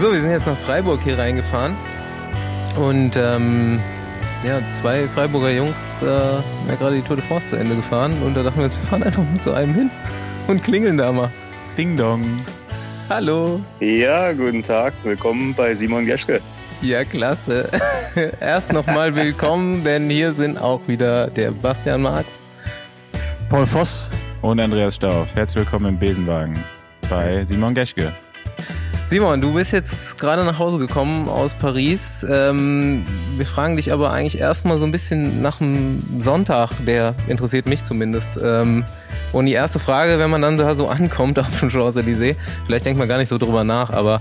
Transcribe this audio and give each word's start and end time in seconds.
So, 0.00 0.12
wir 0.12 0.20
sind 0.20 0.30
jetzt 0.30 0.46
nach 0.46 0.56
Freiburg 0.58 1.00
hier 1.02 1.18
reingefahren. 1.18 1.74
Und 2.76 3.16
ähm, 3.16 3.80
ja, 4.46 4.60
zwei 4.72 5.08
Freiburger 5.08 5.50
Jungs 5.50 6.00
äh, 6.02 6.06
haben 6.06 6.68
ja 6.68 6.76
gerade 6.76 6.96
die 6.96 7.02
Tour 7.02 7.16
de 7.16 7.24
France 7.24 7.48
zu 7.48 7.56
Ende 7.56 7.74
gefahren. 7.74 8.14
Und 8.22 8.36
da 8.36 8.44
dachten 8.44 8.58
wir 8.58 8.66
uns, 8.66 8.76
wir 8.76 8.84
fahren 8.84 9.02
einfach 9.02 9.24
mal 9.24 9.40
zu 9.40 9.52
einem 9.52 9.74
hin 9.74 9.90
und 10.46 10.62
klingeln 10.62 10.98
da 10.98 11.10
mal. 11.10 11.32
Ding 11.76 11.96
Dong. 11.96 12.24
Hallo. 13.10 13.60
Ja, 13.80 14.32
guten 14.34 14.62
Tag. 14.62 14.94
Willkommen 15.02 15.52
bei 15.52 15.74
Simon 15.74 16.06
Geschke. 16.06 16.40
Ja, 16.80 17.04
klasse. 17.04 17.68
Erst 18.40 18.72
nochmal 18.72 19.16
willkommen, 19.16 19.82
denn 19.82 20.08
hier 20.08 20.32
sind 20.32 20.58
auch 20.58 20.86
wieder 20.86 21.26
der 21.26 21.50
Bastian 21.50 22.02
Marx, 22.02 22.38
Paul 23.48 23.66
Voss 23.66 24.12
und 24.42 24.60
Andreas 24.60 24.94
Stauf. 24.94 25.34
Herzlich 25.34 25.64
willkommen 25.64 25.86
im 25.86 25.98
Besenwagen 25.98 26.54
bei 27.10 27.44
Simon 27.44 27.74
Geschke. 27.74 28.12
Simon, 29.10 29.40
du 29.40 29.54
bist 29.54 29.72
jetzt 29.72 30.18
gerade 30.18 30.44
nach 30.44 30.58
Hause 30.58 30.76
gekommen 30.76 31.30
aus 31.30 31.54
Paris. 31.54 32.26
Ähm, 32.28 33.06
wir 33.38 33.46
fragen 33.46 33.76
dich 33.76 33.90
aber 33.90 34.12
eigentlich 34.12 34.38
erstmal 34.38 34.76
so 34.76 34.84
ein 34.84 34.92
bisschen 34.92 35.40
nach 35.40 35.58
dem 35.58 36.02
Sonntag, 36.20 36.72
der 36.84 37.14
interessiert 37.26 37.64
mich 37.64 37.82
zumindest. 37.84 38.38
Ähm, 38.42 38.84
und 39.32 39.46
die 39.46 39.52
erste 39.52 39.78
Frage, 39.78 40.18
wenn 40.18 40.28
man 40.28 40.42
dann 40.42 40.58
da 40.58 40.74
so 40.74 40.88
ankommt 40.88 41.38
auf 41.38 41.58
dem 41.58 41.70
Champs-Élysées, 41.70 42.36
vielleicht 42.66 42.84
denkt 42.84 42.98
man 42.98 43.08
gar 43.08 43.16
nicht 43.16 43.30
so 43.30 43.38
drüber 43.38 43.64
nach, 43.64 43.88
aber 43.88 44.20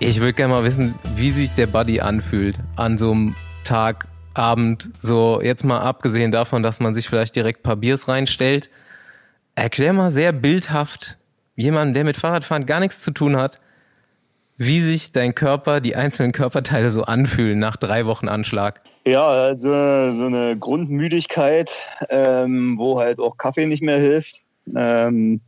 ich 0.00 0.18
würde 0.18 0.32
gerne 0.32 0.54
mal 0.54 0.64
wissen, 0.64 0.96
wie 1.14 1.30
sich 1.30 1.54
der 1.54 1.68
Buddy 1.68 2.00
anfühlt 2.00 2.58
an 2.74 2.98
so 2.98 3.12
einem 3.12 3.36
Tag, 3.62 4.08
Abend, 4.34 4.90
so 4.98 5.40
jetzt 5.40 5.64
mal 5.64 5.80
abgesehen 5.80 6.32
davon, 6.32 6.64
dass 6.64 6.80
man 6.80 6.94
sich 6.96 7.08
vielleicht 7.08 7.34
direkt 7.36 7.60
ein 7.60 7.62
paar 7.62 7.76
Biers 7.76 8.08
reinstellt. 8.08 8.70
Erklär 9.54 9.92
mal 9.92 10.10
sehr 10.10 10.32
bildhaft, 10.32 11.16
jemand, 11.56 11.96
der 11.96 12.04
mit 12.04 12.16
Fahrradfahren 12.16 12.66
gar 12.66 12.78
nichts 12.78 13.00
zu 13.00 13.10
tun 13.10 13.36
hat, 13.36 13.58
wie 14.58 14.82
sich 14.82 15.12
dein 15.12 15.36
Körper, 15.36 15.80
die 15.80 15.94
einzelnen 15.94 16.32
Körperteile 16.32 16.90
so 16.90 17.02
anfühlen 17.02 17.60
nach 17.60 17.76
drei 17.76 18.06
Wochen 18.06 18.28
Anschlag. 18.28 18.82
Ja, 19.06 19.26
also 19.26 19.68
so 19.68 20.26
eine 20.26 20.56
Grundmüdigkeit, 20.58 21.70
ähm, 22.10 22.76
wo 22.76 22.98
halt 22.98 23.20
auch 23.20 23.36
Kaffee 23.36 23.66
nicht 23.66 23.82
mehr 23.82 23.98
hilft. 23.98 24.42
Ähm, 24.76 25.40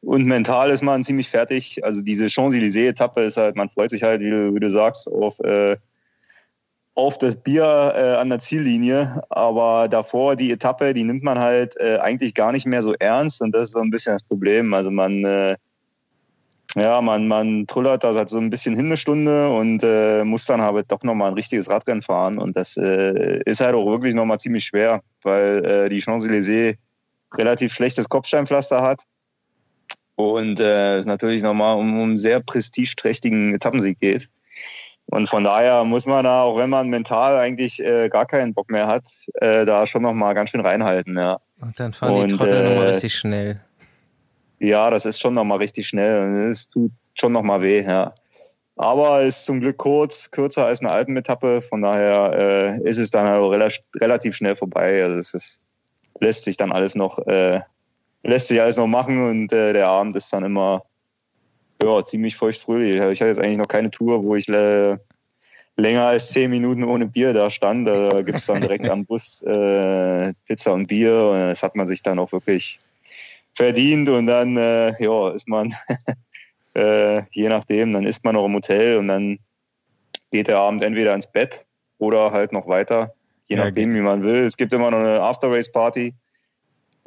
und 0.00 0.24
mental 0.26 0.70
ist 0.70 0.82
man 0.82 1.02
ziemlich 1.02 1.28
fertig. 1.28 1.84
Also 1.84 2.00
diese 2.00 2.26
Champs-Élysées-Etappe 2.26 3.22
ist 3.22 3.36
halt, 3.36 3.56
man 3.56 3.68
freut 3.68 3.90
sich 3.90 4.04
halt, 4.04 4.20
wie 4.20 4.30
du, 4.30 4.54
wie 4.54 4.60
du 4.60 4.70
sagst, 4.70 5.10
auf, 5.10 5.40
äh, 5.40 5.76
auf 6.94 7.18
das 7.18 7.36
Bier 7.36 7.92
äh, 7.96 8.14
an 8.14 8.28
der 8.28 8.38
Ziellinie. 8.38 9.20
Aber 9.30 9.88
davor 9.88 10.36
die 10.36 10.52
Etappe, 10.52 10.94
die 10.94 11.02
nimmt 11.02 11.24
man 11.24 11.40
halt 11.40 11.74
äh, 11.80 11.98
eigentlich 11.98 12.34
gar 12.34 12.52
nicht 12.52 12.66
mehr 12.66 12.84
so 12.84 12.94
ernst. 13.00 13.42
Und 13.42 13.52
das 13.52 13.64
ist 13.64 13.72
so 13.72 13.80
ein 13.80 13.90
bisschen 13.90 14.12
das 14.12 14.22
Problem. 14.22 14.72
Also 14.72 14.92
man 14.92 15.24
äh, 15.24 15.56
ja, 16.74 17.00
man, 17.00 17.28
man 17.28 17.66
trullert 17.66 18.04
da 18.04 18.12
seit 18.12 18.28
so 18.28 18.38
ein 18.38 18.50
bisschen 18.50 18.74
hin 18.74 18.86
eine 18.86 18.96
Stunde 18.96 19.48
und 19.48 19.82
äh, 19.82 20.22
muss 20.24 20.44
dann 20.44 20.60
aber 20.60 20.82
doch 20.82 21.02
nochmal 21.02 21.28
ein 21.28 21.34
richtiges 21.34 21.70
Radrennen 21.70 22.02
fahren. 22.02 22.38
Und 22.38 22.56
das 22.56 22.76
äh, 22.76 23.40
ist 23.44 23.60
halt 23.60 23.74
auch 23.74 23.86
wirklich 23.86 24.14
nochmal 24.14 24.38
ziemlich 24.38 24.64
schwer, 24.64 25.02
weil 25.22 25.64
äh, 25.64 25.88
die 25.88 26.00
Champs-Élysées 26.02 26.76
relativ 27.36 27.72
schlechtes 27.72 28.08
Kopfsteinpflaster 28.08 28.82
hat. 28.82 29.02
Und 30.14 30.60
äh, 30.60 30.96
es 30.96 31.06
natürlich 31.06 31.42
nochmal 31.42 31.76
um, 31.76 31.94
um 31.94 32.08
einen 32.08 32.16
sehr 32.16 32.40
prestigeträchtigen 32.40 33.54
Etappensieg 33.54 34.00
geht. 34.00 34.28
Und 35.06 35.28
von 35.28 35.44
daher 35.44 35.84
muss 35.84 36.04
man 36.04 36.24
da, 36.24 36.42
auch 36.42 36.58
wenn 36.58 36.68
man 36.68 36.88
mental 36.88 37.38
eigentlich 37.38 37.82
äh, 37.82 38.10
gar 38.10 38.26
keinen 38.26 38.52
Bock 38.52 38.70
mehr 38.70 38.86
hat, 38.86 39.04
äh, 39.34 39.64
da 39.64 39.86
schon 39.86 40.02
nochmal 40.02 40.34
ganz 40.34 40.50
schön 40.50 40.60
reinhalten. 40.60 41.16
Ja. 41.16 41.38
Und 41.60 41.80
dann 41.80 41.94
fahren 41.94 42.14
und, 42.14 42.32
die 42.32 42.36
Trottel 42.36 42.68
nochmal 42.68 42.90
richtig 42.90 43.14
schnell. 43.14 43.60
Ja, 44.58 44.90
das 44.90 45.06
ist 45.06 45.20
schon 45.20 45.34
nochmal 45.34 45.58
richtig 45.58 45.86
schnell. 45.88 46.50
Es 46.50 46.68
tut 46.68 46.92
schon 47.14 47.32
nochmal 47.32 47.62
weh, 47.62 47.82
ja. 47.82 48.12
Aber 48.76 49.22
ist 49.22 49.44
zum 49.44 49.60
Glück 49.60 49.76
kurz, 49.76 50.30
kürzer 50.30 50.66
als 50.66 50.80
eine 50.80 50.90
Alpenetappe. 50.90 51.62
Von 51.62 51.82
daher 51.82 52.78
äh, 52.80 52.88
ist 52.88 52.98
es 52.98 53.10
dann 53.10 53.26
halt 53.26 53.42
rela 53.42 53.68
relativ 53.96 54.36
schnell 54.36 54.54
vorbei. 54.54 55.02
Also 55.02 55.18
es 55.18 55.34
ist, 55.34 55.62
lässt 56.20 56.44
sich 56.44 56.56
dann 56.56 56.70
alles 56.70 56.94
noch, 56.94 57.18
äh, 57.26 57.60
lässt 58.22 58.48
sich 58.48 58.60
alles 58.60 58.76
noch 58.76 58.86
machen 58.86 59.28
und 59.28 59.52
äh, 59.52 59.72
der 59.72 59.88
Abend 59.88 60.14
ist 60.14 60.32
dann 60.32 60.44
immer 60.44 60.84
ja, 61.82 62.04
ziemlich 62.04 62.36
feuchtfröhlich. 62.36 62.94
Ich 62.94 63.20
hatte 63.20 63.26
jetzt 63.28 63.40
eigentlich 63.40 63.58
noch 63.58 63.68
keine 63.68 63.90
Tour, 63.90 64.22
wo 64.22 64.36
ich 64.36 64.48
äh, 64.48 64.96
länger 65.76 66.06
als 66.06 66.30
zehn 66.30 66.50
Minuten 66.50 66.84
ohne 66.84 67.06
Bier 67.06 67.32
da 67.32 67.50
stand. 67.50 67.86
Da 67.86 68.22
gibt's 68.22 68.46
dann 68.46 68.60
direkt 68.60 68.88
am 68.88 69.06
Bus 69.06 69.42
äh, 69.42 70.32
Pizza 70.46 70.72
und 70.72 70.86
Bier. 70.86 71.30
Und 71.32 71.40
das 71.40 71.62
hat 71.62 71.76
man 71.76 71.86
sich 71.86 72.02
dann 72.02 72.18
auch 72.18 72.32
wirklich 72.32 72.78
verdient 73.58 74.08
und 74.08 74.26
dann 74.26 74.56
äh, 74.56 74.94
ja, 75.02 75.30
ist 75.32 75.48
man, 75.48 75.74
äh, 76.74 77.22
je 77.32 77.48
nachdem, 77.48 77.92
dann 77.92 78.04
ist 78.04 78.24
man 78.24 78.36
noch 78.36 78.46
im 78.46 78.54
Hotel 78.54 78.98
und 78.98 79.08
dann 79.08 79.38
geht 80.30 80.46
der 80.46 80.58
Abend 80.58 80.80
entweder 80.82 81.12
ins 81.14 81.26
Bett 81.26 81.66
oder 81.98 82.30
halt 82.30 82.52
noch 82.52 82.68
weiter, 82.68 83.14
je 83.44 83.56
ja, 83.56 83.64
nachdem, 83.64 83.94
wie 83.94 84.00
man 84.00 84.22
will. 84.22 84.46
Es 84.46 84.56
gibt 84.56 84.72
immer 84.72 84.92
noch 84.92 84.98
eine 84.98 85.20
After-Race-Party. 85.20 86.14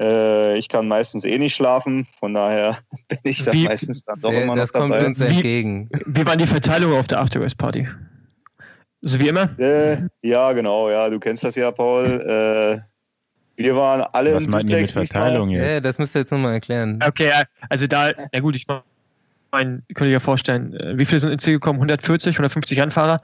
Äh, 0.01 0.57
ich 0.57 0.67
kann 0.67 0.89
meistens 0.89 1.23
eh 1.23 1.37
nicht 1.37 1.55
schlafen, 1.55 2.05
von 2.19 2.33
daher 2.33 2.77
bin 3.07 3.19
ich 3.23 3.45
dann 3.45 3.53
wie, 3.53 3.63
meistens 3.63 4.03
dann 4.03 4.19
doch 4.19 4.33
immer 4.33 4.47
noch 4.47 4.55
das 4.55 4.73
dabei. 4.73 4.89
Das 4.89 4.97
kommt 4.97 5.07
uns 5.07 5.19
entgegen. 5.21 5.89
Wie, 5.93 6.19
wie 6.19 6.25
war 6.25 6.35
die 6.35 6.47
Verteilung 6.47 6.93
auf 6.93 7.07
der 7.07 7.21
After-Race-Party? 7.21 7.87
So 9.03 9.19
wie 9.21 9.29
immer? 9.29 9.57
Äh, 9.57 10.09
ja, 10.21 10.51
genau, 10.51 10.89
ja, 10.89 11.09
du 11.09 11.17
kennst 11.17 11.45
das 11.45 11.55
ja, 11.55 11.71
Paul. 11.71 12.81
Wir 13.63 13.75
waren 13.75 14.01
alle 14.13 14.35
Was 14.35 14.47
meint 14.47 14.69
ihr 14.69 14.77
mit 14.77 14.91
Verteilung 14.91 15.49
jetzt? 15.49 15.73
Ja, 15.73 15.79
das 15.79 15.99
müsst 15.99 16.15
ihr 16.15 16.19
jetzt 16.19 16.31
nochmal 16.31 16.53
erklären. 16.53 16.99
Okay, 17.05 17.31
also 17.69 17.87
da, 17.87 18.11
ja 18.31 18.39
gut, 18.39 18.55
ich 18.55 18.65
meine, 19.51 19.81
könnt 19.93 20.07
ihr 20.07 20.13
ja 20.13 20.19
vorstellen, 20.19 20.73
äh, 20.73 20.97
wie 20.97 21.05
viele 21.05 21.19
sind 21.19 21.31
ins 21.31 21.43
Ziel 21.43 21.53
gekommen? 21.53 21.77
140, 21.77 22.35
150 22.35 22.79
Rennfahrer. 22.79 23.21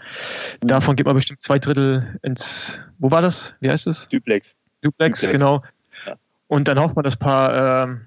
Davon 0.61 0.95
gibt 0.95 1.07
man 1.07 1.15
bestimmt 1.15 1.41
zwei 1.41 1.59
Drittel 1.59 2.19
ins, 2.21 2.79
wo 2.99 3.11
war 3.11 3.21
das? 3.21 3.55
Wie 3.59 3.69
heißt 3.69 3.87
das? 3.87 4.07
Duplex. 4.09 4.55
Duplex, 4.81 5.21
Duplex. 5.21 5.31
genau. 5.31 5.63
Ja. 6.05 6.15
Und 6.47 6.67
dann 6.67 6.79
hofft 6.79 6.95
man, 6.95 7.03
dass 7.03 7.15
ein 7.15 7.19
paar 7.19 7.83
ähm, 7.83 8.01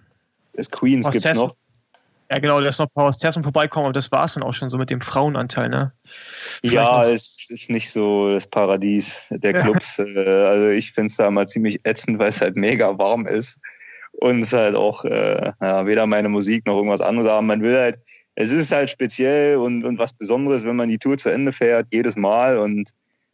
das 0.55 0.71
Queens 0.71 1.09
gibt 1.11 1.25
noch. 1.35 1.55
Ja, 2.31 2.39
genau, 2.39 2.61
dass 2.61 2.79
noch 2.79 2.87
ein 2.87 2.95
paar 2.95 3.07
aus 3.07 3.19
Tersum 3.19 3.43
vorbeikommen, 3.43 3.87
aber 3.87 3.93
das 3.93 4.13
war 4.13 4.25
es 4.25 4.35
dann 4.35 4.45
auch 4.45 4.55
schon 4.55 4.71
so 4.71 4.79
mit 4.79 4.89
dem 4.89 5.01
Frauenanteil, 5.01 5.69
ne? 5.69 5.93
ja, 6.63 7.05
es 7.05 7.51
ist 7.51 7.71
nicht 7.71 7.91
so 7.91 8.31
das 8.31 8.47
Paradies 8.47 9.27
der 9.31 9.53
Clubs. 9.53 9.97
Ja. 9.97 10.05
Äh, 10.05 10.47
also 10.47 10.69
ich 10.69 10.93
finde 10.93 11.09
es 11.09 11.17
da 11.17 11.29
mal 11.29 11.49
ziemlich 11.49 11.81
ätzend, 11.85 12.21
weil 12.21 12.29
es 12.29 12.41
halt 12.41 12.55
mega 12.55 12.97
warm 12.99 13.27
ist. 13.27 13.59
Und 14.13 14.43
es 14.43 14.53
halt 14.53 14.77
auch 14.77 15.05
äh, 15.05 15.53
ja, 15.61 15.87
weder 15.87 16.07
meine 16.07 16.29
Musik 16.29 16.67
noch 16.67 16.77
irgendwas 16.77 17.01
anderes 17.01 17.29
haben. 17.29 17.49
Man 17.49 17.63
will 17.63 17.77
halt, 17.77 17.99
es 18.37 18.53
ist 18.53 18.71
halt 18.71 18.91
speziell 18.91 19.57
und, 19.57 19.83
und 19.83 19.99
was 19.99 20.13
Besonderes, 20.13 20.65
wenn 20.65 20.77
man 20.77 20.89
die 20.89 20.99
Tour 20.99 21.17
zu 21.17 21.31
Ende 21.31 21.53
fährt, 21.53 21.89
jedes 21.93 22.15
Mal. 22.15 22.59
Und 22.59 22.91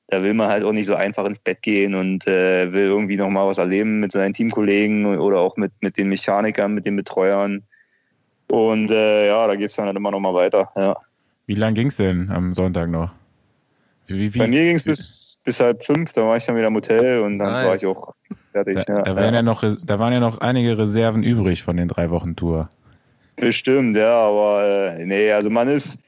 da 0.08 0.22
will 0.22 0.32
man 0.32 0.48
halt 0.48 0.64
auch 0.64 0.72
nicht 0.72 0.86
so 0.86 0.94
einfach 0.94 1.26
ins 1.26 1.40
Bett 1.40 1.60
gehen 1.60 1.94
und 1.94 2.26
äh, 2.26 2.72
will 2.72 2.86
irgendwie 2.86 3.16
nochmal 3.16 3.46
was 3.46 3.58
erleben 3.58 4.00
mit 4.00 4.12
seinen 4.12 4.32
Teamkollegen 4.32 5.18
oder 5.18 5.40
auch 5.40 5.56
mit, 5.56 5.72
mit 5.80 5.98
den 5.98 6.08
Mechanikern, 6.08 6.72
mit 6.72 6.86
den 6.86 6.96
Betreuern. 6.96 7.66
Und 8.48 8.90
äh, 8.90 9.28
ja, 9.28 9.46
da 9.46 9.56
geht 9.56 9.70
es 9.70 9.76
dann 9.76 9.86
halt 9.86 9.96
immer 9.96 10.10
noch 10.10 10.20
mal 10.20 10.34
weiter. 10.34 10.70
Ja. 10.76 10.94
Wie 11.46 11.54
lang 11.54 11.74
ging 11.74 11.88
es 11.88 11.96
denn 11.96 12.30
am 12.30 12.54
Sonntag 12.54 12.88
noch? 12.88 13.10
Wie, 14.06 14.32
wie, 14.32 14.38
Bei 14.38 14.46
mir 14.46 14.64
ging 14.64 14.76
es 14.76 14.84
bis, 14.84 15.38
bis 15.42 15.60
halb 15.60 15.84
fünf, 15.84 16.12
da 16.12 16.22
war 16.22 16.36
ich 16.36 16.44
dann 16.44 16.56
wieder 16.56 16.68
im 16.68 16.74
Hotel 16.74 17.22
und 17.22 17.38
dann 17.38 17.52
nice. 17.52 17.66
war 17.66 17.74
ich 17.74 17.86
auch 17.86 18.14
fertig. 18.52 18.84
Da, 18.86 18.98
ja. 18.98 19.02
da, 19.02 19.16
waren 19.16 19.34
ja 19.34 19.42
noch, 19.42 19.62
da 19.62 19.98
waren 19.98 20.12
ja 20.12 20.20
noch 20.20 20.38
einige 20.38 20.78
Reserven 20.78 21.22
übrig 21.22 21.62
von 21.62 21.76
den 21.76 21.88
drei 21.88 22.10
Wochen 22.10 22.36
Tour. 22.36 22.68
Bestimmt, 23.36 23.96
ja, 23.96 24.12
aber 24.12 24.94
äh, 24.96 25.04
nee, 25.04 25.32
also 25.32 25.50
man 25.50 25.68
ist 25.68 25.98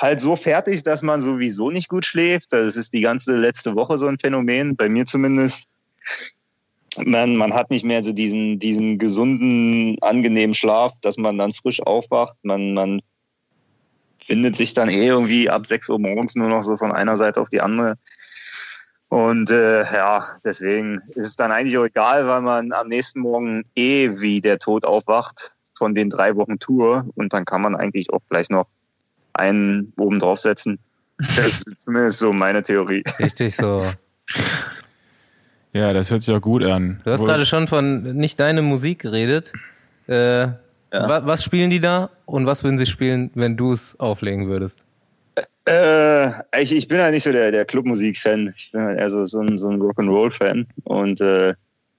halt 0.00 0.20
so 0.20 0.36
fertig, 0.36 0.82
dass 0.82 1.02
man 1.02 1.20
sowieso 1.20 1.70
nicht 1.70 1.88
gut 1.88 2.04
schläft. 2.04 2.52
Das 2.52 2.76
ist 2.76 2.92
die 2.92 3.00
ganze 3.00 3.36
letzte 3.36 3.74
Woche 3.74 3.98
so 3.98 4.06
ein 4.08 4.18
Phänomen, 4.18 4.76
bei 4.76 4.88
mir 4.88 5.06
zumindest 5.06 5.68
man, 7.04 7.36
man 7.36 7.54
hat 7.54 7.70
nicht 7.70 7.84
mehr 7.84 8.02
so 8.02 8.12
diesen, 8.12 8.58
diesen 8.58 8.98
gesunden, 8.98 9.96
angenehmen 10.00 10.54
Schlaf, 10.54 10.92
dass 11.00 11.16
man 11.16 11.38
dann 11.38 11.54
frisch 11.54 11.82
aufwacht. 11.82 12.36
Man, 12.42 12.74
man 12.74 13.00
findet 14.18 14.56
sich 14.56 14.74
dann 14.74 14.88
eh 14.88 15.06
irgendwie 15.06 15.50
ab 15.50 15.66
6 15.66 15.88
Uhr 15.88 15.98
morgens 15.98 16.34
nur 16.34 16.48
noch 16.48 16.62
so 16.62 16.76
von 16.76 16.92
einer 16.92 17.16
Seite 17.16 17.40
auf 17.40 17.48
die 17.48 17.60
andere. 17.60 17.96
Und 19.08 19.50
äh, 19.50 19.82
ja, 19.82 20.24
deswegen 20.44 21.00
ist 21.14 21.26
es 21.26 21.36
dann 21.36 21.52
eigentlich 21.52 21.78
auch 21.78 21.84
egal, 21.84 22.26
weil 22.26 22.40
man 22.40 22.72
am 22.72 22.88
nächsten 22.88 23.20
Morgen 23.20 23.64
eh 23.76 24.20
wie 24.20 24.40
der 24.40 24.58
Tod 24.58 24.84
aufwacht 24.84 25.54
von 25.76 25.94
den 25.94 26.10
drei 26.10 26.36
Wochen 26.36 26.58
Tour 26.58 27.06
und 27.14 27.32
dann 27.32 27.44
kann 27.44 27.62
man 27.62 27.76
eigentlich 27.76 28.12
auch 28.12 28.22
gleich 28.28 28.50
noch 28.50 28.66
einen 29.32 29.92
oben 29.98 30.18
draufsetzen. 30.18 30.78
Das 31.36 31.62
ist 31.62 31.66
zumindest 31.78 32.18
so 32.18 32.32
meine 32.32 32.62
Theorie. 32.62 33.04
Richtig 33.18 33.54
so. 33.54 33.82
Ja, 35.74 35.92
das 35.92 36.10
hört 36.10 36.22
sich 36.22 36.32
auch 36.32 36.40
gut 36.40 36.62
an. 36.62 37.00
Du 37.04 37.10
hast 37.10 37.24
gerade 37.24 37.44
schon 37.44 37.66
von 37.66 38.16
nicht 38.16 38.38
deine 38.38 38.62
Musik 38.62 39.00
geredet. 39.00 39.52
Äh, 40.06 40.42
ja. 40.42 40.54
wa 40.92 41.26
was 41.26 41.42
spielen 41.42 41.70
die 41.70 41.80
da 41.80 42.10
und 42.26 42.46
was 42.46 42.62
würden 42.62 42.78
sie 42.78 42.86
spielen, 42.86 43.30
wenn 43.34 43.56
du 43.56 43.72
es 43.72 43.98
auflegen 43.98 44.48
würdest? 44.48 44.84
Äh, 45.68 46.28
ich, 46.62 46.72
ich 46.72 46.86
bin 46.86 46.98
ja 46.98 47.10
nicht 47.10 47.24
so 47.24 47.32
der, 47.32 47.50
der 47.50 47.64
Clubmusik-Fan. 47.64 48.52
Ich 48.54 48.70
bin 48.70 48.82
halt 48.82 49.00
eher 49.00 49.10
so, 49.10 49.26
so 49.26 49.40
ein, 49.40 49.58
so 49.58 49.68
ein 49.68 49.80
Rock'n'Roll-Fan. 49.80 50.66
Und 50.84 51.20
äh, 51.20 51.54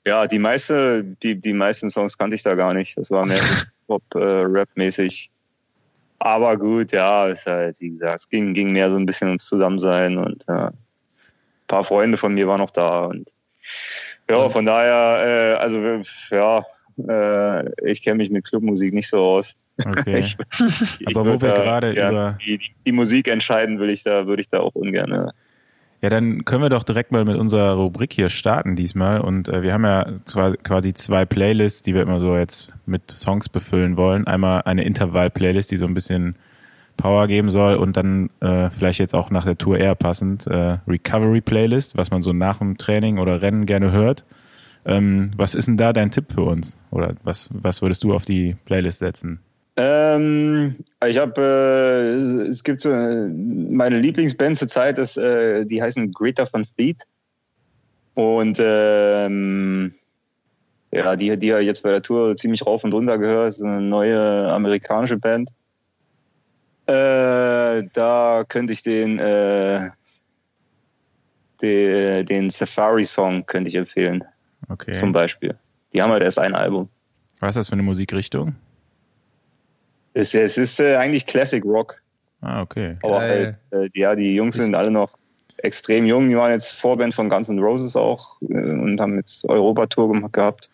ja, 0.07 0.25
die 0.25 0.39
meiste, 0.39 1.03
die, 1.03 1.35
die 1.35 1.53
meisten 1.53 1.89
Songs 1.89 2.17
kannte 2.17 2.37
ich 2.37 2.43
da 2.43 2.55
gar 2.55 2.73
nicht. 2.73 2.97
Das 2.97 3.11
war 3.11 3.25
mehr 3.25 3.41
Pop-Rap-mäßig. 3.87 5.31
Aber 6.19 6.55
gut, 6.55 6.93
ja, 6.93 7.27
ist 7.27 7.45
halt, 7.45 7.81
wie 7.81 7.89
gesagt, 7.89 8.21
es 8.21 8.29
ging, 8.29 8.53
ging 8.53 8.71
mehr 8.71 8.89
so 8.89 8.95
ein 8.95 9.05
bisschen 9.05 9.27
ums 9.27 9.45
Zusammensein 9.45 10.17
und 10.17 10.45
äh, 10.47 10.67
ein 10.67 10.73
paar 11.67 11.83
Freunde 11.83 12.17
von 12.17 12.33
mir 12.33 12.47
waren 12.47 12.61
noch 12.61 12.71
da 12.71 13.01
und 13.01 13.29
ja, 14.29 14.49
von 14.49 14.65
daher, 14.65 15.55
äh, 15.55 15.61
also 15.61 16.01
ja, 16.31 16.63
äh, 17.07 17.89
ich 17.89 18.03
kenne 18.03 18.17
mich 18.17 18.29
mit 18.29 18.45
Clubmusik 18.45 18.93
nicht 18.93 19.09
so 19.09 19.19
aus. 19.19 19.55
Okay. 19.83 20.19
Ich, 20.19 20.37
ich 20.99 21.07
Aber 21.07 21.25
wo 21.25 21.41
wir 21.41 21.53
gerade 21.53 21.91
über 21.91 22.37
die, 22.45 22.57
die, 22.57 22.71
die 22.85 22.91
Musik 22.91 23.27
entscheiden, 23.27 23.79
will 23.79 23.89
ich 23.89 24.03
da, 24.03 24.27
würde 24.27 24.41
ich 24.41 24.49
da 24.49 24.59
auch 24.59 24.73
ungern. 24.73 25.31
Ja, 26.01 26.09
dann 26.09 26.45
können 26.45 26.61
wir 26.61 26.69
doch 26.69 26.83
direkt 26.83 27.11
mal 27.11 27.25
mit 27.25 27.37
unserer 27.37 27.73
Rubrik 27.73 28.13
hier 28.13 28.29
starten 28.29 28.75
diesmal. 28.75 29.21
Und 29.21 29.47
äh, 29.47 29.63
wir 29.63 29.73
haben 29.73 29.85
ja 29.85 30.05
quasi 30.27 30.93
zwei 30.93 31.25
Playlists, 31.25 31.81
die 31.81 31.95
wir 31.95 32.01
immer 32.01 32.19
so 32.19 32.35
jetzt 32.37 32.71
mit 32.85 33.09
Songs 33.09 33.49
befüllen 33.49 33.97
wollen. 33.97 34.27
Einmal 34.27 34.61
eine 34.65 34.83
Intervall-Playlist, 34.83 35.71
die 35.71 35.77
so 35.77 35.87
ein 35.87 35.93
bisschen 35.93 36.35
Power 36.97 37.27
geben 37.27 37.49
soll 37.49 37.75
und 37.75 37.97
dann 37.97 38.29
äh, 38.39 38.69
vielleicht 38.69 38.99
jetzt 38.99 39.13
auch 39.13 39.29
nach 39.29 39.45
der 39.45 39.57
Tour 39.57 39.77
eher 39.77 39.95
passend 39.95 40.47
äh, 40.47 40.77
Recovery-Playlist, 40.87 41.97
was 41.97 42.11
man 42.11 42.21
so 42.21 42.33
nach 42.33 42.59
dem 42.59 42.77
Training 42.77 43.19
oder 43.19 43.41
Rennen 43.41 43.65
gerne 43.65 43.91
hört. 43.91 44.23
Ähm, 44.85 45.31
was 45.35 45.55
ist 45.55 45.67
denn 45.67 45.77
da 45.77 45.93
dein 45.93 46.11
Tipp 46.11 46.31
für 46.31 46.43
uns? 46.43 46.79
Oder 46.91 47.15
was, 47.23 47.49
was 47.53 47.81
würdest 47.81 48.03
du 48.03 48.13
auf 48.13 48.25
die 48.25 48.55
Playlist 48.65 48.99
setzen? 48.99 49.39
Ähm, 49.77 50.75
ich 51.05 51.17
habe, 51.17 51.41
äh, 51.41 52.47
es 52.47 52.63
gibt 52.63 52.81
so 52.81 52.89
meine 52.89 53.99
Lieblingsband 53.99 54.57
zur 54.57 54.67
Zeit, 54.67 54.97
ist, 54.99 55.17
äh, 55.17 55.65
die 55.65 55.81
heißen 55.81 56.11
Greta 56.11 56.47
van 56.49 56.63
Fleet. 56.63 57.01
Und 58.13 58.57
ähm, 58.61 59.91
ja, 60.93 61.15
die, 61.17 61.37
die 61.37 61.47
ja 61.47 61.59
jetzt 61.59 61.83
bei 61.83 61.91
der 61.91 62.01
Tour 62.01 62.37
ziemlich 62.37 62.65
rauf 62.65 62.85
und 62.85 62.93
runter 62.93 63.17
gehört, 63.17 63.49
ist 63.49 63.61
eine 63.61 63.81
neue 63.81 64.49
amerikanische 64.51 65.17
Band. 65.17 65.49
Äh, 66.87 67.83
da 67.93 68.43
könnte 68.47 68.73
ich 68.73 68.83
den, 68.83 69.17
äh, 69.19 69.89
den, 71.61 72.25
den 72.25 72.49
Safari-Song 72.49 73.45
könnte 73.45 73.69
ich 73.69 73.75
empfehlen, 73.75 74.23
Okay. 74.69 74.91
zum 74.91 75.11
Beispiel. 75.11 75.55
Die 75.93 76.01
haben 76.01 76.11
halt 76.11 76.23
erst 76.23 76.39
ein 76.39 76.53
Album. 76.53 76.89
Was 77.39 77.49
ist 77.51 77.55
das 77.55 77.69
für 77.69 77.73
eine 77.73 77.83
Musikrichtung? 77.83 78.55
Es, 80.13 80.33
es 80.33 80.57
ist 80.57 80.79
äh, 80.79 80.95
eigentlich 80.95 81.25
Classic 81.25 81.63
Rock. 81.65 82.01
Ah, 82.41 82.61
okay. 82.61 82.97
Aber 83.03 83.19
Geil. 83.19 83.57
halt, 83.71 83.95
äh, 83.95 83.99
ja, 83.99 84.15
die 84.15 84.33
Jungs 84.35 84.55
sind 84.55 84.75
alle 84.75 84.91
noch 84.91 85.17
extrem 85.57 86.05
jung. 86.05 86.29
Die 86.29 86.35
waren 86.35 86.51
jetzt 86.51 86.71
Vorband 86.73 87.13
von 87.13 87.29
Guns 87.29 87.49
N' 87.49 87.59
Roses 87.59 87.95
auch 87.95 88.39
äh, 88.41 88.53
und 88.53 88.99
haben 88.99 89.17
jetzt 89.17 89.45
Europatour 89.45 90.29
gehabt. 90.31 90.69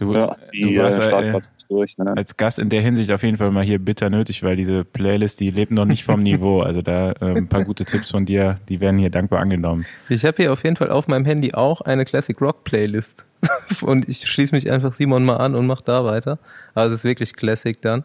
Du, 0.00 0.14
Ja, 0.14 0.34
die 0.54 0.74
du 0.74 0.82
warst 0.82 0.98
äh, 0.98 1.02
äh, 1.02 1.04
Startplatz 1.08 1.52
durch. 1.68 1.98
Ne? 1.98 2.16
als 2.16 2.36
Gast 2.38 2.58
in 2.58 2.70
der 2.70 2.80
Hinsicht 2.80 3.12
auf 3.12 3.22
jeden 3.22 3.36
Fall 3.36 3.50
mal 3.50 3.62
hier 3.62 3.78
bitter 3.78 4.08
nötig, 4.08 4.42
weil 4.42 4.56
diese 4.56 4.82
Playlist, 4.82 5.40
die 5.40 5.50
lebt 5.50 5.72
noch 5.72 5.84
nicht 5.84 6.04
vom 6.04 6.22
Niveau. 6.24 6.60
Also 6.62 6.80
da 6.80 7.12
äh, 7.12 7.36
ein 7.36 7.48
paar 7.48 7.64
gute 7.64 7.84
Tipps 7.84 8.10
von 8.10 8.24
dir, 8.24 8.58
die 8.70 8.80
werden 8.80 8.98
hier 8.98 9.10
dankbar 9.10 9.40
angenommen. 9.40 9.84
Ich 10.08 10.24
habe 10.24 10.42
hier 10.42 10.52
auf 10.54 10.64
jeden 10.64 10.76
Fall 10.76 10.90
auf 10.90 11.06
meinem 11.06 11.26
Handy 11.26 11.52
auch 11.52 11.82
eine 11.82 12.06
Classic 12.06 12.40
Rock 12.40 12.64
Playlist. 12.64 13.26
und 13.82 14.08
ich 14.08 14.20
schließe 14.20 14.54
mich 14.54 14.70
einfach 14.70 14.94
Simon 14.94 15.24
mal 15.24 15.36
an 15.36 15.54
und 15.54 15.66
mach 15.66 15.82
da 15.82 16.04
weiter. 16.04 16.38
Also 16.74 16.94
es 16.94 17.00
ist 17.00 17.04
wirklich 17.04 17.34
Classic 17.34 17.80
dann. 17.82 18.04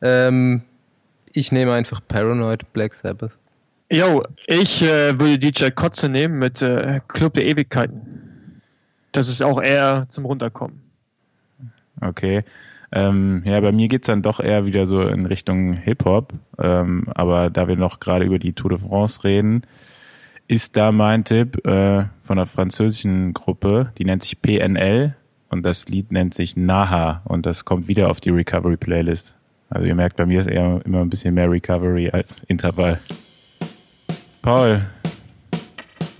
Ähm, 0.00 0.62
ich 1.32 1.52
nehme 1.52 1.74
einfach 1.74 2.00
Paranoid 2.08 2.72
Black 2.72 2.94
Sabbath. 2.94 3.32
Jo, 3.90 4.22
ich 4.46 4.82
äh, 4.82 5.18
würde 5.18 5.38
DJ 5.38 5.70
Kotze 5.70 6.08
nehmen 6.08 6.38
mit 6.38 6.62
äh, 6.62 7.00
Club 7.08 7.34
der 7.34 7.44
Ewigkeiten. 7.44 8.62
Das 9.12 9.28
ist 9.28 9.42
auch 9.42 9.60
eher 9.60 10.06
zum 10.10 10.26
Runterkommen. 10.26 10.87
Okay. 12.00 12.44
Ähm, 12.90 13.42
ja, 13.44 13.60
bei 13.60 13.72
mir 13.72 13.88
geht's 13.88 14.06
dann 14.06 14.22
doch 14.22 14.40
eher 14.40 14.64
wieder 14.64 14.86
so 14.86 15.02
in 15.02 15.26
Richtung 15.26 15.74
Hip-Hop. 15.74 16.32
Ähm, 16.58 17.04
aber 17.14 17.50
da 17.50 17.68
wir 17.68 17.76
noch 17.76 18.00
gerade 18.00 18.24
über 18.24 18.38
die 18.38 18.54
Tour 18.54 18.70
de 18.70 18.78
France 18.78 19.24
reden, 19.24 19.62
ist 20.46 20.76
da 20.76 20.92
mein 20.92 21.24
Tipp 21.24 21.66
äh, 21.66 22.04
von 22.22 22.38
einer 22.38 22.46
französischen 22.46 23.34
Gruppe, 23.34 23.92
die 23.98 24.04
nennt 24.04 24.22
sich 24.22 24.40
PNL 24.40 25.14
und 25.50 25.62
das 25.62 25.88
Lied 25.88 26.10
nennt 26.10 26.32
sich 26.32 26.56
Naha 26.56 27.20
und 27.24 27.44
das 27.44 27.66
kommt 27.66 27.86
wieder 27.88 28.10
auf 28.10 28.20
die 28.20 28.30
Recovery 28.30 28.78
Playlist. 28.78 29.36
Also 29.68 29.86
ihr 29.86 29.94
merkt, 29.94 30.16
bei 30.16 30.24
mir 30.24 30.40
ist 30.40 30.46
eher 30.46 30.80
immer 30.86 31.02
ein 31.02 31.10
bisschen 31.10 31.34
mehr 31.34 31.50
Recovery 31.50 32.08
als 32.10 32.42
Intervall. 32.44 32.98
Paul, 34.40 34.80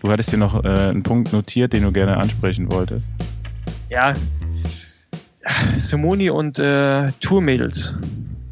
du 0.02 0.10
hattest 0.10 0.32
dir 0.32 0.36
noch 0.36 0.62
äh, 0.62 0.68
einen 0.68 1.02
Punkt 1.02 1.32
notiert, 1.32 1.72
den 1.72 1.84
du 1.84 1.92
gerne 1.92 2.18
ansprechen 2.18 2.70
wolltest. 2.70 3.08
Ja, 3.88 4.12
Simoni 5.78 6.30
und 6.30 6.58
äh, 6.58 7.06
Tourmädels. 7.20 7.96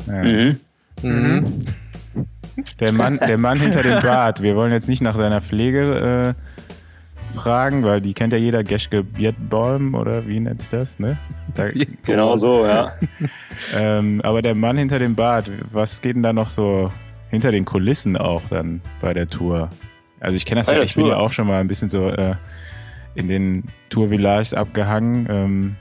Ja. 0.07 0.23
Mhm. 0.23 0.61
Mhm. 1.03 1.45
Der 2.81 2.93
Mann, 2.93 3.19
der 3.27 3.39
Mann 3.39 3.61
hinter 3.61 3.83
dem 3.83 4.03
Bart. 4.03 4.43
Wir 4.43 4.57
wollen 4.57 4.73
jetzt 4.73 4.89
nicht 4.89 5.03
nach 5.03 5.15
seiner 5.15 5.41
Pflege 5.41 6.35
äh, 6.35 7.37
fragen, 7.37 7.85
weil 7.85 8.01
die 8.01 8.15
kennt 8.15 8.33
ja 8.33 8.39
jeder 8.39 8.65
Geschke 8.65 9.03
Biertbaum 9.05 9.95
oder 9.95 10.27
wie 10.27 10.41
nennt 10.41 10.63
sich 10.63 10.71
das, 10.71 10.99
ne? 10.99 11.19
Da, 11.55 11.69
Genau 12.05 12.37
so, 12.37 12.67
ja. 12.67 12.93
ähm, 13.77 14.21
aber 14.23 14.41
der 14.41 14.55
Mann 14.55 14.79
hinter 14.79 14.99
dem 14.99 15.15
Bart, 15.15 15.51
was 15.71 16.01
geht 16.01 16.17
denn 16.17 16.23
da 16.23 16.33
noch 16.33 16.49
so 16.49 16.91
hinter 17.31 17.53
den 17.53 17.67
Kulissen 17.67 18.17
auch 18.17 18.43
dann 18.49 18.81
bei 19.01 19.13
der 19.13 19.27
Tour? 19.27 19.69
Also 20.19 20.37
ich 20.37 20.47
kenne 20.47 20.61
das 20.61 20.69
Bei 20.69 20.77
ja, 20.77 20.83
ich 20.83 20.95
bin 20.95 21.05
Tour? 21.05 21.13
ja 21.13 21.19
auch 21.19 21.33
schon 21.33 21.47
mal 21.47 21.61
ein 21.61 21.69
bisschen 21.69 21.91
so 21.91 22.09
äh, 22.09 22.37
in 23.15 23.29
den 23.29 23.65
Tourvillages 23.91 24.55
abgehangen. 24.55 25.27
Ähm, 25.31 25.77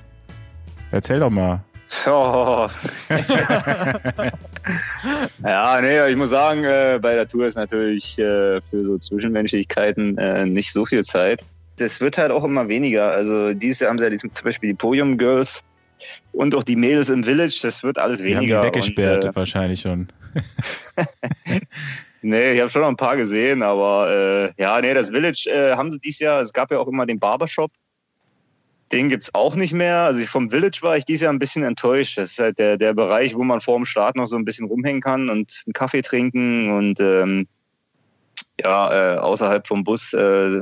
erzähl 0.91 1.19
doch 1.19 1.29
mal. 1.29 1.63
Oh. 2.07 2.67
ja, 5.43 5.81
nee, 5.81 6.09
ich 6.09 6.15
muss 6.15 6.31
sagen, 6.31 6.63
äh, 6.63 6.99
bei 7.01 7.15
der 7.15 7.27
Tour 7.27 7.45
ist 7.45 7.55
natürlich 7.55 8.17
äh, 8.17 8.59
für 8.69 8.83
so 8.83 8.97
Zwischenmenschlichkeiten 8.97 10.17
äh, 10.17 10.45
nicht 10.45 10.73
so 10.73 10.85
viel 10.85 11.03
Zeit. 11.03 11.43
Das 11.77 12.01
wird 12.01 12.17
halt 12.17 12.31
auch 12.31 12.43
immer 12.43 12.67
weniger. 12.67 13.11
Also 13.11 13.53
dieses 13.53 13.81
Jahr 13.81 13.91
haben 13.91 13.99
sie 13.99 14.05
ja 14.05 14.09
die, 14.09 14.17
zum 14.17 14.31
Beispiel 14.43 14.69
die 14.69 14.75
Podium 14.75 15.17
Girls 15.17 15.63
und 16.31 16.55
auch 16.55 16.63
die 16.63 16.75
Mädels 16.75 17.09
im 17.09 17.23
Village. 17.23 17.59
Das 17.61 17.83
wird 17.83 17.97
alles 17.97 18.19
Die 18.19 18.35
haben 18.35 18.41
die 18.41 18.49
weniger. 18.49 18.63
weggesperrt 18.63 19.25
Und, 19.25 19.31
äh, 19.31 19.35
wahrscheinlich 19.35 19.81
schon. 19.81 20.07
nee, 22.21 22.53
ich 22.53 22.59
habe 22.59 22.69
schon 22.69 22.81
noch 22.81 22.89
ein 22.89 22.97
paar 22.97 23.15
gesehen, 23.15 23.61
aber 23.61 24.51
äh, 24.57 24.61
ja, 24.61 24.79
nee, 24.81 24.93
das 24.93 25.09
Village 25.09 25.49
äh, 25.49 25.75
haben 25.75 25.91
sie 25.91 25.99
dieses 25.99 26.19
Jahr. 26.19 26.41
Es 26.41 26.51
gab 26.51 26.71
ja 26.71 26.79
auch 26.79 26.87
immer 26.87 27.05
den 27.05 27.19
Barbershop. 27.19 27.71
Den 28.91 29.09
gibt's 29.09 29.33
auch 29.33 29.55
nicht 29.55 29.73
mehr. 29.73 30.03
Also 30.03 30.21
ich- 30.21 30.29
vom 30.29 30.49
Village 30.51 30.79
war 30.81 30.95
ich 30.95 31.05
dieses 31.05 31.23
Jahr 31.23 31.33
ein 31.33 31.39
bisschen 31.39 31.63
enttäuscht. 31.63 32.17
Das 32.17 32.31
ist 32.31 32.39
halt 32.39 32.59
der, 32.59 32.77
der 32.77 32.93
Bereich, 32.93 33.35
wo 33.35 33.43
man 33.43 33.59
vor 33.61 33.77
dem 33.77 33.85
Start 33.85 34.15
noch 34.15 34.27
so 34.27 34.37
ein 34.37 34.45
bisschen 34.45 34.67
rumhängen 34.67 35.01
kann 35.01 35.29
und 35.29 35.63
einen 35.65 35.73
Kaffee 35.73 36.01
trinken 36.01 36.69
und 36.71 36.99
ähm, 36.99 37.47
ja, 38.61 39.15
äh, 39.15 39.17
außerhalb 39.17 39.65
vom 39.67 39.83
Bus 39.83 40.13
äh, 40.13 40.61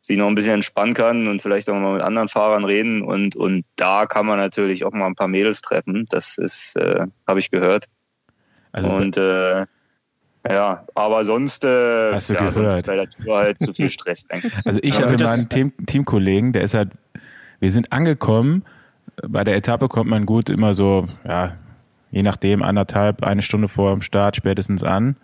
sich 0.00 0.16
noch 0.18 0.26
ein 0.28 0.34
bisschen 0.34 0.54
entspannen 0.54 0.94
kann 0.94 1.28
und 1.28 1.40
vielleicht 1.42 1.68
auch 1.70 1.74
mal 1.78 1.94
mit 1.94 2.02
anderen 2.02 2.28
Fahrern 2.28 2.64
reden. 2.64 3.02
Und, 3.02 3.36
und 3.36 3.64
da 3.76 4.06
kann 4.06 4.26
man 4.26 4.38
natürlich 4.38 4.84
auch 4.84 4.92
mal 4.92 5.06
ein 5.06 5.14
paar 5.14 5.28
Mädels 5.28 5.60
treffen. 5.62 6.06
Das 6.10 6.38
ist, 6.38 6.76
äh, 6.76 7.06
habe 7.26 7.40
ich 7.40 7.50
gehört. 7.50 7.86
Also 8.72 8.90
und 8.90 9.16
äh, 9.16 9.64
ja, 10.50 10.84
aber 10.94 11.24
sonst, 11.24 11.64
äh, 11.64 12.12
Hast 12.12 12.28
du 12.30 12.34
ja, 12.34 12.50
sonst 12.50 12.54
gehört? 12.56 12.76
ist 12.80 12.86
bei 12.86 12.96
der 12.96 13.08
Tour 13.10 13.36
halt 13.36 13.62
zu 13.62 13.72
viel 13.72 13.88
Stress. 13.90 14.26
eigentlich. 14.28 14.52
Also 14.64 14.80
ich 14.82 14.98
hatte 14.98 15.16
das- 15.16 15.26
mal 15.26 15.32
einen 15.34 15.48
Team 15.48 15.72
Teamkollegen, 15.86 16.52
der 16.52 16.62
ist 16.62 16.74
halt, 16.74 16.90
wir 17.64 17.70
sind 17.70 17.92
angekommen, 17.92 18.62
bei 19.26 19.42
der 19.42 19.56
Etappe 19.56 19.88
kommt 19.88 20.10
man 20.10 20.26
gut 20.26 20.50
immer 20.50 20.74
so, 20.74 21.06
ja, 21.26 21.54
je 22.10 22.22
nachdem, 22.22 22.62
anderthalb, 22.62 23.24
eine 23.24 23.40
Stunde 23.40 23.68
vor 23.68 23.90
dem 23.90 24.02
Start 24.02 24.36
spätestens 24.36 24.84
an. 24.84 25.16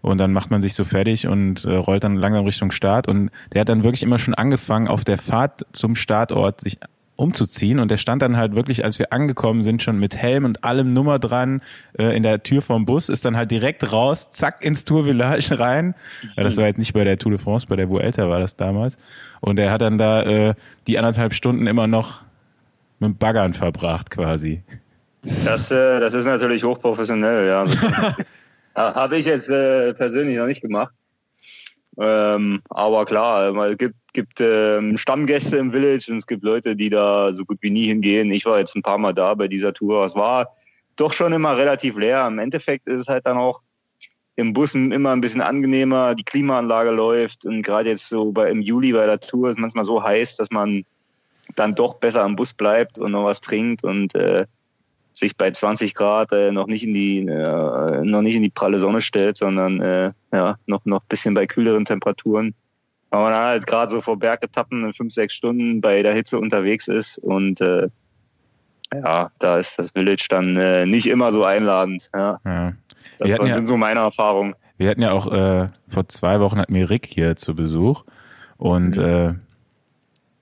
Und 0.00 0.18
dann 0.18 0.32
macht 0.32 0.52
man 0.52 0.62
sich 0.62 0.74
so 0.74 0.84
fertig 0.84 1.26
und 1.26 1.64
äh, 1.64 1.74
rollt 1.74 2.04
dann 2.04 2.14
langsam 2.14 2.44
Richtung 2.44 2.70
Start. 2.70 3.08
Und 3.08 3.32
der 3.52 3.62
hat 3.62 3.68
dann 3.68 3.82
wirklich 3.82 4.04
immer 4.04 4.20
schon 4.20 4.34
angefangen, 4.34 4.86
auf 4.86 5.02
der 5.02 5.18
Fahrt 5.18 5.66
zum 5.72 5.96
Startort 5.96 6.60
sich 6.60 6.78
umzuziehen. 7.20 7.78
Und 7.78 7.90
der 7.90 7.98
stand 7.98 8.22
dann 8.22 8.36
halt 8.36 8.56
wirklich, 8.56 8.84
als 8.84 8.98
wir 8.98 9.12
angekommen 9.12 9.62
sind, 9.62 9.82
schon 9.82 9.98
mit 9.98 10.16
Helm 10.16 10.44
und 10.44 10.64
allem 10.64 10.92
Nummer 10.92 11.18
dran 11.18 11.62
äh, 11.98 12.16
in 12.16 12.22
der 12.22 12.42
Tür 12.42 12.62
vom 12.62 12.86
Bus, 12.86 13.08
ist 13.08 13.24
dann 13.24 13.36
halt 13.36 13.50
direkt 13.50 13.92
raus, 13.92 14.30
zack, 14.30 14.64
ins 14.64 14.84
Tour 14.84 15.04
Village 15.04 15.58
rein. 15.58 15.94
Ja, 16.36 16.44
das 16.44 16.56
war 16.56 16.66
jetzt 16.66 16.78
nicht 16.78 16.94
bei 16.94 17.04
der 17.04 17.18
Tour 17.18 17.32
de 17.32 17.38
France, 17.38 17.66
bei 17.68 17.76
der 17.76 17.88
Vuelta 17.88 18.28
war 18.28 18.40
das 18.40 18.56
damals. 18.56 18.96
Und 19.40 19.58
er 19.58 19.70
hat 19.70 19.82
dann 19.82 19.98
da 19.98 20.22
äh, 20.22 20.54
die 20.86 20.98
anderthalb 20.98 21.34
Stunden 21.34 21.66
immer 21.66 21.86
noch 21.86 22.22
mit 22.98 23.10
dem 23.10 23.16
Baggern 23.16 23.54
verbracht 23.54 24.10
quasi. 24.10 24.62
Das, 25.44 25.70
äh, 25.70 26.00
das 26.00 26.14
ist 26.14 26.24
natürlich 26.24 26.64
hochprofessionell, 26.64 27.46
ja. 27.46 27.66
So 27.66 27.76
Ja, 28.76 28.94
Habe 28.94 29.16
ich 29.16 29.26
jetzt 29.26 29.48
äh, 29.48 29.92
persönlich 29.94 30.38
noch 30.38 30.46
nicht 30.46 30.62
gemacht. 30.62 30.94
Ähm, 32.00 32.62
aber 32.70 33.04
klar, 33.04 33.54
es 33.54 33.76
gibt, 33.76 33.94
gibt 34.14 34.40
ähm, 34.40 34.96
Stammgäste 34.96 35.58
im 35.58 35.70
Village 35.70 36.06
und 36.10 36.16
es 36.16 36.26
gibt 36.26 36.42
Leute, 36.42 36.74
die 36.74 36.88
da 36.88 37.32
so 37.34 37.44
gut 37.44 37.58
wie 37.60 37.70
nie 37.70 37.86
hingehen. 37.86 38.30
Ich 38.30 38.46
war 38.46 38.58
jetzt 38.58 38.74
ein 38.74 38.82
paar 38.82 38.96
Mal 38.96 39.12
da 39.12 39.34
bei 39.34 39.48
dieser 39.48 39.74
Tour. 39.74 40.02
Es 40.04 40.14
war 40.14 40.56
doch 40.96 41.12
schon 41.12 41.34
immer 41.34 41.58
relativ 41.58 41.98
leer. 41.98 42.26
Im 42.26 42.38
Endeffekt 42.38 42.88
ist 42.88 43.02
es 43.02 43.08
halt 43.08 43.26
dann 43.26 43.36
auch 43.36 43.60
im 44.36 44.54
Bussen 44.54 44.92
immer 44.92 45.10
ein 45.10 45.20
bisschen 45.20 45.42
angenehmer. 45.42 46.14
Die 46.14 46.24
Klimaanlage 46.24 46.90
läuft 46.90 47.44
und 47.44 47.60
gerade 47.60 47.90
jetzt 47.90 48.08
so 48.08 48.32
bei, 48.32 48.50
im 48.50 48.62
Juli 48.62 48.92
bei 48.92 49.04
der 49.04 49.20
Tour 49.20 49.50
ist 49.50 49.58
manchmal 49.58 49.84
so 49.84 50.02
heiß, 50.02 50.36
dass 50.36 50.50
man 50.50 50.84
dann 51.56 51.74
doch 51.74 51.94
besser 51.94 52.22
am 52.22 52.34
Bus 52.34 52.54
bleibt 52.54 52.98
und 52.98 53.12
noch 53.12 53.24
was 53.24 53.42
trinkt 53.42 53.84
und 53.84 54.14
äh, 54.14 54.46
sich 55.20 55.36
bei 55.36 55.50
20 55.50 55.94
Grad 55.94 56.32
äh, 56.32 56.50
noch 56.50 56.66
nicht 56.66 56.82
in 56.84 56.92
die 56.94 57.20
äh, 57.20 58.04
noch 58.04 58.22
nicht 58.22 58.34
in 58.34 58.42
die 58.42 58.50
pralle 58.50 58.78
Sonne 58.78 59.00
stellt, 59.00 59.36
sondern 59.36 59.80
äh, 59.80 60.10
ja 60.32 60.56
noch 60.66 60.84
noch 60.84 61.02
bisschen 61.04 61.34
bei 61.34 61.46
kühleren 61.46 61.84
Temperaturen. 61.84 62.54
Aber 63.10 63.24
man 63.24 63.34
halt 63.34 63.66
gerade 63.66 63.90
so 63.90 64.00
vor 64.00 64.18
Bergetappen 64.18 64.80
in 64.84 64.92
fünf 64.92 65.12
sechs 65.12 65.34
Stunden 65.34 65.80
bei 65.80 66.02
der 66.02 66.14
Hitze 66.14 66.38
unterwegs 66.38 66.88
ist 66.88 67.18
und 67.18 67.60
äh, 67.60 67.88
ja, 68.92 69.30
da 69.38 69.58
ist 69.58 69.78
das 69.78 69.92
Village 69.92 70.26
dann 70.28 70.56
äh, 70.56 70.84
nicht 70.86 71.06
immer 71.06 71.30
so 71.30 71.44
einladend. 71.44 72.10
Ja. 72.14 72.40
Ja. 72.44 72.72
Das 73.18 73.36
waren, 73.38 73.46
ja- 73.46 73.54
sind 73.54 73.66
so 73.66 73.76
meine 73.76 74.00
Erfahrungen. 74.00 74.54
Wir 74.78 74.88
hatten 74.88 75.02
ja 75.02 75.12
auch 75.12 75.30
äh, 75.30 75.68
vor 75.88 76.08
zwei 76.08 76.40
Wochen 76.40 76.58
hatten 76.58 76.74
wir 76.74 76.88
Rick 76.88 77.06
hier 77.06 77.36
zu 77.36 77.54
Besuch 77.54 78.04
und 78.56 78.96
äh, 78.96 79.34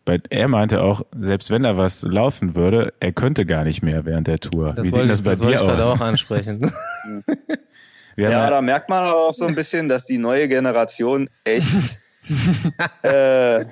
bei, 0.09 0.21
er 0.31 0.49
meinte 0.49 0.83
auch, 0.83 1.03
selbst 1.21 1.51
wenn 1.51 1.65
da 1.65 1.77
was 1.77 2.03
laufen 2.03 2.57
würde, 2.57 2.95
er 2.99 3.13
könnte 3.13 3.45
gar 3.45 3.65
nicht 3.65 3.83
mehr 3.83 4.07
während 4.07 4.27
der 4.27 4.39
Tour. 4.39 4.73
Das 4.73 4.83
Wie 4.83 4.89
sieht 4.89 4.99
wollte 4.99 5.09
das 5.11 5.19
ich, 5.19 5.25
bei 5.27 5.31
das 5.33 5.41
dir 5.41 5.51
ich 5.51 5.61
aus? 5.61 5.85
auch 5.85 6.01
ansprechen. 6.01 6.59
Ja, 8.17 8.31
ja, 8.31 8.51
da 8.51 8.61
merkt 8.61 8.89
man 8.89 9.05
aber 9.05 9.29
auch 9.29 9.33
so 9.33 9.47
ein 9.47 9.55
bisschen, 9.55 9.89
dass 9.89 10.05
die 10.05 10.19
neue 10.19 10.49
Generation 10.49 11.31
echt 11.45 12.01
äh, 13.03 13.65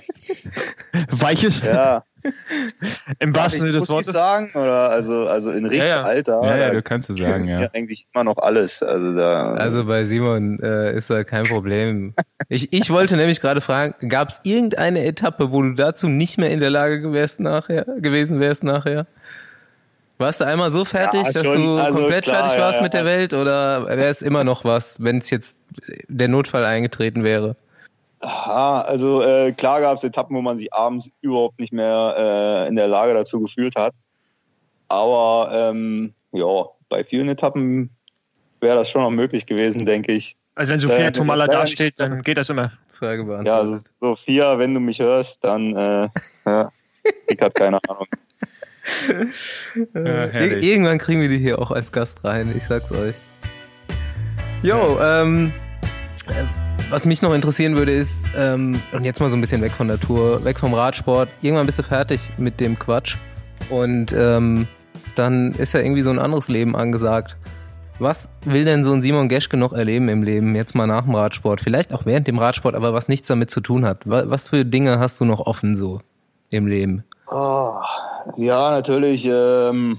Weiches, 1.10 1.62
ja, 1.62 2.04
im 3.18 3.34
wahrsten 3.34 3.60
Sinne 3.62 3.72
des 3.72 3.88
Wortes. 3.88 4.12
sagen 4.12 4.50
oder 4.54 4.90
also 4.90 5.26
also 5.28 5.50
in 5.50 5.66
Ricks 5.66 5.90
Ja, 5.90 5.96
ja. 5.98 6.02
Alter, 6.02 6.40
ja, 6.44 6.56
ja, 6.58 6.70
du 6.70 6.82
kannst 6.82 7.08
du 7.08 7.14
sagen, 7.22 7.48
ja. 7.48 7.60
ja. 7.62 7.70
eigentlich 7.72 8.06
immer 8.12 8.24
noch 8.24 8.38
alles. 8.38 8.82
Also 8.82 9.16
da 9.16 9.54
Also 9.54 9.84
bei 9.84 10.04
Simon 10.04 10.58
äh, 10.60 10.96
ist 10.96 11.10
da 11.10 11.24
kein 11.24 11.44
Problem. 11.44 12.14
Ich, 12.48 12.72
ich 12.72 12.90
wollte 12.90 13.16
nämlich 13.16 13.40
gerade 13.40 13.60
fragen, 13.60 14.08
gab 14.08 14.28
es 14.28 14.40
irgendeine 14.44 15.04
Etappe, 15.04 15.50
wo 15.50 15.62
du 15.62 15.72
dazu 15.72 16.06
nicht 16.06 16.38
mehr 16.38 16.50
in 16.50 16.60
der 16.60 16.70
Lage 16.70 17.12
wärst 17.12 17.40
nachher, 17.40 17.84
gewesen 17.98 18.38
wärst 18.38 18.62
nachher? 18.62 19.06
Warst 20.18 20.40
du 20.40 20.44
einmal 20.44 20.70
so 20.70 20.84
fertig, 20.84 21.22
Ja, 21.26 21.32
dass 21.32 21.42
schon. 21.42 21.56
du 21.62 21.76
Also 21.76 21.98
komplett 21.98 22.24
klar, 22.24 22.42
fertig 22.42 22.58
ja, 22.58 22.64
warst 22.64 22.76
ja. 22.78 22.82
mit 22.84 22.94
der 22.94 23.04
Welt 23.04 23.34
oder 23.34 23.86
wäre 23.88 24.06
es 24.06 24.22
immer 24.22 24.44
noch 24.44 24.64
was, 24.64 25.02
wenn 25.02 25.18
es 25.18 25.30
jetzt 25.30 25.56
der 26.08 26.28
Notfall 26.28 26.64
eingetreten 26.64 27.24
wäre? 27.24 27.56
Ja, 28.26 28.80
also 28.80 29.22
äh, 29.22 29.52
klar 29.52 29.80
gab 29.80 29.96
es 29.98 30.02
Etappen, 30.04 30.34
wo 30.36 30.42
man 30.42 30.56
sich 30.56 30.74
abends 30.74 31.10
überhaupt 31.20 31.60
nicht 31.60 31.72
mehr 31.72 32.14
äh, 32.18 32.68
in 32.68 32.74
der 32.74 32.88
Lage 32.88 33.14
dazu 33.14 33.40
gefühlt 33.40 33.76
hat. 33.76 33.94
Aber 34.88 35.48
ähm, 35.52 36.12
ja, 36.32 36.64
bei 36.88 37.04
vielen 37.04 37.28
Etappen 37.28 37.90
wäre 38.60 38.74
das 38.76 38.90
schon 38.90 39.02
noch 39.02 39.10
möglich 39.10 39.46
gewesen, 39.46 39.86
denke 39.86 40.12
ich. 40.12 40.36
Also 40.56 40.72
wenn 40.72 40.80
Sophia 40.80 41.06
Äh, 41.06 41.12
Tomala 41.12 41.46
ja, 41.46 41.52
dasteht, 41.60 41.94
dann 42.00 42.22
geht 42.22 42.36
das 42.38 42.50
immer. 42.50 42.72
Frage 42.90 43.22
beantwortet. 43.24 43.46
Ja, 43.46 43.58
also 43.58 43.78
Sophia, 44.00 44.58
wenn 44.58 44.74
du 44.74 44.80
mich 44.80 44.98
hörst, 44.98 45.44
dann 45.44 45.76
äh, 45.76 46.08
ja, 46.46 46.68
ich 47.28 47.40
hat 47.40 47.54
keine 47.54 47.78
Ahnung. 47.88 48.06
Ja, 49.94 50.00
Ir 50.00 50.32
herrlich. 50.32 50.64
irgendwann 50.64 50.98
kriegen 50.98 51.20
wir 51.20 51.28
die 51.28 51.38
hier 51.38 51.58
auch 51.60 51.72
als 51.72 51.90
Gast 51.90 52.22
rein, 52.24 52.54
ich 52.56 52.62
sag's 52.64 52.92
euch. 52.92 53.14
Jo, 54.62 54.98
ähm, 55.02 55.52
äh, 56.28 56.44
was 56.90 57.04
mich 57.06 57.22
noch 57.22 57.34
interessieren 57.34 57.76
würde 57.76 57.92
ist, 57.92 58.28
ähm, 58.36 58.80
und 58.92 59.04
jetzt 59.04 59.20
mal 59.20 59.30
so 59.30 59.36
ein 59.36 59.40
bisschen 59.40 59.62
weg 59.62 59.72
von 59.72 59.88
der 59.88 59.98
Tour, 60.00 60.44
weg 60.44 60.58
vom 60.58 60.74
Radsport, 60.74 61.28
irgendwann 61.42 61.66
bist 61.66 61.78
du 61.78 61.82
fertig 61.82 62.30
mit 62.38 62.60
dem 62.60 62.78
Quatsch 62.78 63.16
und 63.70 64.12
ähm, 64.12 64.66
dann 65.14 65.52
ist 65.52 65.72
ja 65.74 65.80
irgendwie 65.80 66.02
so 66.02 66.10
ein 66.10 66.18
anderes 66.18 66.48
Leben 66.48 66.76
angesagt. 66.76 67.36
Was 67.98 68.28
will 68.44 68.66
denn 68.66 68.84
so 68.84 68.92
ein 68.92 69.00
Simon 69.00 69.28
Geschke 69.30 69.56
noch 69.56 69.72
erleben 69.72 70.10
im 70.10 70.22
Leben, 70.22 70.54
jetzt 70.54 70.74
mal 70.74 70.86
nach 70.86 71.04
dem 71.04 71.14
Radsport? 71.14 71.62
Vielleicht 71.62 71.94
auch 71.94 72.04
während 72.04 72.26
dem 72.26 72.38
Radsport, 72.38 72.74
aber 72.74 72.92
was 72.92 73.08
nichts 73.08 73.26
damit 73.26 73.50
zu 73.50 73.60
tun 73.62 73.86
hat. 73.86 74.06
Wa- 74.08 74.24
Was 74.26 74.48
für 74.48 74.66
Dinge 74.66 74.98
hast 74.98 75.18
du 75.18 75.24
noch 75.24 75.40
offen 75.40 75.78
so 75.78 76.02
im 76.50 76.66
Leben? 76.66 77.04
Oh, 77.30 77.72
ja, 78.36 78.70
natürlich. 78.70 79.26
Ähm, 79.32 79.98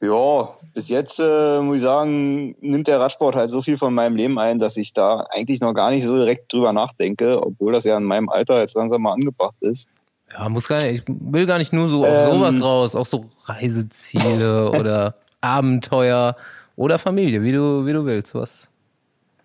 ja, 0.00 0.48
bis 0.74 0.88
jetzt 0.88 1.18
äh, 1.20 1.60
muss 1.60 1.76
ich 1.76 1.82
sagen, 1.82 2.54
nimmt 2.60 2.86
der 2.86 3.00
Radsport 3.00 3.34
halt 3.34 3.50
so 3.50 3.62
viel 3.62 3.78
von 3.78 3.94
meinem 3.94 4.16
Leben 4.16 4.38
ein, 4.38 4.58
dass 4.58 4.76
ich 4.76 4.92
da 4.92 5.26
eigentlich 5.30 5.60
noch 5.60 5.72
gar 5.72 5.90
nicht 5.90 6.04
so 6.04 6.16
direkt 6.16 6.52
drüber 6.52 6.72
nachdenke, 6.72 7.42
obwohl 7.42 7.72
das 7.72 7.84
ja 7.84 7.96
in 7.96 8.04
meinem 8.04 8.28
Alter 8.28 8.60
jetzt 8.60 8.76
langsam 8.76 9.02
mal 9.02 9.14
angebracht 9.14 9.56
ist. 9.60 9.88
Ja, 10.32 10.48
muss 10.48 10.68
gar 10.68 10.82
nicht. 10.82 11.04
Ich 11.08 11.14
will 11.20 11.46
gar 11.46 11.58
nicht 11.58 11.72
nur 11.72 11.88
so 11.88 12.02
auf 12.04 12.08
Ähm. 12.08 12.30
sowas 12.30 12.62
raus, 12.62 12.94
auch 12.94 13.06
so 13.06 13.26
Reiseziele 13.44 14.70
oder 14.78 15.14
Abenteuer 15.40 16.36
oder 16.76 16.98
Familie, 16.98 17.42
wie 17.42 17.52
du, 17.52 17.86
wie 17.86 17.92
du 17.92 18.04
willst. 18.04 18.34
Was? 18.34 18.68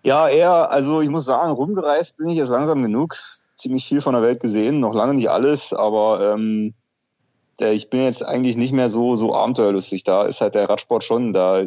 Ja, 0.02 0.28
eher, 0.28 0.70
also 0.70 1.00
ich 1.00 1.08
muss 1.08 1.24
sagen, 1.24 1.52
rumgereist 1.52 2.16
bin 2.16 2.28
ich 2.28 2.36
jetzt 2.36 2.50
langsam 2.50 2.82
genug. 2.82 3.16
Ziemlich 3.56 3.86
viel 3.86 4.00
von 4.00 4.14
der 4.14 4.22
Welt 4.22 4.40
gesehen, 4.40 4.80
noch 4.80 4.94
lange 4.94 5.14
nicht 5.14 5.30
alles, 5.30 5.72
aber 5.72 6.34
ähm, 6.34 6.74
ich 7.60 7.90
bin 7.90 8.02
jetzt 8.02 8.24
eigentlich 8.24 8.56
nicht 8.56 8.72
mehr 8.72 8.88
so, 8.88 9.16
so 9.16 9.34
abenteuerlustig. 9.34 10.04
Da 10.04 10.24
ist 10.24 10.40
halt 10.40 10.54
der 10.54 10.68
Radsport 10.68 11.04
schon, 11.04 11.32
da 11.32 11.64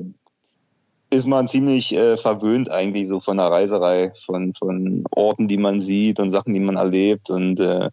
ist 1.09 1.27
man 1.27 1.47
ziemlich 1.47 1.93
äh, 1.95 2.17
verwöhnt 2.17 2.71
eigentlich 2.71 3.07
so 3.07 3.19
von 3.19 3.37
der 3.37 3.47
Reiserei, 3.47 4.11
von, 4.25 4.53
von 4.53 5.05
Orten, 5.11 5.47
die 5.47 5.57
man 5.57 5.79
sieht 5.79 6.19
und 6.19 6.31
Sachen, 6.31 6.53
die 6.53 6.59
man 6.59 6.75
erlebt 6.75 7.29
und 7.29 7.59
äh, 7.59 7.89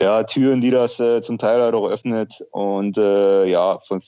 ja, 0.00 0.24
Türen, 0.24 0.60
die 0.60 0.70
das 0.70 0.98
äh, 1.00 1.20
zum 1.20 1.38
Teil 1.38 1.60
halt 1.62 1.74
auch 1.74 1.88
öffnet. 1.88 2.44
Und 2.50 2.98
äh, 2.98 3.46
ja, 3.46 3.78
von, 3.80 4.02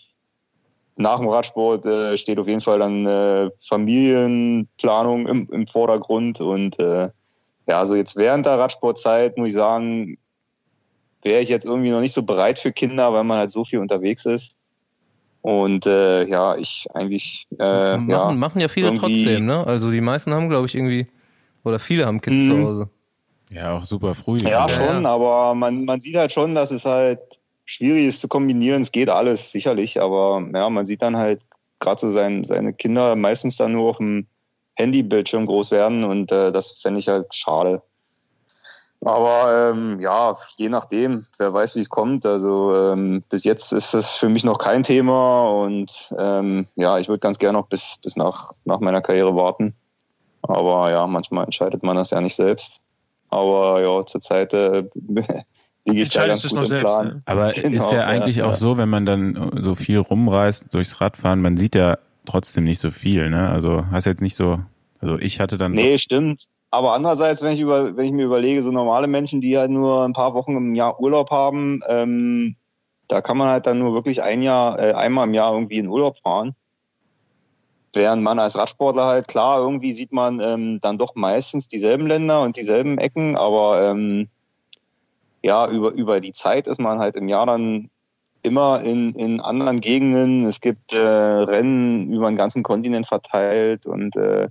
nach 0.96 1.18
dem 1.18 1.28
Radsport 1.28 1.86
äh, 1.86 2.16
steht 2.18 2.38
auf 2.38 2.48
jeden 2.48 2.60
Fall 2.60 2.78
dann 2.78 3.06
äh, 3.06 3.50
Familienplanung 3.60 5.26
im, 5.26 5.48
im 5.50 5.66
Vordergrund. 5.66 6.40
Und 6.40 6.78
ja, 6.78 7.10
also 7.66 7.94
jetzt 7.96 8.16
während 8.16 8.46
der 8.46 8.58
Radsportzeit 8.58 9.36
muss 9.38 9.48
ich 9.48 9.54
sagen, 9.54 10.18
wäre 11.22 11.40
ich 11.42 11.48
jetzt 11.48 11.66
irgendwie 11.66 11.90
noch 11.90 12.00
nicht 12.00 12.12
so 12.12 12.22
bereit 12.22 12.58
für 12.58 12.72
Kinder, 12.72 13.12
weil 13.12 13.24
man 13.24 13.38
halt 13.38 13.50
so 13.50 13.64
viel 13.64 13.80
unterwegs 13.80 14.24
ist. 14.26 14.58
Und 15.42 15.86
äh, 15.86 16.24
ja, 16.24 16.56
ich 16.56 16.86
eigentlich 16.92 17.46
äh, 17.58 17.96
machen, 17.98 18.10
ja, 18.10 18.32
machen 18.32 18.60
ja 18.60 18.68
viele 18.68 18.96
trotzdem, 18.98 19.46
ne? 19.46 19.64
Also 19.66 19.90
die 19.90 20.00
meisten 20.00 20.34
haben, 20.34 20.48
glaube 20.48 20.66
ich, 20.66 20.74
irgendwie, 20.74 21.06
oder 21.62 21.78
viele 21.78 22.06
haben 22.06 22.20
Kids 22.20 22.42
Mhm. 22.42 22.50
zu 22.50 22.58
Hause. 22.58 22.90
Ja, 23.52 23.78
auch 23.78 23.84
super 23.84 24.14
früh. 24.14 24.38
Ja, 24.38 24.50
Ja, 24.50 24.68
schon, 24.68 25.04
ja. 25.04 25.08
aber 25.08 25.54
man, 25.54 25.84
man 25.84 26.00
sieht 26.00 26.16
halt 26.16 26.32
schon, 26.32 26.54
dass 26.54 26.72
es 26.72 26.84
halt 26.84 27.20
schwierig 27.64 28.06
ist 28.06 28.20
zu 28.20 28.28
kombinieren. 28.28 28.82
Es 28.82 28.90
geht 28.92 29.08
alles, 29.08 29.52
sicherlich, 29.52 30.00
aber 30.00 30.44
ja, 30.52 30.68
man 30.68 30.84
sieht 30.84 31.02
dann 31.02 31.16
halt 31.16 31.42
gerade 31.78 32.00
so 32.00 32.10
sein, 32.10 32.42
seine 32.42 32.72
Kinder 32.72 33.14
meistens 33.14 33.56
dann 33.56 33.72
nur 33.72 33.90
auf 33.90 33.98
dem 33.98 34.26
Handybildschirm 34.78 35.46
groß 35.46 35.70
werden 35.70 36.04
und 36.04 36.32
äh, 36.32 36.50
das 36.52 36.80
fände 36.80 36.98
ich 37.00 37.08
halt 37.08 37.34
schade. 37.34 37.82
Aber 39.06 39.72
ähm, 39.72 40.00
ja, 40.00 40.36
je 40.56 40.68
nachdem, 40.68 41.26
wer 41.38 41.54
weiß, 41.54 41.76
wie 41.76 41.80
es 41.80 41.88
kommt. 41.88 42.26
Also 42.26 42.74
ähm, 42.74 43.22
bis 43.30 43.44
jetzt 43.44 43.72
ist 43.72 43.94
das 43.94 44.16
für 44.16 44.28
mich 44.28 44.42
noch 44.42 44.58
kein 44.58 44.82
Thema 44.82 45.48
und 45.48 46.12
ähm, 46.18 46.66
ja, 46.74 46.98
ich 46.98 47.08
würde 47.08 47.20
ganz 47.20 47.38
gerne 47.38 47.56
noch 47.56 47.68
bis, 47.68 47.98
bis 48.02 48.16
nach, 48.16 48.50
nach 48.64 48.80
meiner 48.80 49.00
Karriere 49.00 49.36
warten. 49.36 49.74
Aber 50.42 50.90
ja, 50.90 51.06
manchmal 51.06 51.44
entscheidet 51.44 51.84
man 51.84 51.94
das 51.94 52.10
ja 52.10 52.20
nicht 52.20 52.34
selbst. 52.34 52.80
Aber 53.28 53.80
ja, 53.80 54.04
zurzeit 54.04 54.52
äh, 54.54 54.88
liege 55.84 56.02
ich 56.02 56.10
da 56.10 56.26
ganz 56.26 56.42
Entscheidest 56.42 56.42
du 56.42 56.46
es 56.46 56.50
gut 56.50 56.56
noch 56.56 56.62
im 56.62 56.68
selbst. 56.68 56.96
Plan. 56.96 57.06
Ne? 57.06 57.22
Aber 57.26 57.52
Genau, 57.52 57.84
ist 57.84 57.92
ja 57.92 57.98
ja, 57.98 58.06
eigentlich 58.06 58.42
auch 58.42 58.50
ja. 58.50 58.56
so, 58.56 58.76
wenn 58.76 58.88
man 58.88 59.06
dann 59.06 59.52
so 59.60 59.76
viel 59.76 59.98
rumreist 59.98 60.74
durchs 60.74 61.00
Radfahren, 61.00 61.40
man 61.40 61.56
sieht 61.56 61.76
ja 61.76 61.98
trotzdem 62.24 62.64
nicht 62.64 62.80
so 62.80 62.90
viel, 62.90 63.30
ne? 63.30 63.50
Also 63.50 63.86
hast 63.92 64.06
jetzt 64.06 64.20
nicht 64.20 64.34
so, 64.34 64.58
also 64.98 65.16
ich 65.16 65.38
hatte 65.38 65.58
dann 65.58 65.70
Nee, 65.70 65.98
stimmt. 65.98 66.48
Aber 66.70 66.92
andererseits, 66.94 67.42
wenn 67.42 67.52
ich, 67.52 67.60
über, 67.60 67.96
wenn 67.96 68.04
ich 68.04 68.12
mir 68.12 68.26
überlege, 68.26 68.62
so 68.62 68.70
normale 68.70 69.06
Menschen, 69.06 69.40
die 69.40 69.56
halt 69.56 69.70
nur 69.70 70.04
ein 70.04 70.12
paar 70.12 70.34
Wochen 70.34 70.56
im 70.56 70.74
Jahr 70.74 71.00
Urlaub 71.00 71.30
haben, 71.30 71.80
ähm, 71.88 72.56
da 73.08 73.20
kann 73.20 73.36
man 73.36 73.48
halt 73.48 73.66
dann 73.66 73.78
nur 73.78 73.94
wirklich 73.94 74.22
ein 74.22 74.42
Jahr, 74.42 74.78
äh, 74.78 74.92
einmal 74.92 75.26
im 75.26 75.34
Jahr 75.34 75.52
irgendwie 75.52 75.78
in 75.78 75.86
Urlaub 75.86 76.18
fahren. 76.18 76.54
Während 77.92 78.22
man 78.22 78.38
als 78.38 78.58
Radsportler 78.58 79.06
halt, 79.06 79.28
klar, 79.28 79.60
irgendwie 79.60 79.92
sieht 79.92 80.12
man 80.12 80.40
ähm, 80.40 80.80
dann 80.82 80.98
doch 80.98 81.14
meistens 81.14 81.68
dieselben 81.68 82.06
Länder 82.06 82.42
und 82.42 82.56
dieselben 82.56 82.98
Ecken, 82.98 83.36
aber 83.36 83.90
ähm, 83.90 84.28
ja, 85.42 85.70
über, 85.70 85.92
über 85.92 86.20
die 86.20 86.32
Zeit 86.32 86.66
ist 86.66 86.80
man 86.80 86.98
halt 86.98 87.16
im 87.16 87.28
Jahr 87.28 87.46
dann 87.46 87.88
immer 88.42 88.82
in, 88.82 89.14
in 89.14 89.40
anderen 89.40 89.80
Gegenden. 89.80 90.44
Es 90.44 90.60
gibt 90.60 90.92
äh, 90.92 90.98
Rennen 90.98 92.12
über 92.12 92.28
den 92.28 92.36
ganzen 92.36 92.62
Kontinent 92.62 93.06
verteilt 93.06 93.86
und 93.86 94.14
äh, 94.16 94.48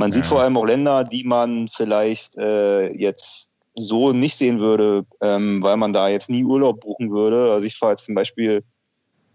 man 0.00 0.12
sieht 0.12 0.24
Ja. 0.24 0.30
vor 0.30 0.40
allem 0.40 0.56
auch 0.56 0.64
Länder, 0.64 1.04
die 1.04 1.24
man 1.24 1.68
vielleicht 1.68 2.34
äh, 2.38 2.90
jetzt 2.96 3.50
so 3.74 4.12
nicht 4.12 4.34
sehen 4.34 4.58
würde, 4.58 5.04
ähm, 5.20 5.62
weil 5.62 5.76
man 5.76 5.92
da 5.92 6.08
jetzt 6.08 6.30
nie 6.30 6.42
Urlaub 6.42 6.80
buchen 6.80 7.10
würde. 7.10 7.52
Also 7.52 7.66
ich 7.66 7.76
fahre 7.76 7.92
jetzt 7.92 8.06
zum 8.06 8.14
Beispiel 8.14 8.64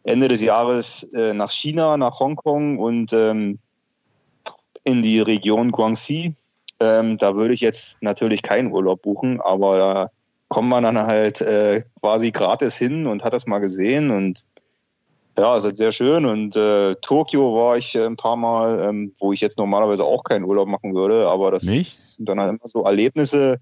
Ende 0.03 0.27
des 0.27 0.41
Jahres 0.41 1.03
äh, 1.13 1.36
nach 1.36 1.51
China, 1.51 1.98
nach 1.98 2.19
Hongkong 2.19 2.79
und 2.79 3.13
ähm, 3.13 3.60
in 4.84 5.03
die 5.03 5.19
Region 5.19 5.72
Guangxi. 5.72 6.34
Ähm, 6.79 7.19
da 7.19 7.36
würde 7.36 7.53
ich 7.53 7.62
jetzt 7.62 7.98
natürlich 8.01 8.41
keinen 8.41 8.72
Urlaub 8.72 9.03
buchen, 9.03 9.39
aber 9.41 9.77
da 9.77 10.12
kommt 10.48 10.69
man 10.69 10.84
dann 10.84 10.98
halt 10.98 11.41
äh, 11.41 11.84
quasi 12.01 12.31
gratis 12.31 12.75
hin 12.75 13.05
und 13.05 13.24
hat 13.24 13.34
das 13.34 13.45
mal 13.45 13.60
gesehen 13.60 14.10
und 14.10 14.43
ja, 15.37 15.57
es 15.57 15.65
ist 15.65 15.77
sehr 15.77 15.91
schön. 15.91 16.25
Und 16.25 16.55
äh, 16.55 16.95
Tokio 17.01 17.55
war 17.55 17.77
ich 17.77 17.95
äh, 17.95 18.05
ein 18.05 18.15
paar 18.15 18.35
Mal, 18.35 18.81
ähm, 18.81 19.13
wo 19.19 19.33
ich 19.33 19.41
jetzt 19.41 19.57
normalerweise 19.57 20.03
auch 20.03 20.23
keinen 20.23 20.45
Urlaub 20.45 20.67
machen 20.67 20.95
würde, 20.95 21.27
aber 21.27 21.51
das 21.51 21.63
Nicht? 21.63 21.91
sind 21.91 22.29
dann 22.29 22.39
halt 22.39 22.51
immer 22.51 22.67
so 22.67 22.83
Erlebnisse, 22.83 23.59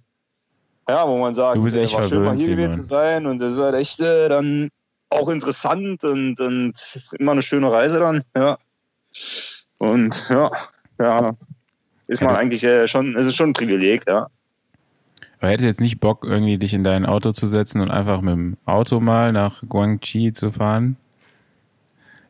ja, 0.88 1.08
wo 1.08 1.18
man 1.18 1.34
sagt, 1.34 1.58
Du 1.58 1.64
bist 1.64 1.78
äh, 1.78 1.84
echt 1.84 1.94
war 1.94 2.04
schön 2.08 2.24
mal 2.24 2.36
hier 2.36 2.56
gewesen 2.56 2.74
Simon. 2.74 2.82
zu 2.82 2.88
sein 2.88 3.26
und 3.26 3.40
das 3.40 3.54
ist 3.54 3.60
halt 3.60 3.76
echt 3.76 4.00
äh, 4.02 4.30
dann 4.30 4.70
auch 5.10 5.30
interessant 5.30 6.04
und, 6.04 6.40
und 6.40 6.72
ist 6.72 7.16
immer 7.20 7.32
eine 7.32 7.42
schöne 7.42 7.72
Reise 7.72 8.00
dann, 8.00 8.24
ja. 8.36 8.58
Und 9.78 10.30
ja, 10.30 10.50
ja, 11.00 11.36
ist 12.08 12.22
man 12.22 12.36
eigentlich 12.36 12.64
äh, 12.64 12.88
schon, 12.88 13.16
es 13.16 13.26
ist 13.26 13.36
schon 13.36 13.50
ein 13.50 13.54
Privileg, 13.54 14.04
ja. 14.08 14.28
Aber 15.40 15.52
hättest 15.52 15.66
du 15.66 15.68
jetzt 15.68 15.82
nicht 15.82 16.00
Bock, 16.00 16.24
irgendwie 16.24 16.58
dich 16.58 16.74
in 16.74 16.84
dein 16.84 17.06
Auto 17.06 17.32
zu 17.34 17.48
setzen 17.48 17.82
und 17.82 17.92
einfach 17.92 18.22
mit 18.22 18.34
dem 18.34 18.58
Auto 18.66 19.00
mal 19.00 19.34
nach 19.34 19.62
Guangxi 19.68 20.32
zu 20.34 20.52
fahren? 20.52 20.96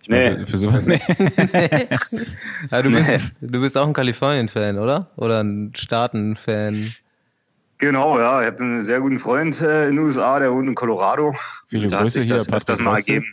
Ich 0.03 0.10
nee. 0.10 0.31
Für, 0.31 0.45
für 0.45 0.57
sowas, 0.57 0.86
nee. 0.86 1.00
ja, 2.72 2.81
du, 2.81 2.91
bist, 2.91 3.19
du 3.39 3.62
bist 3.62 3.77
auch 3.77 3.88
ein 3.88 3.93
Kalifornien-Fan, 3.93 4.77
oder? 4.77 5.10
Oder 5.15 5.41
ein 5.41 5.72
Staaten-Fan? 5.74 6.93
Genau, 7.77 8.19
ja. 8.19 8.41
Ich 8.41 8.48
habe 8.48 8.60
einen 8.60 8.83
sehr 8.83 9.00
guten 9.00 9.17
Freund 9.17 9.62
äh, 9.62 9.88
in 9.88 9.95
den 9.95 10.00
USA, 10.00 10.39
der 10.39 10.51
wohnt 10.51 10.67
in 10.67 10.75
Colorado. 10.75 11.33
Viele 11.69 11.88
da 11.88 12.01
Grüße 12.01 12.19
hier, 12.19 12.36
das, 12.36 12.48
das 12.65 12.79
mal 12.79 12.98
ergeben. 12.98 13.25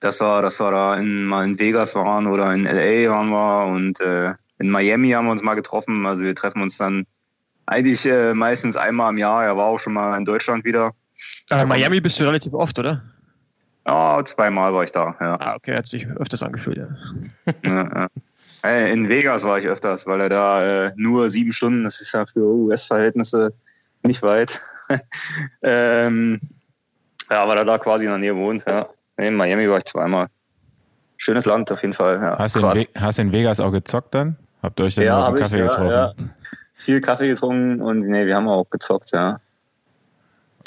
Das 0.00 0.20
war, 0.20 0.42
das 0.42 0.60
war 0.60 0.70
da 0.70 0.96
in, 0.96 1.24
mal 1.24 1.46
in 1.46 1.58
Vegas 1.58 1.94
waren 1.94 2.26
oder 2.26 2.52
in 2.52 2.64
LA 2.64 3.10
waren 3.10 3.30
wir 3.30 3.66
und 3.66 4.00
äh, 4.00 4.34
in 4.58 4.68
Miami 4.68 5.12
haben 5.12 5.24
wir 5.24 5.32
uns 5.32 5.42
mal 5.42 5.54
getroffen. 5.54 6.04
Also 6.04 6.24
wir 6.24 6.34
treffen 6.34 6.60
uns 6.60 6.76
dann 6.76 7.06
eigentlich 7.64 8.04
äh, 8.04 8.34
meistens 8.34 8.76
einmal 8.76 9.12
im 9.12 9.18
Jahr. 9.18 9.44
Er 9.46 9.56
war 9.56 9.64
auch 9.64 9.78
schon 9.78 9.94
mal 9.94 10.18
in 10.18 10.26
Deutschland 10.26 10.66
wieder. 10.66 10.92
Aber 11.48 11.64
Miami 11.64 12.02
bist 12.02 12.20
du 12.20 12.24
relativ 12.24 12.52
oft, 12.52 12.78
oder? 12.78 13.02
Ja, 13.86 14.24
zweimal 14.24 14.72
war 14.72 14.84
ich 14.84 14.92
da, 14.92 15.14
ja. 15.20 15.36
Ah, 15.38 15.54
okay, 15.56 15.76
hat 15.76 15.86
sich 15.86 16.06
öfters 16.06 16.42
angefühlt, 16.42 16.78
ja. 16.78 16.88
ja, 17.66 18.08
ja. 18.62 18.86
In 18.86 19.10
Vegas 19.10 19.44
war 19.44 19.58
ich 19.58 19.66
öfters, 19.66 20.06
weil 20.06 20.22
er 20.22 20.28
da 20.30 20.86
äh, 20.86 20.92
nur 20.96 21.28
sieben 21.28 21.52
Stunden, 21.52 21.84
das 21.84 22.00
ist 22.00 22.12
ja 22.12 22.24
für 22.24 22.40
US-Verhältnisse 22.40 23.52
nicht 24.02 24.22
weit. 24.22 24.58
ähm, 25.62 26.40
ja, 27.30 27.46
weil 27.46 27.58
er 27.58 27.64
da 27.66 27.76
quasi 27.76 28.04
in 28.04 28.10
der 28.10 28.18
Nähe 28.18 28.36
wohnt, 28.36 28.64
ja. 28.66 28.86
In 29.18 29.34
Miami 29.34 29.68
war 29.68 29.78
ich 29.78 29.84
zweimal. 29.84 30.28
Schönes 31.18 31.44
Land 31.44 31.70
auf 31.70 31.82
jeden 31.82 31.92
Fall, 31.92 32.16
ja. 32.16 32.38
Hast 32.38 32.56
du 32.56 32.66
in, 32.66 32.86
hast 32.98 33.18
in 33.18 33.32
Vegas 33.32 33.60
auch 33.60 33.70
gezockt 33.70 34.14
dann? 34.14 34.36
Habt 34.62 34.80
ihr 34.80 34.86
euch 34.86 34.94
dann 34.94 35.04
ja, 35.04 35.20
auf 35.20 35.28
einen 35.28 35.36
Kaffee 35.36 35.62
ich, 35.62 35.70
getroffen? 35.70 35.90
Ja, 35.90 36.14
Viel 36.76 37.00
Kaffee 37.02 37.28
getrunken 37.28 37.82
und 37.82 38.00
nee, 38.00 38.24
wir 38.24 38.34
haben 38.34 38.48
auch 38.48 38.68
gezockt, 38.70 39.12
ja. 39.12 39.40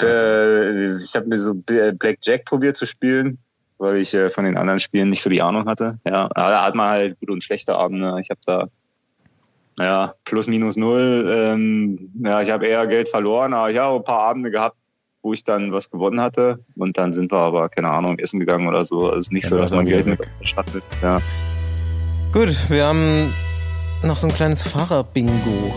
Äh, 0.02 0.96
ich 0.96 1.14
habe 1.14 1.26
mir 1.26 1.38
so 1.38 1.54
Blackjack 1.54 2.44
probiert 2.44 2.76
zu 2.76 2.86
spielen, 2.86 3.38
weil 3.78 3.96
ich 3.96 4.14
äh, 4.14 4.30
von 4.30 4.44
den 4.44 4.56
anderen 4.56 4.80
Spielen 4.80 5.08
nicht 5.08 5.22
so 5.22 5.30
die 5.30 5.42
Ahnung 5.42 5.68
hatte. 5.68 5.98
Ja, 6.04 6.28
da 6.34 6.64
hat 6.64 6.74
man 6.74 6.90
halt 6.90 7.20
gute 7.20 7.32
und 7.32 7.44
schlechte 7.44 7.74
Abende. 7.74 8.16
Ich 8.20 8.30
habe 8.30 8.40
da 8.46 8.68
ja 9.78 10.14
plus 10.24 10.46
minus 10.46 10.76
null. 10.76 11.26
Ähm, 11.30 12.10
ja, 12.22 12.42
ich 12.42 12.50
habe 12.50 12.66
eher 12.66 12.86
Geld 12.86 13.08
verloren, 13.08 13.54
aber 13.54 13.70
ich 13.70 13.78
habe 13.78 13.96
ein 13.96 14.04
paar 14.04 14.22
Abende 14.22 14.50
gehabt, 14.50 14.76
wo 15.22 15.32
ich 15.32 15.44
dann 15.44 15.72
was 15.72 15.90
gewonnen 15.90 16.20
hatte. 16.20 16.58
Und 16.76 16.98
dann 16.98 17.12
sind 17.12 17.32
wir 17.32 17.38
aber, 17.38 17.68
keine 17.68 17.88
Ahnung, 17.88 18.18
essen 18.18 18.40
gegangen 18.40 18.66
oder 18.66 18.84
so. 18.84 19.06
Also 19.06 19.18
es 19.18 19.26
ist 19.26 19.32
nicht 19.32 19.44
ja, 19.44 19.50
so, 19.50 19.58
dass 19.58 19.72
man 19.72 19.86
Geld 19.86 20.06
mit 20.06 20.20
mit. 20.20 20.82
Ja. 21.02 21.18
Gut, 22.32 22.54
wir 22.68 22.84
haben 22.84 23.32
noch 24.02 24.16
so 24.16 24.28
ein 24.28 24.34
kleines 24.34 24.62
Fahrer-Bingo 24.62 25.74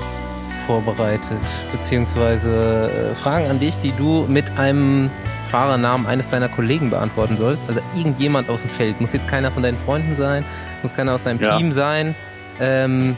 vorbereitet, 0.71 1.41
beziehungsweise 1.73 3.11
äh, 3.11 3.15
Fragen 3.15 3.47
an 3.47 3.59
dich, 3.59 3.77
die 3.79 3.91
du 3.97 4.25
mit 4.29 4.45
einem 4.57 5.09
Fahrernamen 5.49 6.07
eines 6.07 6.29
deiner 6.29 6.47
Kollegen 6.47 6.89
beantworten 6.89 7.35
sollst. 7.37 7.67
Also 7.67 7.81
irgendjemand 7.93 8.49
aus 8.49 8.61
dem 8.61 8.69
Feld. 8.69 9.01
Muss 9.01 9.11
jetzt 9.11 9.27
keiner 9.27 9.51
von 9.51 9.63
deinen 9.63 9.77
Freunden 9.79 10.15
sein, 10.15 10.45
muss 10.81 10.93
keiner 10.93 11.13
aus 11.13 11.23
deinem 11.23 11.41
ja. 11.41 11.57
Team 11.57 11.73
sein. 11.73 12.15
Ähm, 12.61 13.17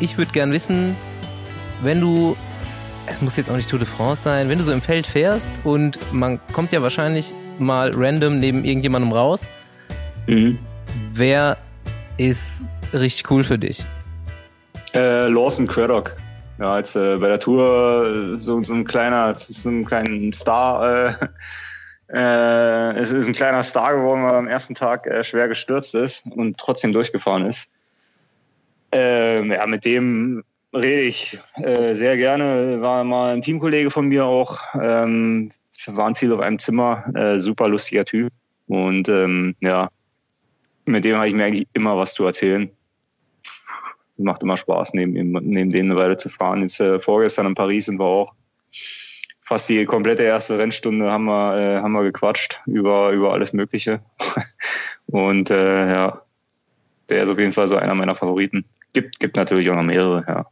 ich 0.00 0.18
würde 0.18 0.32
gern 0.32 0.52
wissen, 0.52 0.94
wenn 1.82 2.02
du, 2.02 2.36
es 3.06 3.22
muss 3.22 3.36
jetzt 3.36 3.50
auch 3.50 3.56
nicht 3.56 3.70
Tour 3.70 3.78
de 3.78 3.88
France 3.88 4.22
sein, 4.22 4.50
wenn 4.50 4.58
du 4.58 4.64
so 4.64 4.72
im 4.72 4.82
Feld 4.82 5.06
fährst 5.06 5.52
und 5.64 5.98
man 6.12 6.40
kommt 6.52 6.72
ja 6.72 6.82
wahrscheinlich 6.82 7.32
mal 7.58 7.90
random 7.94 8.38
neben 8.38 8.64
irgendjemandem 8.64 9.12
raus, 9.12 9.48
mhm. 10.26 10.58
wer 11.10 11.56
ist 12.18 12.66
richtig 12.92 13.30
cool 13.30 13.44
für 13.44 13.58
dich? 13.58 13.86
Äh, 14.92 15.28
Lawson 15.28 15.66
Craddock 15.66 16.16
ja, 16.58 16.74
als 16.74 16.94
äh, 16.94 17.16
bei 17.18 17.28
der 17.28 17.38
Tour 17.38 18.38
so, 18.38 18.62
so 18.62 18.74
ein 18.74 18.84
kleiner, 18.84 19.34
so 19.36 19.70
ein 19.70 19.84
kleiner 19.84 20.32
Star, 20.32 21.08
äh, 21.08 21.12
äh, 22.12 22.98
es 22.98 23.12
ist 23.12 23.28
ein 23.28 23.34
kleiner 23.34 23.62
Star 23.62 23.94
geworden, 23.94 24.22
weil 24.22 24.32
er 24.32 24.38
am 24.38 24.46
ersten 24.46 24.74
Tag 24.74 25.06
äh, 25.06 25.24
schwer 25.24 25.48
gestürzt 25.48 25.94
ist 25.94 26.26
und 26.26 26.58
trotzdem 26.58 26.92
durchgefahren 26.92 27.46
ist. 27.46 27.68
Ähm, 28.92 29.50
ja, 29.50 29.66
mit 29.66 29.84
dem 29.84 30.44
rede 30.72 31.02
ich 31.02 31.38
äh, 31.56 31.94
sehr 31.94 32.16
gerne. 32.16 32.80
War 32.80 33.02
mal 33.04 33.34
ein 33.34 33.42
Teamkollege 33.42 33.90
von 33.90 34.06
mir 34.06 34.24
auch. 34.24 34.58
Ähm, 34.80 35.50
waren 35.86 36.14
viel 36.14 36.32
auf 36.32 36.40
einem 36.40 36.58
Zimmer. 36.58 37.04
Äh, 37.14 37.38
super 37.38 37.68
lustiger 37.68 38.04
Typ. 38.04 38.32
Und 38.68 39.08
ähm, 39.08 39.56
ja, 39.60 39.88
mit 40.84 41.04
dem 41.04 41.16
habe 41.16 41.28
ich 41.28 41.34
mir 41.34 41.44
eigentlich 41.44 41.66
immer 41.72 41.96
was 41.96 42.14
zu 42.14 42.24
erzählen 42.24 42.70
macht 44.16 44.42
immer 44.42 44.56
Spaß, 44.56 44.94
neben, 44.94 45.12
neben 45.12 45.70
denen 45.70 45.90
eine 45.90 46.00
Weile 46.00 46.16
zu 46.16 46.28
fahren. 46.28 46.60
Jetzt 46.60 46.80
äh, 46.80 46.98
vorgestern 46.98 47.46
in 47.46 47.54
Paris 47.54 47.86
sind 47.86 47.98
wir 47.98 48.04
auch 48.04 48.34
fast 49.44 49.68
die 49.68 49.84
komplette 49.84 50.22
erste 50.22 50.58
Rennstunde 50.58 51.10
haben 51.10 51.26
wir, 51.26 51.56
äh, 51.56 51.76
haben 51.80 51.92
wir 51.92 52.02
gequatscht 52.02 52.62
über, 52.66 53.10
über 53.10 53.32
alles 53.32 53.52
Mögliche. 53.52 54.00
Und 55.06 55.50
äh, 55.50 55.90
ja, 55.90 56.22
der 57.10 57.22
ist 57.22 57.28
auf 57.28 57.38
jeden 57.38 57.52
Fall 57.52 57.66
so 57.66 57.76
einer 57.76 57.94
meiner 57.94 58.14
Favoriten. 58.14 58.64
Gibt, 58.94 59.20
gibt 59.20 59.36
natürlich 59.36 59.68
auch 59.70 59.74
noch 59.74 59.82
mehrere, 59.82 60.24
ja. 60.26 60.46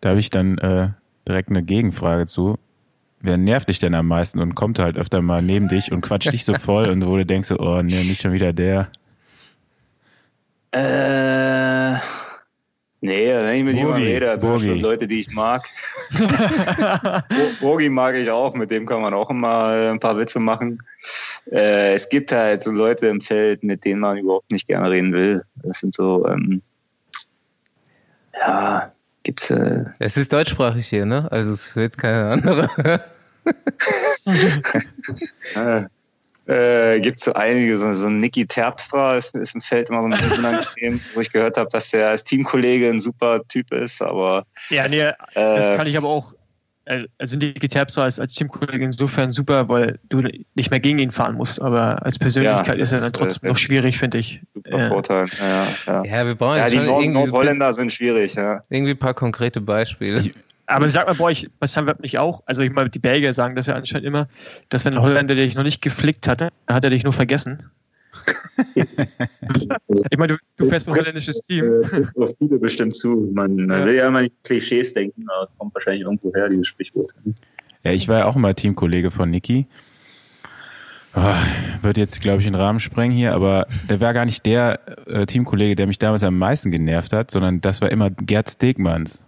Da 0.00 0.10
habe 0.10 0.20
ich 0.20 0.30
dann 0.30 0.58
äh, 0.58 0.90
direkt 1.26 1.48
eine 1.48 1.62
Gegenfrage 1.62 2.26
zu. 2.26 2.58
Wer 3.20 3.36
nervt 3.36 3.68
dich 3.68 3.80
denn 3.80 3.94
am 3.94 4.06
meisten 4.06 4.38
und 4.40 4.54
kommt 4.54 4.78
halt 4.78 4.96
öfter 4.96 5.22
mal 5.22 5.42
neben 5.42 5.68
dich 5.68 5.90
und 5.90 6.02
quatscht 6.02 6.32
dich 6.32 6.44
so 6.44 6.54
voll 6.58 6.88
und 6.88 7.04
wo 7.06 7.16
du 7.16 7.24
denkst, 7.24 7.50
oh 7.52 7.80
nee, 7.82 8.04
nicht 8.04 8.20
schon 8.20 8.32
wieder 8.32 8.52
der? 8.52 8.90
Äh 10.70 12.17
Nee, 13.00 13.32
wenn 13.32 13.54
ich 13.54 13.62
mit 13.62 13.76
jemandem 13.76 14.02
rede, 14.04 14.30
also 14.30 14.58
schon 14.58 14.80
Leute, 14.80 15.06
die 15.06 15.20
ich 15.20 15.30
mag. 15.30 15.64
Bogi 17.60 17.88
mag 17.88 18.16
ich 18.16 18.28
auch, 18.28 18.54
mit 18.54 18.72
dem 18.72 18.86
kann 18.86 19.02
man 19.02 19.14
auch 19.14 19.30
immer 19.30 19.72
äh, 19.72 19.90
ein 19.90 20.00
paar 20.00 20.18
Witze 20.18 20.40
machen. 20.40 20.82
Äh, 21.52 21.94
es 21.94 22.08
gibt 22.08 22.32
halt 22.32 22.64
so 22.64 22.72
Leute 22.72 23.06
im 23.06 23.20
Feld, 23.20 23.62
mit 23.62 23.84
denen 23.84 24.00
man 24.00 24.18
überhaupt 24.18 24.50
nicht 24.50 24.66
gerne 24.66 24.90
reden 24.90 25.12
will. 25.12 25.42
Das 25.62 25.78
sind 25.78 25.94
so, 25.94 26.26
ähm, 26.26 26.60
ja, 28.34 28.92
gibt's. 29.22 29.50
Äh, 29.50 29.84
es 30.00 30.16
ist 30.16 30.32
deutschsprachig 30.32 30.88
hier, 30.88 31.06
ne? 31.06 31.30
Also 31.30 31.52
es 31.52 31.76
wird 31.76 31.98
keine 31.98 32.30
andere. 32.30 33.04
äh, 36.48 37.00
gibt 37.00 37.20
so 37.20 37.34
einige, 37.34 37.76
so, 37.76 37.92
so 37.92 38.08
Niki 38.08 38.46
Terpstra 38.46 39.16
ist, 39.16 39.36
ist 39.36 39.54
im 39.54 39.60
Feld 39.60 39.90
immer 39.90 40.00
so 40.00 40.08
ein 40.08 40.12
bisschen 40.12 40.32
unangenehm, 40.32 41.00
wo 41.14 41.20
ich 41.20 41.30
gehört 41.30 41.58
habe, 41.58 41.68
dass 41.70 41.90
der 41.90 42.08
als 42.08 42.24
Teamkollege 42.24 42.88
ein 42.88 43.00
super 43.00 43.42
Typ 43.48 43.70
ist, 43.72 44.00
aber. 44.00 44.44
Ja, 44.70 44.88
nee, 44.88 45.00
äh, 45.00 45.14
das 45.34 45.76
kann 45.76 45.86
ich 45.86 45.96
aber 45.96 46.08
auch. 46.08 46.32
Äh, 46.86 47.04
also 47.18 47.36
Niki 47.36 47.68
Terpstra 47.68 48.06
ist 48.06 48.18
als 48.18 48.32
Teamkollege 48.32 48.82
insofern 48.82 49.32
super, 49.32 49.68
weil 49.68 49.98
du 50.08 50.22
nicht 50.54 50.70
mehr 50.70 50.80
gegen 50.80 50.98
ihn 50.98 51.10
fahren 51.10 51.34
musst, 51.34 51.60
aber 51.60 52.02
als 52.02 52.18
Persönlichkeit 52.18 52.76
ja, 52.76 52.82
ist 52.82 52.92
er 52.92 53.00
dann 53.00 53.12
trotzdem 53.12 53.46
äh, 53.46 53.48
noch 53.50 53.58
schwierig, 53.58 53.98
finde 53.98 54.16
ich. 54.16 54.40
Super 54.54 54.78
ja. 54.78 54.88
Vorteil, 54.88 55.26
ja, 55.38 55.66
ja. 55.86 56.04
ja, 56.04 56.26
wir 56.26 56.34
brauchen 56.34 56.56
ja, 56.56 56.70
die 56.70 56.80
Nord 56.80 57.06
Nordholländer 57.08 57.74
sind 57.74 57.92
schwierig, 57.92 58.36
ja. 58.36 58.62
Irgendwie 58.70 58.92
ein 58.92 58.98
paar 58.98 59.14
konkrete 59.14 59.60
Beispiele. 59.60 60.22
Ich, 60.68 60.74
aber 60.74 60.90
sag 60.90 61.06
mal, 61.06 61.14
bei 61.14 61.24
euch, 61.24 61.48
was 61.60 61.76
haben 61.76 61.86
wir 61.86 61.96
nicht 62.00 62.18
auch? 62.18 62.42
Also 62.46 62.62
ich 62.62 62.70
meine, 62.70 62.90
die 62.90 62.98
Belgier 62.98 63.32
sagen 63.32 63.56
das 63.56 63.66
ja 63.66 63.74
anscheinend 63.74 64.06
immer, 64.06 64.28
dass 64.68 64.84
wenn 64.84 64.94
ein 64.94 65.02
Holländer 65.02 65.34
dich 65.34 65.54
noch 65.54 65.62
nicht 65.62 65.80
geflickt 65.80 66.28
hatte, 66.28 66.50
dann 66.66 66.76
hat 66.76 66.84
er 66.84 66.90
dich 66.90 67.04
nur 67.04 67.12
vergessen. 67.12 67.70
ich 68.74 70.18
meine, 70.18 70.34
du, 70.34 70.38
du 70.56 70.68
fährst 70.68 70.88
ein 70.88 70.94
holländisches 70.94 71.42
Team. 71.42 71.82
Äh, 71.82 72.34
viele 72.38 72.58
bestimmt 72.58 72.94
zu. 72.94 73.30
Man 73.32 73.56
will 73.56 73.94
ja 73.94 74.08
immer 74.08 74.22
nicht 74.22 74.34
Klischees 74.44 74.94
denken, 74.94 75.24
aber 75.28 75.48
kommt 75.58 75.74
wahrscheinlich 75.74 76.02
irgendwo 76.02 76.32
her, 76.34 76.48
dieses 76.48 76.68
Sprichwort. 76.68 77.12
Ja, 77.84 77.92
ich 77.92 78.08
war 78.08 78.18
ja 78.18 78.24
auch 78.26 78.36
immer 78.36 78.54
Teamkollege 78.54 79.10
von 79.10 79.30
Niki. 79.30 79.66
Oh, 81.14 81.82
wird 81.82 81.96
jetzt, 81.96 82.20
glaube 82.20 82.38
ich, 82.38 82.44
den 82.44 82.54
Rahmen 82.54 82.80
sprengen 82.80 83.16
hier, 83.16 83.34
aber 83.34 83.66
der 83.88 84.00
war 84.00 84.12
gar 84.12 84.24
nicht 84.24 84.44
der 84.44 84.80
äh, 85.06 85.26
Teamkollege, 85.26 85.74
der 85.74 85.86
mich 85.86 85.98
damals 85.98 86.22
am 86.22 86.38
meisten 86.38 86.70
genervt 86.70 87.12
hat, 87.12 87.30
sondern 87.30 87.60
das 87.60 87.80
war 87.80 87.90
immer 87.90 88.10
Gerd 88.10 88.50
Stegmanns. 88.50 89.24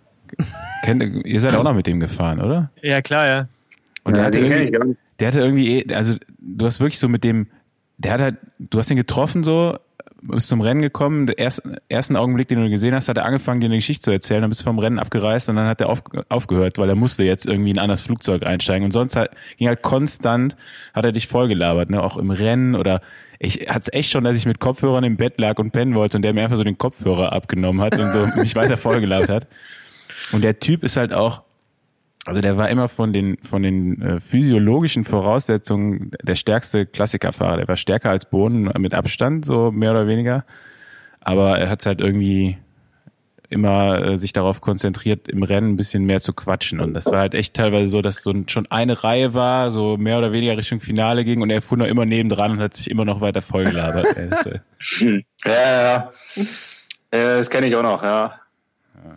Kennt, 0.82 1.26
ihr 1.26 1.40
seid 1.40 1.54
auch 1.54 1.64
noch 1.64 1.74
mit 1.74 1.86
dem 1.86 2.00
gefahren, 2.00 2.40
oder? 2.40 2.70
Ja, 2.82 3.02
klar, 3.02 3.26
ja. 3.26 3.48
Und 4.04 4.14
der, 4.14 4.22
ja, 4.22 4.26
hatte 4.26 4.38
irgendwie, 4.38 4.96
der 5.18 5.28
hatte 5.28 5.40
irgendwie, 5.40 5.80
eh, 5.80 5.94
also 5.94 6.14
du 6.38 6.66
hast 6.66 6.80
wirklich 6.80 6.98
so 6.98 7.08
mit 7.08 7.22
dem, 7.22 7.48
der 7.98 8.12
hat 8.12 8.20
halt, 8.20 8.36
du 8.58 8.78
hast 8.78 8.90
ihn 8.90 8.96
getroffen 8.96 9.44
so, 9.44 9.76
bist 10.22 10.48
zum 10.48 10.60
Rennen 10.60 10.82
gekommen, 10.82 11.26
der 11.26 11.38
ersten, 11.38 11.76
ersten 11.88 12.16
Augenblick, 12.16 12.48
den 12.48 12.60
du 12.60 12.68
gesehen 12.68 12.94
hast, 12.94 13.08
hat 13.08 13.16
er 13.16 13.24
angefangen, 13.24 13.60
dir 13.60 13.66
eine 13.66 13.76
Geschichte 13.76 14.04
zu 14.04 14.10
erzählen, 14.10 14.42
dann 14.42 14.50
bist 14.50 14.62
du 14.62 14.64
vom 14.64 14.78
Rennen 14.78 14.98
abgereist 14.98 15.48
und 15.48 15.56
dann 15.56 15.66
hat 15.66 15.80
er 15.80 15.88
auf, 15.88 16.02
aufgehört, 16.28 16.78
weil 16.78 16.88
er 16.88 16.94
musste 16.94 17.24
jetzt 17.24 17.46
irgendwie 17.46 17.70
in 17.70 17.78
ein 17.78 17.82
anderes 17.84 18.02
Flugzeug 18.02 18.44
einsteigen 18.44 18.84
und 18.84 18.90
sonst 18.90 19.16
halt, 19.16 19.30
ging 19.56 19.68
halt 19.68 19.82
konstant, 19.82 20.56
hat 20.94 21.04
er 21.04 21.12
dich 21.12 21.26
vollgelabert, 21.26 21.90
ne, 21.90 22.02
auch 22.02 22.16
im 22.16 22.30
Rennen 22.30 22.74
oder 22.74 23.00
ich 23.38 23.68
hatte 23.68 23.80
es 23.80 23.92
echt 23.92 24.10
schon, 24.10 24.24
dass 24.24 24.36
ich 24.36 24.44
mit 24.44 24.60
Kopfhörern 24.60 25.04
im 25.04 25.16
Bett 25.16 25.40
lag 25.40 25.58
und 25.58 25.70
pennen 25.70 25.94
wollte 25.94 26.18
und 26.18 26.22
der 26.22 26.34
mir 26.34 26.42
einfach 26.42 26.58
so 26.58 26.64
den 26.64 26.76
Kopfhörer 26.76 27.32
abgenommen 27.32 27.80
hat 27.80 27.98
und 27.98 28.12
so 28.12 28.26
mich 28.40 28.54
weiter 28.54 28.76
vollgelabert 28.76 29.30
hat. 29.30 29.48
Und 30.32 30.42
der 30.42 30.58
Typ 30.58 30.84
ist 30.84 30.96
halt 30.96 31.12
auch, 31.12 31.42
Also 32.26 32.40
der 32.40 32.56
war 32.56 32.68
immer 32.68 32.88
von 32.88 33.12
den 33.12 33.38
von 33.42 33.62
den 33.62 34.00
äh, 34.02 34.20
physiologischen 34.20 35.04
Voraussetzungen 35.04 36.10
der 36.22 36.34
stärkste 36.36 36.86
Klassikerfahrer. 36.86 37.56
Der 37.56 37.68
war 37.68 37.76
stärker 37.76 38.10
als 38.10 38.26
Bohnen 38.26 38.70
mit 38.78 38.92
Abstand, 38.94 39.44
so 39.44 39.70
mehr 39.72 39.92
oder 39.92 40.06
weniger. 40.06 40.44
Aber 41.20 41.58
er 41.58 41.70
hat 41.70 41.84
halt 41.86 42.00
irgendwie 42.00 42.58
immer 43.50 44.02
äh, 44.04 44.16
sich 44.16 44.32
darauf 44.32 44.60
konzentriert, 44.60 45.28
im 45.28 45.42
Rennen 45.42 45.72
ein 45.72 45.76
bisschen 45.76 46.04
mehr 46.04 46.20
zu 46.20 46.32
quatschen. 46.32 46.80
Und 46.80 46.94
das 46.94 47.06
war 47.06 47.18
halt 47.18 47.34
echt 47.34 47.54
teilweise 47.54 47.88
so, 47.88 48.00
dass 48.00 48.22
so 48.22 48.32
schon 48.46 48.66
eine 48.70 49.02
Reihe 49.02 49.34
war, 49.34 49.70
so 49.72 49.96
mehr 49.96 50.18
oder 50.18 50.30
weniger 50.32 50.56
Richtung 50.56 50.80
Finale 50.80 51.24
ging 51.24 51.42
und 51.42 51.50
er 51.50 51.60
fuhr 51.60 51.76
noch 51.76 51.86
immer 51.86 52.06
nebendran 52.06 52.52
und 52.52 52.60
hat 52.60 52.74
sich 52.74 52.90
immer 52.90 53.04
noch 53.04 53.20
weiter 53.20 53.42
vollgelabert. 53.42 54.06
ja, 55.44 55.52
ja, 55.52 55.82
ja. 55.82 56.12
Das 57.10 57.50
kenne 57.50 57.66
ich 57.66 57.74
auch 57.74 57.82
noch, 57.82 58.02
ja. 58.04 58.39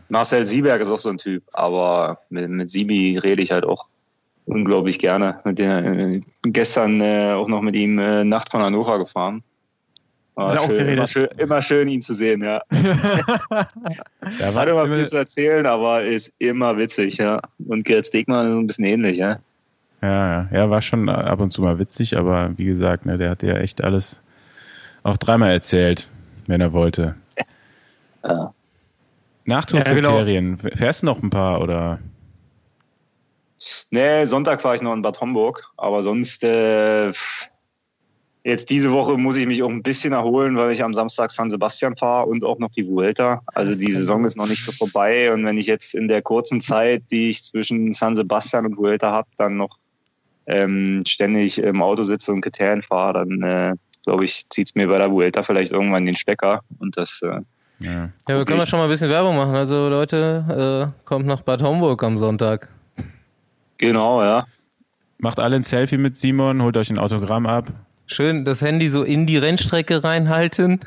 Marcel 0.10 0.46
Sieberg 0.46 0.82
ist 0.82 0.92
auch 0.92 1.00
so 1.00 1.10
ein 1.10 1.18
Typ, 1.18 1.44
aber 1.54 2.20
mit, 2.30 2.50
mit 2.50 2.70
Sibi 2.70 3.18
rede 3.18 3.42
ich 3.42 3.52
halt 3.52 3.66
auch 3.66 3.88
unglaublich 4.46 5.00
gerne. 5.00 5.40
Mit 5.44 5.60
der, 5.60 5.84
äh, 5.86 6.22
gestern 6.44 7.02
äh, 7.02 7.34
auch 7.34 7.48
noch 7.48 7.62
mit 7.62 7.76
ihm 7.76 8.00
äh, 8.00 8.24
Nacht 8.24 8.52
von 8.52 8.62
Hannover 8.62 9.00
gefahren. 9.00 9.44
War 10.36 10.60
schön, 10.60 10.88
immer, 10.88 11.08
schön, 11.08 11.28
immer, 11.38 11.62
schön, 11.62 11.88
ihn 11.88 12.02
zu 12.02 12.16
sehen, 12.16 12.44
ja. 12.44 12.60
da 12.72 14.54
Hat 14.54 14.68
immer 14.68 14.88
viel 14.88 15.08
zu 15.08 15.18
erzählen, 15.18 15.66
aber 15.68 16.02
ist 16.02 16.34
immer 16.40 16.76
witzig, 16.78 17.18
ja. 17.18 17.40
Und 17.68 17.86
Gerd 17.86 18.08
Stegmann 18.08 18.48
ist 18.48 18.54
ein 18.54 18.68
bisschen 18.68 18.86
ähnlich, 18.86 19.18
ja. 19.18 19.38
Ja, 20.02 20.50
ja, 20.52 20.70
war 20.70 20.82
schon 20.82 21.08
ab 21.08 21.40
und 21.40 21.52
zu 21.52 21.62
mal 21.62 21.78
witzig, 21.78 22.18
aber 22.18 22.52
wie 22.58 22.66
gesagt, 22.66 23.06
ne, 23.06 23.18
der 23.18 23.30
hat 23.30 23.44
ja 23.44 23.58
echt 23.58 23.84
alles 23.84 24.22
auch 25.04 25.18
dreimal 25.18 25.52
erzählt, 25.52 26.10
wenn 26.48 26.62
er 26.62 26.74
wollte. 26.74 27.16
Ja. 28.24 28.54
Nachtourkriterien. 29.46 30.52
Ja, 30.52 30.64
genau. 30.64 30.76
Fährst 30.76 31.04
du 31.04 31.06
noch 31.06 31.22
ein 31.22 31.30
paar 31.30 31.62
oder? 31.62 32.00
Nee, 33.92 34.26
Sonntag 34.26 34.62
fahre 34.62 34.76
ich 34.76 34.82
noch 34.82 34.94
in 34.94 35.02
Bad 35.02 35.22
Homburg, 35.22 35.72
aber 35.78 36.04
sonst 36.04 36.44
äh, 36.44 37.12
jetzt 38.44 38.70
diese 38.70 38.92
Woche 38.92 39.18
muss 39.18 39.38
ich 39.38 39.46
mich 39.46 39.64
auch 39.64 39.70
ein 39.70 39.84
bisschen 39.84 40.14
erholen, 40.14 40.58
weil 40.58 40.72
ich 40.72 40.84
am 40.84 40.94
Samstag 40.94 41.32
San 41.32 41.50
Sebastian 41.50 41.96
fahre 41.96 42.28
und 42.28 42.44
auch 42.44 42.60
noch 42.60 42.72
die 42.72 42.88
Vuelta. 42.88 43.42
Also 43.54 43.74
die 43.74 43.92
Saison 43.92 44.26
ist 44.26 44.36
noch 44.36 44.48
nicht 44.48 44.64
so 44.64 44.72
vorbei 44.72 45.32
und 45.32 45.46
wenn 45.46 45.58
ich 45.58 45.68
jetzt 45.68 45.96
in 45.96 46.08
der 46.08 46.22
kurzen 46.22 46.60
Zeit, 46.60 47.04
die 47.12 47.30
ich 47.30 47.44
zwischen 47.44 47.94
San 47.94 48.16
Sebastian 48.16 48.66
und 48.66 48.78
Vuelta 48.78 49.12
habe, 49.12 49.30
dann 49.38 49.58
noch 49.58 49.78
ähm, 50.46 51.04
ständig 51.08 51.60
im 51.60 51.82
Auto 51.82 52.04
sitze 52.04 52.34
und 52.34 52.42
Kriterien 52.42 52.82
fahre, 52.82 53.26
dann 53.26 53.42
äh, 53.44 53.74
glaube 54.04 54.26
ich, 54.26 54.50
zieht 54.50 54.68
es 54.68 54.76
mir 54.76 54.88
bei 54.88 54.98
der 54.98 55.12
Vuelta 55.12 55.44
vielleicht 55.44 55.72
irgendwann 55.72 56.06
den 56.06 56.16
Stecker 56.16 56.62
und 56.80 56.98
das 56.98 57.22
äh, 57.22 57.40
ja, 57.80 58.10
ja 58.28 58.38
wir 58.38 58.46
können 58.46 58.60
ja 58.60 58.68
schon 58.68 58.80
mal 58.80 58.86
ein 58.86 58.92
bisschen 58.92 59.10
Werbung 59.10 59.36
machen. 59.36 59.56
Also 59.56 59.90
Leute, 59.90 60.92
äh, 60.92 61.06
kommt 61.06 61.26
nach 61.26 61.42
Bad 61.42 61.62
Homburg 61.62 62.04
am 62.04 62.18
Sonntag. 62.18 62.70
Genau, 63.78 64.24
ja. 64.24 64.46
Macht 65.18 65.40
alle 65.40 65.56
ein 65.56 65.64
Selfie 65.64 65.98
mit 65.98 66.18
Simon, 66.18 66.62
holt 66.62 66.78
euch 66.78 66.90
ein 66.90 67.00
Autogramm 67.00 67.46
ab. 67.46 67.72
Schön 68.06 68.46
das 68.46 68.62
Handy 68.62 68.90
so 68.90 69.04
in 69.04 69.26
die 69.26 69.38
Rennstrecke 69.38 70.04
reinhalten. 70.04 70.82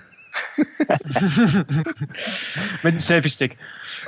mit 2.83 2.85
einem 2.85 2.99
Selfie-Stick. 2.99 3.57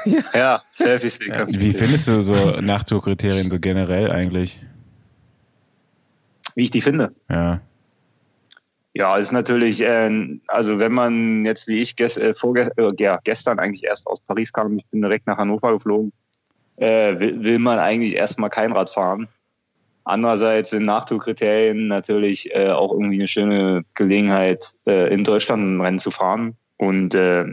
Ja, 0.04 0.22
ja 0.34 0.62
Selfie-Stick. 0.72 1.28
Ja. 1.28 1.46
Wie 1.48 1.72
findest 1.72 2.08
du 2.08 2.20
so 2.20 2.34
Nachtourkriterien 2.60 3.50
so 3.50 3.58
generell 3.58 4.10
eigentlich? 4.10 4.60
Wie 6.54 6.64
ich 6.64 6.70
die 6.70 6.82
finde? 6.82 7.12
Ja. 7.30 7.60
Ja, 8.98 9.16
ist 9.16 9.30
natürlich, 9.30 9.80
äh, 9.80 10.40
also 10.48 10.80
wenn 10.80 10.92
man 10.92 11.44
jetzt 11.44 11.68
wie 11.68 11.78
ich 11.78 11.94
ges 11.94 12.16
äh, 12.16 12.34
äh, 12.34 12.92
ja, 12.98 13.20
gestern 13.22 13.61
eigentlich 13.61 13.84
erst 13.84 14.08
aus 14.08 14.20
Paris 14.20 14.52
kam, 14.52 14.76
ich 14.76 14.87
bin 14.87 15.02
direkt 15.02 15.28
nach 15.28 15.38
Hannover 15.38 15.72
geflogen, 15.72 16.12
äh, 16.78 17.16
will, 17.16 17.44
will 17.44 17.61
man 17.61 17.78
eigentlich 17.78 18.16
erstmal 18.16 18.50
kein 18.50 18.72
Rad 18.72 18.90
fahren. 18.90 19.28
Andererseits 20.02 20.70
sind 20.70 20.84
Nachtourkriterien 20.84 21.87
natürlich 21.87 22.52
äh, 22.56 22.70
auch 22.70 22.90
irgendwie 22.90 23.20
eine 23.20 23.28
schöne 23.28 23.84
Gelegenheit, 23.94 24.64
äh, 24.88 25.14
in 25.14 25.22
Deutschland 25.22 25.62
ein 25.62 25.80
Rennen 25.80 26.00
zu 26.00 26.11
fahren. 26.11 26.56
Und 26.76 27.14
äh, 27.14 27.44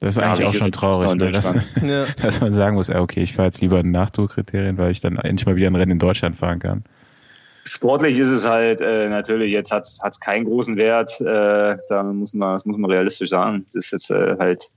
das 0.00 0.16
ist 0.16 0.22
eigentlich 0.22 0.46
auch 0.46 0.54
schon 0.54 0.72
traurig, 0.72 1.14
ne? 1.16 1.30
dass, 1.30 1.54
ja. 1.82 2.06
dass, 2.22 2.40
man 2.40 2.52
sagen 2.52 2.76
muss, 2.76 2.88
okay, 2.88 3.22
ich 3.22 3.34
fahre 3.34 3.48
jetzt 3.48 3.60
lieber 3.60 3.82
Nachtourkriterien, 3.82 4.78
weil 4.78 4.92
ich 4.92 5.00
dann 5.00 5.16
endlich 5.16 5.44
mal 5.44 5.56
wieder 5.56 5.66
ein 5.66 5.76
Rennen 5.76 5.92
in 5.92 5.98
Deutschland 5.98 6.38
fahren 6.38 6.58
kann. 6.58 6.84
Sportlich 7.66 8.18
ist 8.18 8.30
es 8.30 8.46
halt 8.46 8.80
äh, 8.80 9.08
natürlich, 9.08 9.50
jetzt 9.52 9.72
hat 9.72 9.84
es 9.84 10.20
keinen 10.20 10.44
großen 10.44 10.76
Wert. 10.76 11.18
Äh, 11.20 11.76
da 11.88 12.02
muss 12.02 12.34
man, 12.34 12.54
das 12.54 12.66
muss 12.66 12.76
man 12.76 12.90
realistisch 12.90 13.30
sagen. 13.30 13.64
Das 13.72 13.86
ist 13.86 13.92
jetzt 13.92 14.10
äh, 14.10 14.36
halt 14.38 14.68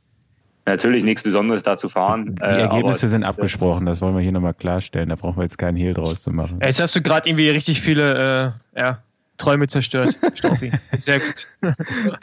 natürlich 0.66 1.04
nichts 1.04 1.24
Besonderes 1.24 1.64
da 1.64 1.78
zu 1.78 1.90
fahren. 1.90 2.36
Die 2.36 2.44
äh, 2.44 2.62
Ergebnisse 2.62 3.08
sind 3.08 3.24
abgesprochen, 3.24 3.86
das 3.86 4.02
wollen 4.02 4.16
wir 4.16 4.22
hier 4.22 4.32
nochmal 4.32 4.54
klarstellen. 4.54 5.10
Da 5.10 5.16
brauchen 5.16 5.38
wir 5.38 5.44
jetzt 5.44 5.58
keinen 5.58 5.78
Hehl 5.78 5.94
draus 5.94 6.22
zu 6.22 6.32
machen. 6.32 6.60
Jetzt 6.64 6.80
hast 6.80 6.96
du 6.96 7.02
gerade 7.02 7.28
irgendwie 7.28 7.50
richtig 7.50 7.82
viele 7.82 8.54
äh, 8.76 8.80
ja, 8.80 9.04
Träume 9.38 9.68
zerstört, 9.68 10.16
Stoffi. 10.34 10.72
Sehr 10.98 11.20
gut. 11.20 11.48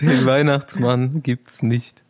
Den 0.00 0.26
Weihnachtsmann 0.26 1.22
gibt's 1.22 1.62
nicht. 1.62 2.02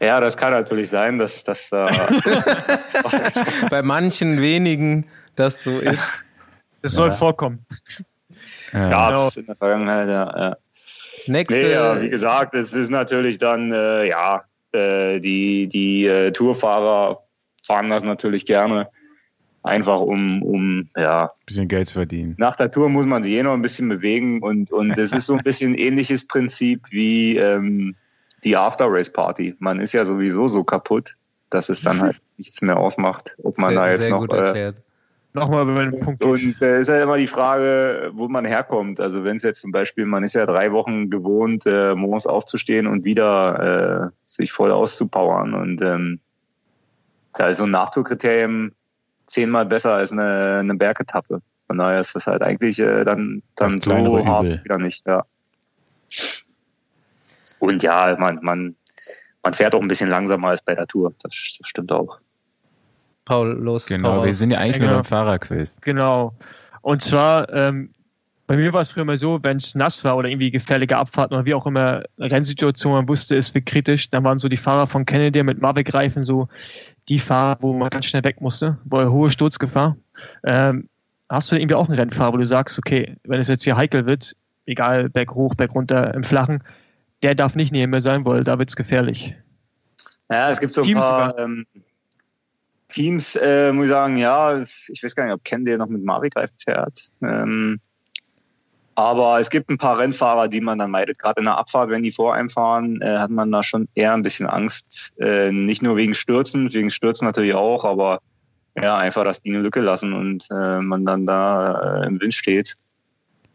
Ja, 0.00 0.18
das 0.18 0.36
kann 0.36 0.52
natürlich 0.52 0.88
sein, 0.88 1.18
dass 1.18 1.44
das 1.44 1.70
äh, 1.72 1.86
bei 3.70 3.82
manchen 3.82 4.40
wenigen 4.40 5.06
das 5.36 5.62
so 5.62 5.78
ist. 5.78 6.02
Das 6.82 6.92
soll 6.92 7.08
ja. 7.08 7.14
vorkommen. 7.14 7.66
Ja, 8.72 8.88
Gab 8.88 9.14
es 9.14 9.34
genau. 9.34 9.40
in 9.40 9.46
der 9.46 9.54
Vergangenheit, 9.56 10.08
ja. 10.08 10.38
ja. 10.38 10.56
Nächste. 11.26 11.54
Nee, 11.54 11.72
ja, 11.72 12.00
wie 12.00 12.08
gesagt, 12.08 12.54
es 12.54 12.72
ist 12.72 12.90
natürlich 12.90 13.38
dann, 13.38 13.72
äh, 13.72 14.08
ja, 14.08 14.44
äh, 14.72 15.20
die, 15.20 15.68
die 15.68 16.06
äh, 16.06 16.30
Tourfahrer 16.30 17.22
fahren 17.62 17.90
das 17.90 18.04
natürlich 18.04 18.46
gerne. 18.46 18.88
Einfach 19.62 20.00
um, 20.00 20.42
um, 20.42 20.88
ja. 20.96 21.32
Bisschen 21.44 21.68
Geld 21.68 21.86
zu 21.86 21.94
verdienen. 21.94 22.34
Nach 22.38 22.56
der 22.56 22.70
Tour 22.70 22.88
muss 22.88 23.04
man 23.04 23.22
sich 23.22 23.32
eh 23.32 23.42
noch 23.42 23.52
ein 23.52 23.60
bisschen 23.60 23.90
bewegen 23.90 24.42
und, 24.42 24.72
und 24.72 24.96
es 24.96 25.12
ist 25.12 25.26
so 25.26 25.34
ein 25.34 25.44
bisschen 25.44 25.74
ähnliches 25.78 26.26
Prinzip 26.26 26.86
wie 26.90 27.36
ähm, 27.36 27.94
die 28.42 28.56
After-Race-Party. 28.56 29.56
Man 29.58 29.80
ist 29.80 29.92
ja 29.92 30.06
sowieso 30.06 30.48
so 30.48 30.64
kaputt, 30.64 31.14
dass 31.50 31.68
es 31.68 31.82
dann 31.82 32.00
halt 32.00 32.20
nichts 32.38 32.62
mehr 32.62 32.78
ausmacht, 32.78 33.36
ob 33.42 33.58
man 33.58 33.70
sehr, 33.70 33.78
da 33.78 33.90
jetzt 33.90 34.08
noch 34.08 34.26
äh, 34.30 34.72
nochmal 35.32 35.68
über 35.68 35.84
den 35.84 36.00
Punkt. 36.00 36.22
Und 36.22 36.60
äh, 36.62 36.80
ist 36.80 36.88
ja 36.88 37.02
immer 37.02 37.16
die 37.16 37.26
Frage, 37.26 38.10
wo 38.14 38.28
man 38.28 38.44
herkommt. 38.44 39.00
Also 39.00 39.24
wenn 39.24 39.36
es 39.36 39.42
jetzt 39.42 39.60
zum 39.60 39.72
Beispiel, 39.72 40.04
man 40.06 40.24
ist 40.24 40.34
ja 40.34 40.46
drei 40.46 40.72
Wochen 40.72 41.10
gewohnt, 41.10 41.64
äh, 41.66 41.94
morgens 41.94 42.26
aufzustehen 42.26 42.86
und 42.86 43.04
wieder 43.04 44.10
äh, 44.10 44.16
sich 44.26 44.52
voll 44.52 44.70
auszupowern. 44.70 45.54
Und 45.54 45.82
ähm, 45.82 46.20
da 47.34 47.48
ist 47.48 47.58
so 47.58 47.64
ein 47.64 47.70
Nachtourkriterium 47.70 48.72
zehnmal 49.26 49.66
besser 49.66 49.94
als 49.94 50.12
eine, 50.12 50.58
eine 50.60 50.74
Bergetappe. 50.74 51.40
Von 51.66 51.78
daher 51.78 52.00
ist 52.00 52.16
das 52.16 52.26
halt 52.26 52.42
eigentlich 52.42 52.80
äh, 52.80 53.04
dann, 53.04 53.42
dann 53.54 53.80
so 53.80 53.92
hart 54.26 54.44
Übel. 54.44 54.64
wieder 54.64 54.78
nicht. 54.78 55.06
Ja. 55.06 55.24
Und 57.60 57.82
ja, 57.82 58.16
man, 58.18 58.40
man, 58.42 58.74
man 59.42 59.52
fährt 59.52 59.74
auch 59.74 59.80
ein 59.80 59.88
bisschen 59.88 60.10
langsamer 60.10 60.48
als 60.48 60.62
bei 60.62 60.74
der 60.74 60.88
Tour. 60.88 61.14
Das, 61.22 61.30
das 61.58 61.68
stimmt 61.68 61.92
auch. 61.92 62.18
Paul, 63.30 63.52
los. 63.62 63.86
Genau, 63.86 64.16
Paul 64.16 64.26
wir 64.26 64.34
sind 64.34 64.50
ja 64.50 64.58
eigentlich 64.58 64.78
genau. 64.78 64.88
nur 64.88 64.96
beim 64.96 65.04
Fahrerquiz. 65.04 65.78
Genau. 65.82 66.34
Und 66.82 67.00
zwar, 67.00 67.48
ähm, 67.52 67.90
bei 68.48 68.56
mir 68.56 68.72
war 68.72 68.80
es 68.80 68.90
früher 68.90 69.04
mal 69.04 69.16
so, 69.16 69.38
wenn 69.44 69.56
es 69.56 69.76
nass 69.76 70.02
war 70.02 70.16
oder 70.16 70.28
irgendwie 70.28 70.50
gefährliche 70.50 70.96
Abfahrten 70.96 71.36
oder 71.36 71.46
wie 71.46 71.54
auch 71.54 71.64
immer 71.64 72.02
Rennsituation, 72.18 72.92
man 72.92 73.08
wusste, 73.08 73.36
es 73.36 73.54
wird 73.54 73.66
kritisch, 73.66 74.10
dann 74.10 74.24
waren 74.24 74.38
so 74.38 74.48
die 74.48 74.56
Fahrer 74.56 74.88
von 74.88 75.06
Kennedy 75.06 75.44
mit 75.44 75.60
Mavic-Reifen 75.60 76.24
so 76.24 76.48
die 77.08 77.20
Fahrer, 77.20 77.56
wo 77.60 77.72
man 77.72 77.88
ganz 77.90 78.06
schnell 78.06 78.24
weg 78.24 78.40
musste, 78.40 78.78
wo 78.84 79.00
hohe 79.00 79.30
Sturzgefahr. 79.30 79.96
Ähm, 80.42 80.88
hast 81.28 81.52
du 81.52 81.56
irgendwie 81.56 81.76
auch 81.76 81.88
einen 81.88 82.00
Rennfahrer, 82.00 82.32
wo 82.32 82.36
du 82.36 82.46
sagst, 82.46 82.80
okay, 82.80 83.14
wenn 83.22 83.38
es 83.38 83.46
jetzt 83.46 83.62
hier 83.62 83.76
heikel 83.76 84.06
wird, 84.06 84.34
egal, 84.66 85.08
berg 85.08 85.36
hoch, 85.36 85.54
berg 85.54 85.72
runter, 85.72 86.12
im 86.14 86.24
Flachen, 86.24 86.64
der 87.22 87.36
darf 87.36 87.54
nicht 87.54 87.70
neben 87.70 87.90
mir 87.90 88.00
sein, 88.00 88.24
weil 88.24 88.42
da 88.42 88.58
wird 88.58 88.70
es 88.70 88.74
gefährlich. 88.74 89.36
Ja, 90.28 90.50
es 90.50 90.58
gibt 90.58 90.72
so 90.72 90.80
ein 90.80 90.84
Team 90.84 90.96
paar, 90.96 91.38
ähm, 91.38 91.66
Teams, 92.90 93.36
äh, 93.36 93.72
muss 93.72 93.86
ich 93.86 93.90
sagen, 93.90 94.16
ja, 94.16 94.60
ich 94.60 95.02
weiß 95.02 95.14
gar 95.14 95.24
nicht, 95.24 95.34
ob 95.34 95.44
Ken 95.44 95.64
der 95.64 95.78
noch 95.78 95.88
mit 95.88 96.04
Mavic 96.04 96.34
fährt. 96.62 97.08
Ähm, 97.22 97.80
aber 98.94 99.40
es 99.40 99.48
gibt 99.48 99.70
ein 99.70 99.78
paar 99.78 99.98
Rennfahrer, 99.98 100.48
die 100.48 100.60
man 100.60 100.76
dann 100.76 100.90
meidet. 100.90 101.18
Gerade 101.18 101.40
in 101.40 101.46
der 101.46 101.56
Abfahrt, 101.56 101.88
wenn 101.90 102.02
die 102.02 102.10
vor 102.10 102.34
einem 102.34 102.50
fahren, 102.50 103.00
äh, 103.00 103.18
hat 103.18 103.30
man 103.30 103.50
da 103.50 103.62
schon 103.62 103.88
eher 103.94 104.12
ein 104.12 104.22
bisschen 104.22 104.46
Angst. 104.46 105.12
Äh, 105.18 105.52
nicht 105.52 105.82
nur 105.82 105.96
wegen 105.96 106.14
Stürzen, 106.14 106.72
wegen 106.72 106.90
Stürzen 106.90 107.24
natürlich 107.24 107.54
auch, 107.54 107.84
aber 107.84 108.20
ja, 108.76 108.98
einfach, 108.98 109.24
dass 109.24 109.40
die 109.42 109.54
eine 109.54 109.62
Lücke 109.62 109.80
lassen 109.80 110.12
und 110.12 110.46
äh, 110.50 110.80
man 110.80 111.06
dann 111.06 111.24
da 111.24 112.02
äh, 112.02 112.06
im 112.06 112.20
Wind 112.20 112.34
steht. 112.34 112.76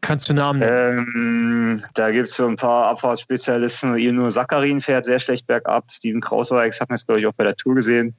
Kannst 0.01 0.29
du 0.29 0.33
Namen 0.33 0.59
nennen? 0.59 1.07
Ähm, 1.07 1.83
da 1.95 2.11
gibt 2.11 2.27
es 2.27 2.37
so 2.37 2.47
ein 2.47 2.55
paar 2.55 2.87
Abfahrtsspezialisten. 2.87 3.95
Ilnur 3.97 4.29
Sakarin 4.29 4.79
fährt 4.79 5.05
sehr 5.05 5.19
schlecht 5.19 5.47
bergab. 5.47 5.89
Steven 5.89 6.21
Krausweigs 6.21 6.79
hat 6.79 6.89
man 6.89 6.95
jetzt, 6.95 7.07
glaube 7.07 7.21
ich, 7.21 7.27
auch 7.27 7.33
bei 7.33 7.43
der 7.43 7.55
Tour 7.55 7.75
gesehen. 7.75 8.13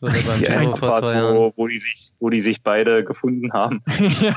Ja. 0.00 0.08
Oder 0.08 0.22
beim 0.22 0.40
die 0.40 0.78
vor 0.78 0.98
zwei 0.98 1.14
Jahren. 1.14 1.36
Wo, 1.36 1.52
wo, 1.56 1.66
die 1.66 1.78
sich, 1.78 2.10
wo 2.20 2.30
die 2.30 2.40
sich 2.40 2.62
beide 2.62 3.04
gefunden 3.04 3.52
haben. 3.52 3.82
ja. 4.20 4.34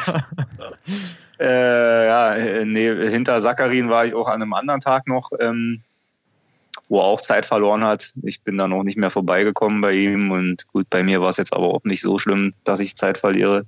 Äh, 1.40 2.06
ja, 2.06 2.66
nee, 2.66 3.10
hinter 3.10 3.42
Sakarin 3.42 3.90
war 3.90 4.06
ich 4.06 4.14
auch 4.14 4.28
an 4.28 4.42
einem 4.42 4.54
anderen 4.54 4.80
Tag 4.80 5.08
noch, 5.08 5.32
ähm, 5.40 5.82
wo 6.88 7.00
er 7.00 7.06
auch 7.06 7.20
Zeit 7.20 7.48
verloren 7.48 7.84
hat. 7.84 8.12
Ich 8.22 8.44
bin 8.44 8.58
dann 8.58 8.74
auch 8.74 8.84
nicht 8.84 8.98
mehr 8.98 9.10
vorbeigekommen 9.10 9.82
bei 9.82 9.94
ihm 9.94 10.30
und 10.30 10.68
gut, 10.68 10.88
bei 10.92 11.02
mir 11.02 11.20
war 11.20 11.30
es 11.30 11.38
jetzt 11.38 11.54
aber 11.54 11.66
auch 11.66 11.84
nicht 11.84 12.02
so 12.02 12.20
schlimm, 12.20 12.54
dass 12.64 12.80
ich 12.80 12.96
Zeit 12.96 13.18
verliere. 13.18 13.66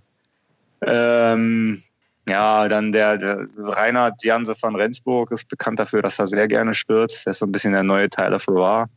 Ähm, 0.86 1.82
ja, 2.30 2.68
dann 2.68 2.92
der, 2.92 3.18
der 3.18 3.48
Reinhard 3.58 4.24
Janse 4.24 4.56
von 4.56 4.76
Rendsburg 4.76 5.32
ist 5.32 5.50
bekannt 5.50 5.80
dafür, 5.80 6.02
dass 6.02 6.20
er 6.20 6.28
sehr 6.28 6.48
gerne 6.48 6.74
stürzt. 6.74 7.26
Der 7.26 7.32
ist 7.32 7.40
so 7.40 7.46
ein 7.46 7.52
bisschen 7.52 7.74
der 7.74 7.84
neue 7.84 8.10
Tyler 8.10 8.40
Farrar. 8.40 8.88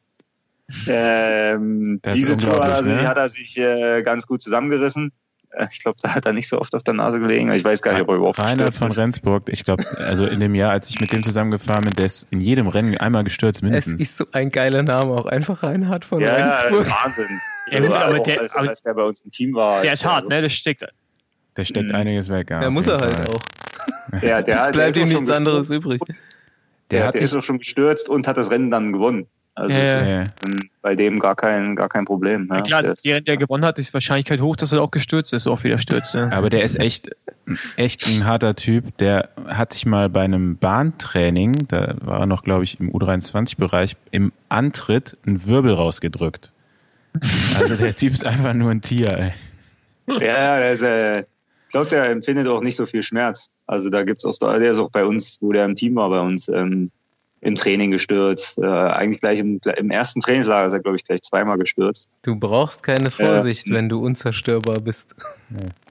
Ähm, 0.89 2.01
Das 2.03 2.15
ist 2.17 2.29
die 2.29 2.37
Tour 2.37 2.65
hat 2.65 2.77
er, 2.77 2.83
ne? 2.83 3.07
hat 3.09 3.17
er 3.17 3.29
sich 3.29 3.57
äh, 3.59 4.03
ganz 4.03 4.27
gut 4.27 4.43
zusammengerissen. 4.43 5.13
Äh, 5.53 5.67
Ich 5.71 5.81
glaube, 5.81 5.97
da 6.03 6.15
hat 6.15 6.27
er 6.27 6.33
nicht 6.33 6.49
so 6.49 6.59
oft 6.61 6.75
auf 6.75 6.83
der 6.83 6.95
Nase 6.95 7.21
gelegen. 7.21 7.53
Ich 7.53 7.65
weiß 7.65 7.83
gar 7.83 7.93
nicht, 7.93 8.03
ob 8.03 8.09
er 8.09 8.17
überhaupt 8.17 8.39
Reinhard 8.39 8.59
gestürzt 8.59 8.79
von 8.79 8.89
ist. 8.89 8.99
Rendsburg, 8.99 9.43
ich 9.49 9.65
glaube, 9.65 9.85
also 10.07 10.27
in 10.27 10.41
dem 10.41 10.55
Jahr, 10.55 10.73
als 10.73 10.91
ich 10.91 11.01
mit 11.01 11.13
dem 11.13 11.23
zusammengefahren 11.23 11.85
bin, 11.85 11.95
der 11.95 12.07
ist 12.07 12.27
in 12.31 12.41
jedem 12.41 12.67
Rennen 12.69 12.97
einmal 12.99 13.25
gestürzt 13.25 13.59
Es 13.59 13.63
mindestens. 13.63 14.01
ist 14.01 14.17
so 14.17 14.27
ein 14.33 14.51
geiler 14.51 14.83
Name, 14.83 15.13
auch 15.13 15.27
einfach 15.27 15.63
Reinhard 15.63 16.05
von 16.05 16.21
Ja, 16.21 16.35
Rendsburg. 16.35 16.87
Wahnsinn. 17.05 17.41
Ja, 17.73 17.83
So, 17.85 17.93
aber 17.95 18.15
auch 18.15 18.23
der- 18.23 18.41
als, 18.43 18.55
aber- 18.57 18.69
als 18.69 18.81
der 18.83 18.95
bei 18.95 19.03
uns 19.03 19.23
im 19.23 19.33
Team 19.33 19.53
war. 19.55 19.83
Der 19.83 19.93
ist 19.95 20.05
hart, 20.05 20.29
ne? 20.29 20.41
Das 20.41 20.53
steckt. 20.53 20.85
Der 21.57 21.65
steckt 21.65 21.89
Mhm. 21.89 21.97
einiges 21.97 22.29
weg. 22.29 22.49
Ja, 22.51 22.61
auf 22.61 22.71
muss 22.71 22.87
er 22.87 23.01
halt 23.01 23.17
Fall. 23.17 23.27
auch. 23.27 24.21
Der, 24.21 24.21
der, 24.45 24.55
Es 24.57 24.63
der 24.63 24.71
bleibt 24.71 24.97
ihm 24.97 25.09
nichts 25.09 25.29
anderes 25.31 25.69
übrig. 25.71 26.01
Der, 26.91 26.99
Der, 26.99 27.07
hat 27.09 27.15
der 27.15 27.21
sich, 27.21 27.31
ist 27.31 27.35
auch 27.37 27.43
schon 27.43 27.59
gestürzt 27.59 28.09
und 28.09 28.27
hat 28.29 28.37
das 28.37 28.51
Rennen 28.51 28.71
dann 28.71 28.93
gewonnen. 28.93 29.27
Also 29.55 29.79
Ja, 29.79 29.83
es 29.85 30.15
ja. 30.15 30.23
ist 30.23 30.31
ähm, 30.45 30.59
bei 30.83 30.95
dem 30.95 31.19
gar 31.19 31.35
kein, 31.35 31.77
gar 31.77 31.89
kein 31.89 32.05
Problem. 32.05 32.47
Ja, 32.51 32.57
Ja. 32.57 32.63
klar, 32.63 32.83
Der 32.83 32.91
also 32.91 33.03
der, 33.03 33.23
der 33.23 33.37
gewonnen 33.39 33.65
hat, 33.65 33.79
ist 33.79 33.89
die 33.89 33.95
Wahrscheinlichkeit 33.95 34.41
hoch, 34.41 34.55
dass 34.55 34.73
er 34.73 34.83
auch 34.83 34.91
gestürzt 34.91 35.33
ist, 35.33 35.47
auch 35.47 35.65
wieder 35.65 35.79
stürzt. 35.79 36.15
Ne? 36.15 36.31
aber 36.33 36.51
der 36.51 36.63
ist 36.63 36.79
echt, 36.79 37.11
echt 37.77 38.07
ein 38.07 38.27
harter 38.27 38.55
Typ. 38.55 38.97
Der 38.99 39.31
hat 39.47 39.73
sich 39.73 39.87
mal 39.87 40.11
bei 40.11 40.23
einem 40.23 40.59
Bahntraining, 40.59 41.69
da 41.69 41.95
war 42.03 42.21
er 42.21 42.27
noch, 42.27 42.45
glaube 42.45 42.65
ich, 42.65 42.79
im 42.79 42.91
U23-Bereich, 42.93 43.97
im 44.11 44.33
Antritt 44.51 45.17
einen 45.27 45.47
Wirbel 45.47 45.73
rausgedrückt. 45.73 46.53
Also 47.59 47.77
der 47.77 47.97
Typ 47.97 48.13
ist 48.13 48.27
einfach 48.27 48.53
nur 48.53 48.71
ein 48.71 48.83
Tier, 48.83 49.09
ey. 49.19 49.33
Ja, 50.07 50.59
der 50.59 50.73
ist, 50.73 50.83
äh, 50.83 51.21
ich 51.21 51.73
glaube, 51.73 51.89
der 51.89 52.11
empfindet 52.11 52.47
auch 52.47 52.61
nicht 52.61 52.77
so 52.77 52.85
viel 52.85 53.03
Schmerz. 53.03 53.51
Also 53.67 53.91
da 53.91 54.05
gibt's 54.05 54.25
auch, 54.25 54.39
der 54.39 54.71
ist 54.71 54.79
auch 54.79 54.91
bei 54.91 55.05
uns, 55.05 55.39
wo 55.41 55.53
der 55.53 55.65
im 55.65 55.75
Team 55.75 55.97
war, 55.97 56.09
bei 56.11 56.21
uns 56.21 56.49
ähm, 56.49 56.91
im 57.41 57.55
Training 57.55 57.91
gestürzt. 57.91 58.59
Äh, 58.59 58.67
eigentlich 58.67 59.21
gleich 59.21 59.39
im, 59.39 59.61
im 59.77 59.91
ersten 59.91 60.21
Trainingslager 60.21 60.67
ist 60.67 60.73
er, 60.73 60.81
glaube 60.81 60.97
ich, 60.97 61.05
gleich 61.05 61.23
zweimal 61.23 61.59
gestürzt. 61.59 62.09
Du 62.23 62.37
brauchst 62.37 62.83
keine 62.83 63.11
Vorsicht, 63.11 63.71
wenn 63.71 63.89
du 63.89 64.05
unzerstörbar 64.05 64.81
bist. 64.81 65.15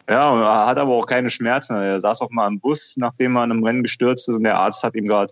Ja, 0.10 0.40
er 0.40 0.68
hat 0.68 0.78
aber 0.78 0.92
auch 0.92 1.08
keine 1.08 1.30
Schmerzen. 1.30 1.76
Er 1.76 2.00
saß 2.00 2.22
auch 2.22 2.30
mal 2.30 2.48
im 2.48 2.60
Bus, 2.60 2.96
nachdem 2.98 3.38
er 3.38 3.46
in 3.46 3.52
einem 3.52 3.64
Rennen 3.64 3.84
gestürzt 3.84 4.30
ist 4.30 4.36
und 4.36 4.44
der 4.44 4.58
Arzt 4.58 4.84
hat 4.84 4.96
ihm 4.96 5.08
gerade 5.08 5.32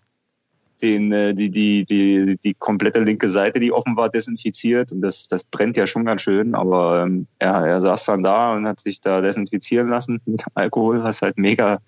den, 0.81 1.11
äh, 1.11 1.33
die, 1.33 1.49
die, 1.49 1.85
die, 1.85 2.37
die 2.43 2.53
komplette 2.55 2.99
linke 2.99 3.29
Seite, 3.29 3.59
die 3.59 3.71
offen 3.71 3.95
war, 3.95 4.09
desinfiziert. 4.09 4.91
Und 4.91 5.01
das, 5.01 5.27
das 5.27 5.43
brennt 5.43 5.77
ja 5.77 5.87
schon 5.87 6.05
ganz 6.05 6.21
schön. 6.21 6.55
Aber 6.55 7.03
ähm, 7.03 7.27
ja, 7.41 7.65
er 7.65 7.79
saß 7.79 8.05
dann 8.05 8.23
da 8.23 8.55
und 8.55 8.67
hat 8.67 8.79
sich 8.79 8.99
da 8.99 9.21
desinfizieren 9.21 9.89
lassen 9.89 10.19
mit 10.25 10.43
Alkohol, 10.55 11.03
was 11.03 11.21
halt 11.21 11.37
mega 11.37 11.79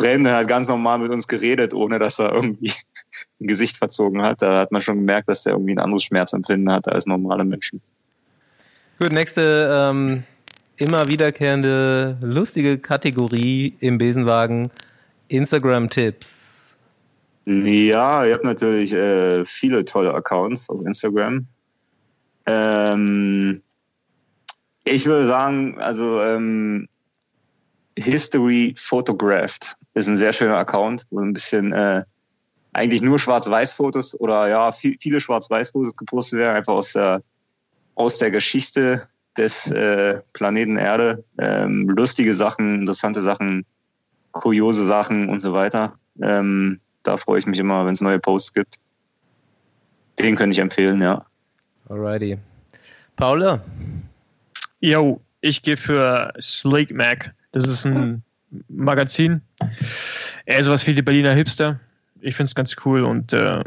Er 0.00 0.36
hat 0.36 0.48
ganz 0.48 0.68
normal 0.68 0.98
mit 0.98 1.12
uns 1.12 1.28
geredet, 1.28 1.74
ohne 1.74 1.98
dass 1.98 2.18
er 2.18 2.32
irgendwie 2.32 2.72
ein 3.40 3.46
Gesicht 3.46 3.76
verzogen 3.76 4.22
hat. 4.22 4.42
Da 4.42 4.60
hat 4.60 4.72
man 4.72 4.82
schon 4.82 4.96
gemerkt, 4.96 5.28
dass 5.28 5.46
er 5.46 5.52
irgendwie 5.52 5.74
ein 5.74 5.78
anderes 5.78 6.04
Schmerzempfinden 6.04 6.72
hat 6.72 6.88
als 6.88 7.06
normale 7.06 7.44
Menschen. 7.44 7.80
Gut, 9.00 9.12
nächste 9.12 9.70
ähm, 9.72 10.24
immer 10.76 11.08
wiederkehrende 11.08 12.18
lustige 12.20 12.78
Kategorie 12.78 13.76
im 13.80 13.98
Besenwagen. 13.98 14.70
Instagram-Tipps. 15.28 16.76
Ja, 17.44 18.24
ihr 18.24 18.34
habt 18.34 18.44
natürlich 18.44 18.92
äh, 18.92 19.44
viele 19.44 19.84
tolle 19.84 20.14
Accounts 20.14 20.68
auf 20.70 20.84
Instagram. 20.84 21.46
Ähm, 22.46 23.62
ich 24.84 25.06
würde 25.06 25.26
sagen, 25.26 25.80
also 25.80 26.20
ähm, 26.20 26.88
History 27.98 28.74
Photographed 28.76 29.76
ist 29.94 30.08
ein 30.08 30.16
sehr 30.16 30.32
schöner 30.32 30.56
Account, 30.56 31.04
wo 31.10 31.20
ein 31.20 31.32
bisschen 31.32 31.72
äh, 31.72 32.04
eigentlich 32.72 33.02
nur 33.02 33.18
Schwarz-Weiß-Fotos 33.18 34.18
oder 34.18 34.48
ja, 34.48 34.72
viel, 34.72 34.96
viele 35.00 35.20
Schwarz-Weiß-Fotos 35.20 35.96
gepostet 35.96 36.38
werden, 36.38 36.56
einfach 36.56 36.74
aus 36.74 36.92
der, 36.92 37.22
aus 37.94 38.18
der 38.18 38.30
Geschichte 38.30 39.06
des 39.36 39.70
äh, 39.70 40.20
Planeten 40.32 40.76
Erde. 40.76 41.24
Ähm, 41.38 41.88
lustige 41.88 42.34
Sachen, 42.34 42.80
interessante 42.80 43.20
Sachen, 43.20 43.66
kuriose 44.32 44.86
Sachen 44.86 45.28
und 45.28 45.40
so 45.40 45.52
weiter. 45.52 45.98
Ähm, 46.22 46.80
da 47.02 47.16
freue 47.16 47.38
ich 47.38 47.46
mich 47.46 47.58
immer, 47.58 47.84
wenn 47.84 47.92
es 47.92 48.00
neue 48.00 48.18
Posts 48.18 48.52
gibt. 48.54 48.76
Den 50.18 50.36
könnte 50.36 50.52
ich 50.52 50.58
empfehlen, 50.58 51.00
ja. 51.00 51.24
Alrighty. 51.88 52.38
Paula, 53.16 53.60
Yo, 54.80 55.20
ich 55.42 55.62
gehe 55.62 55.76
für 55.76 56.32
Slake 56.40 56.92
Mac. 56.92 57.32
Das 57.52 57.66
ist 57.66 57.86
ein 57.86 58.22
Magazin. 58.68 59.42
Eher 60.46 60.64
sowas 60.64 60.86
wie 60.86 60.94
die 60.94 61.02
Berliner 61.02 61.34
Hipster. 61.34 61.80
Ich 62.20 62.34
finde 62.36 62.48
es 62.48 62.54
ganz 62.54 62.76
cool 62.84 63.02
und 63.02 63.32
äh, 63.32 63.62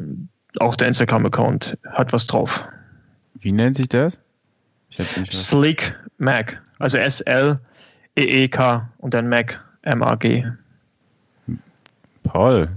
auch 0.60 0.76
der 0.76 0.88
Instagram-Account 0.88 1.78
hat 1.91 2.13
was 2.13 2.28
drauf. 2.28 2.67
Wie 3.39 3.52
nennt 3.52 3.76
sich 3.76 3.89
das? 3.89 4.19
Sleek 4.89 5.98
Mac. 6.17 6.62
Also 6.80 6.98
S-L-E-E-K 6.98 8.89
und 8.98 9.13
dann 9.13 9.30
Mac, 9.30 9.62
M-A-G. 9.82 10.45
Paul. 12.24 12.69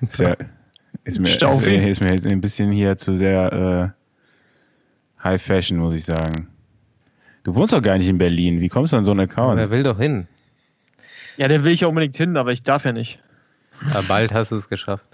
Ist, 0.00 0.20
ja, 0.20 0.36
ist, 1.04 1.18
mir, 1.18 1.28
ist, 1.28 2.00
ist 2.02 2.24
mir 2.24 2.32
ein 2.32 2.40
bisschen 2.40 2.70
hier 2.70 2.96
zu 2.96 3.14
sehr 3.14 3.94
äh, 5.18 5.24
High 5.24 5.42
Fashion, 5.42 5.78
muss 5.78 5.94
ich 5.94 6.04
sagen. 6.04 6.48
Du 7.44 7.54
wohnst 7.54 7.72
doch 7.72 7.82
gar 7.82 7.96
nicht 7.96 8.08
in 8.08 8.18
Berlin. 8.18 8.60
Wie 8.60 8.68
kommst 8.68 8.92
du 8.92 8.96
an 8.96 9.04
so 9.04 9.12
einen 9.12 9.20
Account? 9.20 9.56
wer 9.56 9.70
will 9.70 9.82
doch 9.82 9.98
hin? 9.98 10.26
Ja, 11.36 11.48
der 11.48 11.64
will 11.64 11.72
ich 11.72 11.80
ja 11.80 11.88
unbedingt 11.88 12.16
hin, 12.16 12.36
aber 12.36 12.52
ich 12.52 12.62
darf 12.62 12.84
ja 12.84 12.92
nicht. 12.92 13.20
Aber 13.90 14.02
bald 14.02 14.32
hast 14.32 14.50
du 14.50 14.56
es 14.56 14.68
geschafft. 14.68 15.04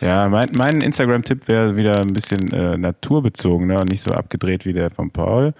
Ja, 0.00 0.28
mein, 0.28 0.50
mein 0.56 0.82
Instagram-Tipp 0.82 1.48
wäre 1.48 1.74
wieder 1.74 1.98
ein 2.00 2.12
bisschen 2.12 2.52
äh, 2.52 2.76
naturbezogener 2.76 3.80
und 3.80 3.90
nicht 3.90 4.02
so 4.02 4.10
abgedreht 4.10 4.66
wie 4.66 4.74
der 4.74 4.90
von 4.90 5.10
Paul. 5.10 5.54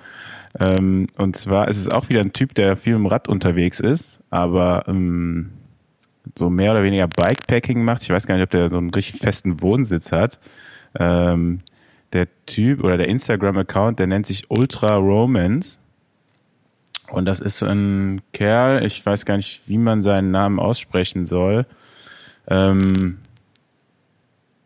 Ähm, 0.59 1.07
und 1.17 1.37
zwar 1.37 1.69
ist 1.69 1.79
es 1.79 1.89
auch 1.89 2.11
wieder 2.11 2.21
ein 2.21 2.35
Typ, 2.35 2.55
der 2.55 2.77
viel 2.77 2.95
im 2.95 3.07
Rad 3.07 3.29
unterwegs 3.29 3.81
ist, 3.81 4.21
aber 4.29 4.85
ähm, 4.89 5.53
so 6.35 6.51
mehr 6.51 6.73
oder 6.73 6.83
weniger 6.83 7.09
Bikepacking 7.09 7.83
macht. 7.83 8.03
Ich 8.03 8.11
weiß 8.11 8.27
gar 8.27 8.35
nicht, 8.35 8.45
ob 8.45 8.51
der 8.51 8.69
so 8.69 8.77
einen 8.77 8.91
richtig 8.91 9.21
festen 9.21 9.63
Wohnsitz 9.63 10.13
hat. 10.13 10.39
Ähm, 10.99 11.61
der 12.13 12.29
Typ 12.47 12.83
oder 12.83 12.97
der 12.97 13.09
Instagram-Account, 13.09 13.99
der 13.99 14.07
nennt 14.07 14.27
sich 14.27 14.51
Ultra 14.51 14.97
Romance. 14.97 15.79
Und 17.09 17.25
das 17.25 17.41
ist 17.41 17.63
ein 17.63 18.21
Kerl, 18.33 18.85
ich 18.85 19.05
weiß 19.05 19.25
gar 19.27 19.37
nicht, 19.37 19.63
wie 19.67 19.79
man 19.79 20.03
seinen 20.03 20.31
Namen 20.31 20.59
aussprechen 20.59 21.27
soll. 21.27 21.67
Ähm, 22.49 23.19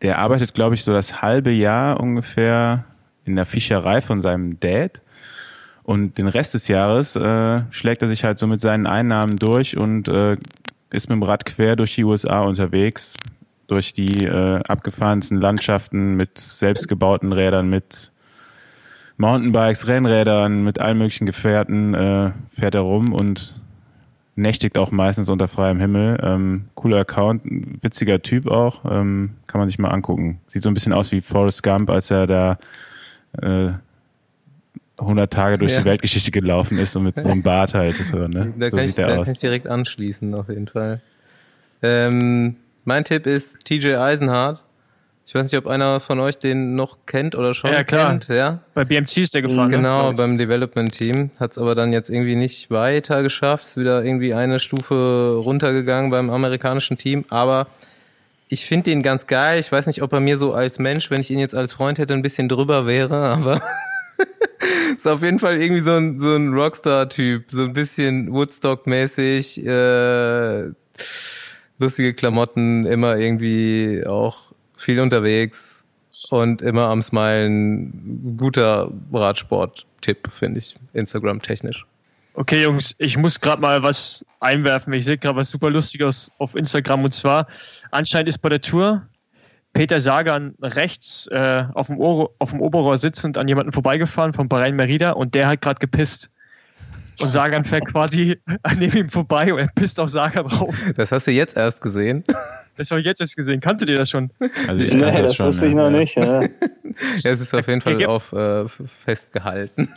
der 0.01 0.17
arbeitet, 0.17 0.53
glaube 0.53 0.75
ich, 0.75 0.83
so 0.83 0.91
das 0.91 1.21
halbe 1.21 1.51
Jahr 1.51 1.99
ungefähr 1.99 2.85
in 3.25 3.35
der 3.35 3.45
Fischerei 3.45 4.01
von 4.01 4.21
seinem 4.21 4.59
Dad. 4.59 5.01
Und 5.83 6.17
den 6.17 6.27
Rest 6.27 6.53
des 6.53 6.67
Jahres 6.67 7.15
äh, 7.15 7.61
schlägt 7.71 8.01
er 8.01 8.07
sich 8.07 8.23
halt 8.23 8.39
so 8.39 8.47
mit 8.47 8.61
seinen 8.61 8.87
Einnahmen 8.87 9.37
durch 9.37 9.77
und 9.77 10.07
äh, 10.07 10.37
ist 10.91 11.09
mit 11.09 11.15
dem 11.17 11.23
Rad 11.23 11.45
quer 11.45 11.75
durch 11.75 11.95
die 11.95 12.03
USA 12.03 12.41
unterwegs, 12.41 13.17
durch 13.71 13.93
die 13.93 14.25
äh, 14.25 14.59
abgefahrensten 14.67 15.39
Landschaften 15.39 16.15
mit 16.17 16.37
selbstgebauten 16.37 17.31
Rädern, 17.31 17.69
mit 17.69 18.11
Mountainbikes, 19.15 19.87
Rennrädern, 19.87 20.65
mit 20.65 20.79
allen 20.79 20.97
möglichen 20.97 21.25
Gefährten 21.25 21.93
äh, 21.93 22.31
fährt 22.49 22.75
er 22.75 22.81
rum 22.81 23.13
und 23.13 23.61
nächtigt 24.35 24.77
auch 24.77 24.91
meistens 24.91 25.29
unter 25.29 25.47
freiem 25.47 25.79
Himmel. 25.79 26.19
Ähm, 26.21 26.65
cooler 26.75 26.97
Account, 26.99 27.43
witziger 27.81 28.21
Typ 28.21 28.47
auch, 28.47 28.83
ähm, 28.83 29.35
kann 29.47 29.59
man 29.59 29.69
sich 29.69 29.79
mal 29.79 29.89
angucken. 29.89 30.41
Sieht 30.47 30.63
so 30.63 30.69
ein 30.69 30.73
bisschen 30.73 30.91
aus 30.91 31.13
wie 31.13 31.21
Forrest 31.21 31.63
Gump, 31.63 31.89
als 31.89 32.11
er 32.11 32.27
da 32.27 32.57
äh, 33.41 33.69
100 34.97 35.31
Tage 35.31 35.59
durch 35.59 35.71
Ja. 35.71 35.79
die 35.79 35.85
Weltgeschichte 35.85 36.31
gelaufen 36.31 36.77
ist 36.77 36.93
und 36.97 37.03
mit 37.03 37.17
so 37.17 37.29
einem 37.29 37.41
Bart 37.41 37.73
halt. 37.73 37.95
So, 37.95 38.17
ne? 38.17 38.53
Da, 38.57 38.69
so 38.69 38.75
kann 38.75 38.85
ich, 38.85 38.91
sieht 38.91 38.99
er 38.99 39.07
da 39.07 39.17
aus. 39.19 39.25
kann 39.27 39.33
ich 39.33 39.39
direkt 39.39 39.67
anschließen, 39.67 40.35
auf 40.35 40.49
jeden 40.49 40.67
Fall. 40.67 41.01
Ähm, 41.81 42.57
mein 42.83 43.03
Tipp 43.03 43.25
ist 43.27 43.63
TJ 43.65 43.95
Eisenhardt. 43.95 44.65
Ich 45.25 45.35
weiß 45.35 45.43
nicht, 45.49 45.57
ob 45.57 45.67
einer 45.67 45.99
von 46.01 46.19
euch 46.19 46.39
den 46.39 46.75
noch 46.75 47.05
kennt 47.05 47.35
oder 47.35 47.53
schon 47.53 47.71
Ja, 47.71 47.83
klar. 47.85 48.09
kennt. 48.09 48.27
Ja, 48.27 48.59
Bei 48.73 48.83
BMC 48.83 49.17
ist 49.17 49.33
der 49.33 49.43
gefahren. 49.43 49.69
genau, 49.69 50.09
ne, 50.09 50.15
beim 50.17 50.37
Development 50.37 50.91
Team. 50.91 51.29
Hat 51.39 51.51
es 51.51 51.57
aber 51.57 51.73
dann 51.73 51.93
jetzt 51.93 52.09
irgendwie 52.09 52.35
nicht 52.35 52.69
weiter 52.69 53.23
geschafft. 53.23 53.65
Ist 53.65 53.77
wieder 53.77 54.03
irgendwie 54.03 54.33
eine 54.33 54.59
Stufe 54.59 55.39
runtergegangen 55.41 56.11
beim 56.11 56.29
amerikanischen 56.29 56.97
Team. 56.97 57.23
Aber 57.29 57.67
ich 58.49 58.65
finde 58.65 58.89
den 58.89 59.03
ganz 59.03 59.25
geil. 59.27 59.59
Ich 59.59 59.71
weiß 59.71 59.87
nicht, 59.87 60.01
ob 60.01 60.11
er 60.11 60.19
mir 60.19 60.37
so 60.37 60.53
als 60.53 60.79
Mensch, 60.79 61.09
wenn 61.11 61.21
ich 61.21 61.31
ihn 61.31 61.39
jetzt 61.39 61.55
als 61.55 61.71
Freund 61.73 61.97
hätte, 61.99 62.13
ein 62.13 62.23
bisschen 62.23 62.49
drüber 62.49 62.85
wäre, 62.85 63.15
aber 63.23 63.61
ist 64.97 65.07
auf 65.07 65.21
jeden 65.21 65.39
Fall 65.39 65.61
irgendwie 65.61 65.81
so 65.81 65.93
ein, 65.93 66.19
so 66.19 66.35
ein 66.35 66.53
Rockstar-Typ. 66.53 67.45
So 67.51 67.63
ein 67.63 67.73
bisschen 67.73 68.33
Woodstock-mäßig. 68.33 69.65
Äh, 69.65 70.71
lustige 71.81 72.13
Klamotten, 72.13 72.85
immer 72.85 73.17
irgendwie 73.17 74.05
auch 74.05 74.53
viel 74.77 74.99
unterwegs. 74.99 75.83
und 76.29 76.61
immer 76.61 76.87
am 76.87 77.01
Smilen. 77.01 78.35
Guter 78.37 78.91
Radsport-Tipp, 79.13 80.29
finde 80.31 80.59
ich, 80.59 80.75
Instagram-technisch. 80.93 81.85
Okay, 82.33 82.63
Jungs, 82.63 82.95
ich 82.97 83.17
muss 83.17 83.39
gerade 83.41 83.61
mal 83.61 83.83
was 83.83 84.25
einwerfen. 84.39 84.93
Ich 84.93 85.05
sehe 85.05 85.17
gerade 85.17 85.37
was 85.37 85.49
super 85.49 85.69
Lustiges 85.69 86.31
auf 86.37 86.55
Instagram 86.55 87.03
und 87.03 87.13
zwar 87.13 87.47
anscheinend 87.91 88.29
ist 88.29 88.37
bei 88.37 88.49
der 88.49 88.61
Tour 88.61 89.05
Peter 89.73 89.99
Sagan 89.99 90.55
rechts 90.61 91.27
äh, 91.27 91.65
auf, 91.73 91.87
dem 91.87 92.01
auf 92.01 92.49
dem 92.49 92.61
Oberrohr 92.61 92.97
sitzend 92.97 93.37
an 93.37 93.47
jemanden 93.47 93.71
vorbeigefahren 93.71 94.33
von 94.33 94.47
Bahrain 94.47 94.75
Merida 94.75 95.11
und 95.11 95.33
der 95.35 95.47
hat 95.47 95.61
gerade 95.61 95.79
gepisst. 95.79 96.29
Und 97.21 97.31
Sagan 97.31 97.65
fährt 97.65 97.87
quasi 97.87 98.39
neben 98.77 98.97
ihm 98.97 99.09
vorbei 99.09 99.53
und 99.53 99.59
er 99.59 99.69
pisst 99.75 99.99
auf 99.99 100.09
Sagan 100.09 100.47
drauf. 100.47 100.75
Das 100.95 101.11
hast 101.11 101.27
du 101.27 101.31
jetzt 101.31 101.57
erst 101.57 101.81
gesehen? 101.81 102.23
Das 102.77 102.89
habe 102.89 103.01
ich 103.01 103.05
jetzt 103.05 103.21
erst 103.21 103.35
gesehen. 103.35 103.59
Kanntet 103.59 103.89
ihr 103.89 103.97
das 103.97 104.09
schon? 104.09 104.31
Also 104.67 104.83
ich 104.83 104.93
nee, 104.93 104.99
das, 104.99 105.21
das 105.21 105.35
schon, 105.35 105.45
wusste 105.47 105.67
ich 105.67 105.75
noch 105.75 105.89
nicht. 105.89 106.15
Ja. 106.15 106.41
ja, 106.43 106.47
es 107.31 107.41
ist 107.41 107.53
auf 107.53 107.67
jeden 107.67 107.81
Fall 107.81 108.03
auf 108.05 108.31
äh, 108.33 108.65
festgehalten. 109.03 109.93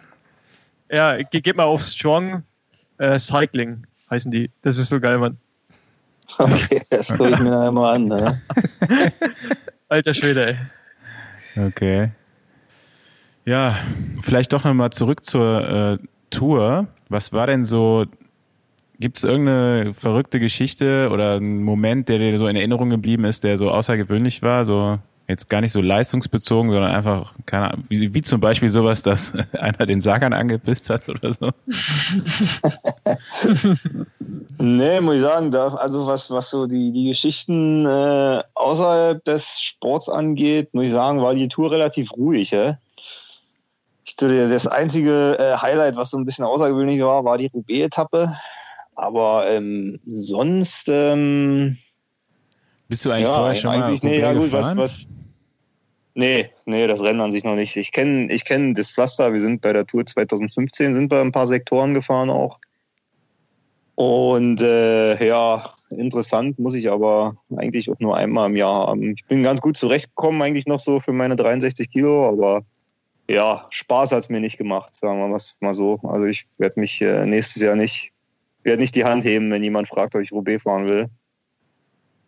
Ja, 0.91 1.17
geht 1.31 1.57
mal 1.57 1.65
auf 1.65 1.81
Strong 1.81 2.43
äh, 2.99 3.19
Cycling, 3.19 3.87
heißen 4.11 4.31
die. 4.31 4.51
Das 4.63 4.79
ist 4.79 4.89
so 4.89 5.01
geil, 5.01 5.19
Mann. 5.19 5.39
Okay, 6.39 6.81
das 6.91 7.09
gucke 7.17 7.31
ich 7.31 7.41
mir 7.41 7.59
einmal 7.59 7.95
an. 7.95 8.07
Ne? 8.07 8.41
Alter 9.89 10.15
Schwede, 10.15 10.47
ey. 10.47 11.67
Okay. 11.67 12.11
Ja, 13.45 13.77
vielleicht 14.23 14.53
doch 14.53 14.65
nochmal 14.65 14.91
zurück 14.91 15.25
zur 15.25 15.99
äh, 16.01 16.07
Tour. 16.31 16.89
Was 17.15 17.33
war 17.33 17.47
denn 17.47 17.65
so, 17.65 18.07
gibt 18.99 19.19
es 19.19 19.23
irgendeine 19.23 19.95
verrückte 19.95 20.41
Geschichte 20.41 21.11
oder 21.13 21.35
einen 21.35 21.63
Moment, 21.63 22.09
der 22.09 22.19
dir 22.19 22.37
so 22.39 22.49
in 22.49 22.57
Erinnerung 22.57 22.91
geblieben 22.91 23.25
ist, 23.25 23.45
der 23.45 23.57
so 23.57 23.71
außergewöhnlich 23.71 24.43
war? 24.43 24.65
So 24.65 24.99
Jetzt 25.27 25.49
gar 25.49 25.63
nicht 25.63 25.73
so 25.73 25.81
leistungsbezogen, 25.81 26.71
sondern 26.71 26.91
einfach, 26.91 27.33
keine 27.47 27.71
Ahnung, 27.71 27.87
wie, 27.89 28.13
wie 28.13 28.21
zum 28.21 28.41
Beispiel 28.41 28.69
sowas, 28.69 29.03
dass 29.03 29.33
einer 29.53 29.87
den 29.87 30.03
Sagern 30.03 30.35
angepisst 30.35 30.91
hat 30.91 31.09
oder 31.09 31.33
so. 31.33 31.51
nee, 34.59 35.01
muss 35.01 35.15
ich 35.15 35.23
sagen, 35.23 35.51
da, 35.51 35.69
also 35.69 36.07
was, 36.07 36.31
was 36.31 36.51
so 36.51 36.67
die, 36.67 36.93
die 36.93 37.09
Geschichten 37.09 37.87
äh, 37.87 38.43
außerhalb 38.55 39.25
des 39.25 39.61
Sports 39.61 40.11
angeht, 40.11 40.75
muss 40.75 40.87
ich 40.87 40.93
sagen, 40.93 41.23
war 41.23 41.35
die 41.35 41.49
Tour 41.49 41.71
relativ 41.71 42.13
ruhig. 42.17 42.53
Hä? 42.53 42.75
Ich, 44.05 44.17
das 44.17 44.67
einzige 44.67 45.39
äh, 45.39 45.57
Highlight, 45.57 45.97
was 45.97 46.11
so 46.11 46.19
ein 46.19 46.25
bisschen 46.25 46.45
außergewöhnlich 46.45 47.01
war, 47.01 47.25
war 47.25 47.39
die 47.39 47.47
Roubaix-Etappe. 47.47 48.35
Aber 48.95 49.49
ähm, 49.51 49.99
sonst 50.05 50.89
ähm, 50.89 51.77
bist 52.89 53.05
du 53.05 53.11
eigentlich 53.11 53.29
ja, 53.29 53.35
vorher 53.35 53.55
schon 53.55 53.71
eigentlich, 53.71 54.03
mal 54.03 54.09
nee, 54.11 54.21
ja, 54.21 54.33
gut, 54.33 54.53
was, 54.53 54.77
was, 54.77 55.09
Nee, 56.15 56.49
nee, 56.65 56.87
das 56.87 57.03
Rennen 57.03 57.21
an 57.21 57.33
sich 57.33 57.43
noch 57.43 57.57
nicht. 57.57 57.77
Ich 57.77 57.91
kenne 57.91 58.33
ich 58.33 58.45
kenn 58.45 58.75
das 58.75 58.91
Pflaster. 58.91 59.33
Wir 59.33 59.41
sind 59.41 59.61
bei 59.61 59.73
der 59.73 59.85
Tour 59.85 60.07
2015, 60.07 60.95
sind 60.95 61.09
bei 61.09 61.21
ein 61.21 61.33
paar 61.33 61.49
Sektoren 61.49 61.93
gefahren 61.93 62.31
auch. 62.31 62.61
Und 63.97 64.61
äh, 64.61 65.25
ja, 65.27 65.75
interessant, 65.91 66.59
muss 66.59 66.77
ich 66.77 66.91
aber 66.91 67.37
eigentlich 67.57 67.91
auch 67.91 67.99
nur 67.99 68.17
einmal 68.17 68.49
im 68.49 68.57
Jahr 68.57 68.87
haben. 68.87 69.15
Ich 69.15 69.25
bin 69.27 69.43
ganz 69.43 69.61
gut 69.61 69.77
zurechtgekommen, 69.77 70.41
eigentlich 70.41 70.67
noch 70.67 70.81
so 70.81 71.01
für 71.01 71.13
meine 71.13 71.35
63 71.35 71.91
Kilo, 71.91 72.29
aber 72.29 72.65
ja, 73.29 73.67
Spaß 73.71 74.13
hat 74.13 74.21
es 74.21 74.29
mir 74.29 74.41
nicht 74.41 74.59
gemacht, 74.59 74.95
sagen 74.95 75.21
wir 75.21 75.39
mal 75.61 75.75
so. 75.75 76.01
Also 76.03 76.27
ich 76.27 76.47
werde 76.59 76.81
mich 76.81 77.01
äh, 77.01 77.25
nächstes 77.27 77.63
Jahr 77.63 77.77
nicht, 77.77 78.13
werde 78.63 78.83
nicht 78.83 78.95
die 78.95 79.05
Hand 79.05 79.25
heben, 79.25 79.51
wenn 79.51 79.63
jemand 79.63 79.89
fragt, 79.89 80.15
ob 80.15 80.23
ich 80.23 80.33
Roubaix 80.33 80.63
fahren 80.63 80.87
will. 80.87 81.09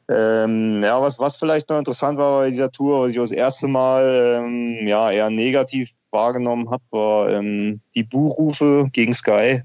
Ähm, 0.09 0.82
ja, 0.82 1.00
was, 1.02 1.18
was 1.18 1.37
vielleicht 1.37 1.68
noch 1.68 1.78
interessant 1.78 2.16
war 2.16 2.40
bei 2.40 2.50
dieser 2.50 2.70
Tour, 2.70 3.00
was 3.00 3.11
ich 3.11 3.16
das 3.16 3.32
erste 3.32 3.66
Mal 3.66 4.40
ähm, 4.44 4.87
ja, 4.87 5.11
eher 5.11 5.30
negativ 5.30 5.90
wahrgenommen 6.12 6.70
habe, 6.70 6.82
war 6.90 7.30
ähm, 7.30 7.80
die 7.94 8.04
Buchrufe 8.04 8.88
gegen 8.92 9.12
Sky. 9.12 9.62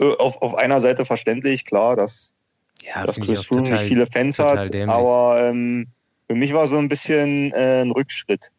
Äh, 0.00 0.16
auf, 0.18 0.42
auf 0.42 0.54
einer 0.56 0.80
Seite 0.80 1.04
verständlich, 1.04 1.64
klar, 1.64 1.94
dass, 1.94 2.34
ja, 2.82 3.06
dass 3.06 3.20
Chris 3.20 3.46
Froome 3.46 3.70
nicht 3.70 3.84
viele 3.84 4.06
Fans 4.08 4.40
hat, 4.40 4.74
dämlich. 4.74 4.88
aber 4.88 5.48
ähm, 5.48 5.86
für 6.28 6.34
mich 6.34 6.52
war 6.52 6.66
so 6.66 6.76
ein 6.76 6.88
bisschen 6.88 7.52
äh, 7.52 7.82
ein 7.82 7.92
Rückschritt 7.92 8.50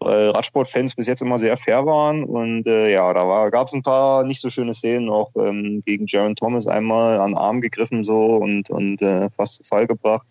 weil 0.00 0.30
Radsportfans 0.30 0.94
bis 0.94 1.06
jetzt 1.06 1.22
immer 1.22 1.38
sehr 1.38 1.56
fair 1.56 1.84
waren. 1.86 2.24
Und 2.24 2.66
äh, 2.66 2.92
ja, 2.92 3.12
da 3.12 3.48
gab 3.50 3.66
es 3.66 3.72
ein 3.72 3.82
paar 3.82 4.24
nicht 4.24 4.40
so 4.40 4.50
schöne 4.50 4.74
Szenen, 4.74 5.08
auch 5.08 5.30
ähm, 5.36 5.82
gegen 5.84 6.06
Jaron 6.06 6.36
Thomas 6.36 6.66
einmal 6.66 7.18
an 7.18 7.32
den 7.32 7.38
Arm 7.38 7.60
gegriffen 7.60 8.04
so 8.04 8.36
und, 8.36 8.70
und 8.70 9.02
äh, 9.02 9.28
fast 9.30 9.56
zu 9.56 9.64
Fall 9.64 9.86
gebracht. 9.86 10.26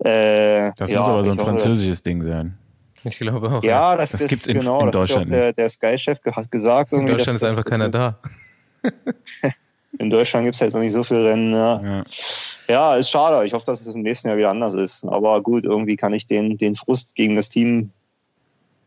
Äh, 0.00 0.72
das 0.76 0.90
ja, 0.90 0.98
muss 0.98 1.08
aber 1.08 1.22
so 1.22 1.30
ein 1.30 1.38
französisches 1.38 2.02
Ding 2.02 2.22
sein. 2.22 2.58
Ich 3.04 3.18
glaube 3.18 3.50
auch. 3.50 3.62
Ja, 3.62 3.96
das, 3.96 4.12
das 4.12 4.26
gibt 4.26 4.42
es 4.42 4.46
genau, 4.46 4.80
in 4.80 4.90
Deutschland. 4.90 5.30
der, 5.30 5.52
der 5.52 5.68
Sky-Chef 5.68 6.18
hat 6.32 6.50
gesagt. 6.50 6.92
In 6.92 7.06
Deutschland 7.06 7.36
ist 7.36 7.44
einfach 7.44 7.64
keiner 7.64 7.90
da. 7.90 8.18
in 9.98 10.10
Deutschland 10.10 10.44
gibt 10.44 10.54
es 10.54 10.60
jetzt 10.60 10.74
noch 10.74 10.80
nicht 10.80 10.92
so 10.92 11.02
viele 11.02 11.26
Rennen. 11.26 11.52
Ja. 11.52 11.82
ja. 11.82 12.04
ja, 12.68 12.96
ist 12.96 13.10
schade. 13.10 13.46
Ich 13.46 13.52
hoffe, 13.52 13.66
dass 13.66 13.80
es 13.80 13.94
im 13.94 14.02
nächsten 14.02 14.28
Jahr 14.28 14.38
wieder 14.38 14.50
anders 14.50 14.74
ist. 14.74 15.04
Aber 15.04 15.42
gut, 15.42 15.64
irgendwie 15.64 15.96
kann 15.96 16.14
ich 16.14 16.26
den, 16.26 16.56
den 16.56 16.74
Frust 16.74 17.14
gegen 17.14 17.36
das 17.36 17.50
Team 17.50 17.90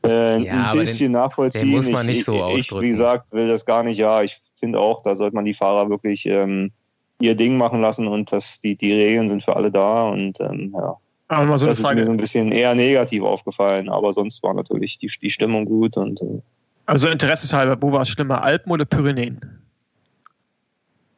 äh, 0.08 0.40
ja, 0.40 0.72
ein 0.72 0.78
bisschen 0.78 1.12
den, 1.12 1.22
nachvollziehen. 1.22 1.68
Den 1.68 1.72
muss 1.72 1.90
man 1.90 2.06
nicht 2.06 2.24
so 2.24 2.42
ausdrücken. 2.42 2.84
Ich, 2.84 2.88
wie 2.88 2.90
gesagt, 2.90 3.32
will 3.32 3.48
das 3.48 3.66
gar 3.66 3.84
nicht. 3.84 3.98
Ja, 3.98 4.22
ich 4.22 4.42
finde 4.56 4.80
auch, 4.80 5.02
da 5.02 5.16
sollte 5.16 5.36
man 5.36 5.46
die 5.46 5.54
Fahrer 5.54 5.90
wirklich 5.90 6.26
ähm, 6.26 6.72
ihr 7.20 7.36
Ding 7.36 7.58
machen 7.58 7.82
lassen 7.82 8.08
und 8.08 8.32
dass 8.32 8.62
die, 8.62 8.76
die 8.76 8.94
Regeln 8.94 9.30
sind 9.30 9.44
für 9.44 9.56
alle 9.56 9.72
da 9.72 10.10
und 10.10 10.40
ähm, 10.40 10.76
ja. 10.78 10.96
Aber 11.30 11.58
so 11.58 11.66
das 11.66 11.80
ist 11.80 11.94
mir 11.94 12.06
so 12.06 12.12
ein 12.12 12.18
bisschen 12.18 12.54
eher 12.54 12.74
negativ 12.74 13.22
aufgefallen, 13.24 13.90
aber 13.90 14.14
sonst 14.14 14.42
war 14.44 14.54
natürlich 14.54 14.98
die, 14.98 15.08
die 15.08 15.30
Stimmung 15.30 15.66
gut 15.66 15.98
und 15.98 16.22
äh, 16.22 16.42
also 16.86 17.10
interesseshalber, 17.10 17.76
wo 17.82 17.92
war 17.92 18.02
es 18.02 18.10
schlimmer, 18.10 18.44
Alpen 18.44 18.72
oder 18.72 18.86
Pyrenäen? 18.86 19.42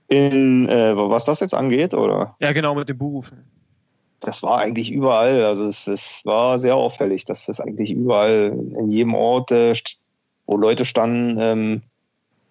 In 0.08 0.68
äh, 0.68 0.98
was 0.98 1.26
das 1.26 1.42
jetzt 1.42 1.54
angeht, 1.54 1.94
oder? 1.94 2.36
Ja, 2.40 2.52
genau, 2.54 2.74
mit 2.74 2.90
den 2.90 2.98
Buchrufen 2.98 3.46
das 4.20 4.44
war 4.44 4.60
eigentlich 4.60 4.92
überall. 4.92 5.44
Also 5.44 5.66
es, 5.68 5.88
es, 5.88 6.22
war 6.26 6.60
sehr 6.60 6.76
auffällig, 6.76 7.26
dass 7.26 7.46
das 7.46 7.60
eigentlich 7.60 7.92
überall 7.92 8.58
in 8.80 8.90
jedem 8.90 9.14
Ort, 9.14 9.52
äh, 9.52 9.74
wo 10.46 10.58
Leute 10.58 10.86
standen, 10.86 11.38
ähm, 11.40 11.82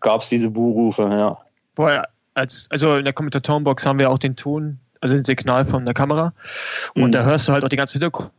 gab 0.01 0.23
es 0.23 0.29
diese 0.29 0.51
Buhrufe, 0.51 1.03
ja. 1.03 1.39
Boah, 1.75 2.09
als, 2.35 2.69
also 2.71 2.97
in 2.97 3.05
der 3.05 3.13
Kommentatorenbox 3.13 3.85
haben 3.85 3.99
wir 3.99 4.11
auch 4.11 4.19
den 4.19 4.37
Ton, 4.37 4.79
also 5.01 5.15
den 5.15 5.25
Signal 5.25 5.67
von 5.67 5.85
der 5.85 5.95
Kamera. 5.95 6.33
Und 6.95 7.09
mhm. 7.09 7.13
da 7.13 7.25
hörst 7.25 7.49
du 7.49 7.53
halt 7.53 7.65
auch 7.65 7.69
die 7.69 7.77
ganze 7.77 7.95
Hintergrund. 7.95 8.31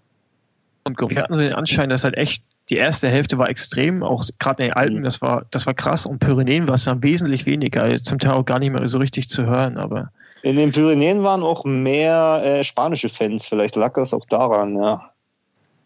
Und 0.84 0.98
wir 1.10 1.22
hatten 1.22 1.34
so 1.34 1.42
den 1.42 1.54
Anschein, 1.54 1.90
dass 1.90 2.04
halt 2.04 2.16
echt 2.16 2.44
die 2.70 2.78
erste 2.78 3.10
Hälfte 3.10 3.38
war 3.38 3.50
extrem, 3.50 4.04
auch 4.04 4.24
gerade 4.40 4.64
in 4.64 4.70
den 4.70 4.78
Alpen, 4.78 5.00
mhm. 5.00 5.04
das 5.04 5.22
war, 5.22 5.46
das 5.52 5.66
war 5.66 5.74
krass. 5.74 6.06
Und 6.06 6.20
Pyrenäen 6.20 6.68
war 6.68 6.76
es 6.76 6.86
dann 6.86 7.04
wesentlich 7.04 7.46
weniger, 7.46 7.98
zum 8.02 8.20
Teil 8.20 8.34
auch 8.34 8.46
gar 8.46 8.60
nicht 8.60 8.72
mehr 8.72 8.88
so 8.88 8.98
richtig 8.98 9.30
zu 9.30 9.46
hören, 9.46 9.78
aber 9.78 10.12
in 10.42 10.56
den 10.56 10.72
Pyrenäen 10.72 11.24
waren 11.24 11.44
auch 11.44 11.66
mehr 11.66 12.42
äh, 12.44 12.64
spanische 12.64 13.10
Fans. 13.10 13.46
Vielleicht 13.48 13.76
lag 13.76 13.94
das 13.94 14.14
auch 14.14 14.26
daran, 14.26 14.76
ja. 14.76 15.12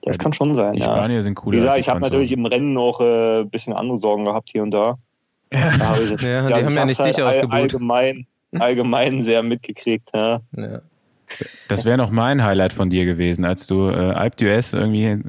Das 0.03 0.17
ja, 0.17 0.23
kann 0.23 0.33
schon 0.33 0.53
sein. 0.53 0.73
Die 0.73 0.79
ja. 0.79 0.85
Spanier 0.85 1.23
sind 1.23 1.39
cool. 1.45 1.53
Wie 1.53 1.57
gesagt, 1.57 1.79
ich 1.79 1.89
habe 1.89 2.01
natürlich 2.01 2.31
im 2.31 2.45
Rennen 2.45 2.77
auch 2.77 2.99
ein 2.99 3.41
äh, 3.41 3.45
bisschen 3.45 3.73
andere 3.73 3.97
Sorgen 3.97 4.25
gehabt 4.25 4.49
hier 4.51 4.63
und 4.63 4.71
da. 4.71 4.97
da 5.49 5.59
hab 5.59 6.01
ich, 6.01 6.09
ja, 6.21 6.47
ja, 6.49 6.57
die 6.57 6.65
haben 6.65 6.75
ja 6.75 6.85
nicht 6.85 6.99
halt 6.99 7.17
dich 7.17 7.23
ausgebucht. 7.23 7.53
Allgemein, 7.53 8.27
allgemein 8.51 9.21
sehr 9.21 9.43
mitgekriegt. 9.43 10.09
Ja. 10.13 10.41
ja. 10.57 10.81
Das 11.69 11.85
wäre 11.85 11.97
noch 11.97 12.11
mein 12.11 12.43
Highlight 12.43 12.73
von 12.73 12.89
dir 12.89 13.05
gewesen, 13.05 13.45
als 13.45 13.65
du 13.67 13.89
äh, 13.89 14.11
Alp 14.11 14.35
d'Huez 14.35 14.77
irgendwie 14.77 15.23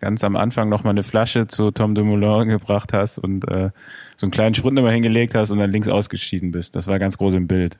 ganz 0.00 0.22
am 0.22 0.36
Anfang 0.36 0.68
noch 0.68 0.84
mal 0.84 0.90
eine 0.90 1.02
Flasche 1.02 1.46
zu 1.46 1.70
Tom 1.70 1.94
de 1.94 2.04
Moulin 2.04 2.48
gebracht 2.48 2.92
hast 2.92 3.18
und 3.18 3.48
äh, 3.48 3.70
so 4.16 4.26
einen 4.26 4.30
kleinen 4.30 4.54
Sprint 4.54 4.78
immer 4.78 4.90
hingelegt 4.90 5.34
hast 5.34 5.50
und 5.50 5.58
dann 5.58 5.72
links 5.72 5.88
ausgeschieden 5.88 6.52
bist. 6.52 6.76
Das 6.76 6.86
war 6.86 6.98
ganz 6.98 7.18
groß 7.18 7.34
im 7.34 7.48
Bild. 7.48 7.78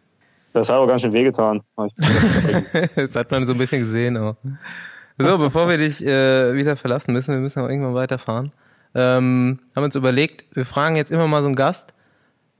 Das 0.52 0.68
hat 0.68 0.76
auch 0.76 0.86
ganz 0.86 1.02
schön 1.02 1.12
wehgetan. 1.12 1.60
das 1.76 3.16
hat 3.16 3.30
man 3.30 3.46
so 3.46 3.52
ein 3.52 3.58
bisschen 3.58 3.80
gesehen 3.80 4.16
auch. 4.16 4.36
So, 5.18 5.36
bevor 5.36 5.68
wir 5.68 5.78
dich 5.78 6.04
äh, 6.04 6.54
wieder 6.54 6.76
verlassen 6.76 7.12
müssen, 7.12 7.34
wir 7.34 7.40
müssen 7.40 7.60
auch 7.60 7.68
irgendwann 7.68 7.94
weiterfahren, 7.94 8.52
ähm, 8.94 9.58
haben 9.74 9.82
wir 9.82 9.84
uns 9.84 9.96
überlegt, 9.96 10.44
wir 10.54 10.64
fragen 10.64 10.96
jetzt 10.96 11.10
immer 11.10 11.26
mal 11.26 11.42
so 11.42 11.46
einen 11.46 11.56
Gast 11.56 11.92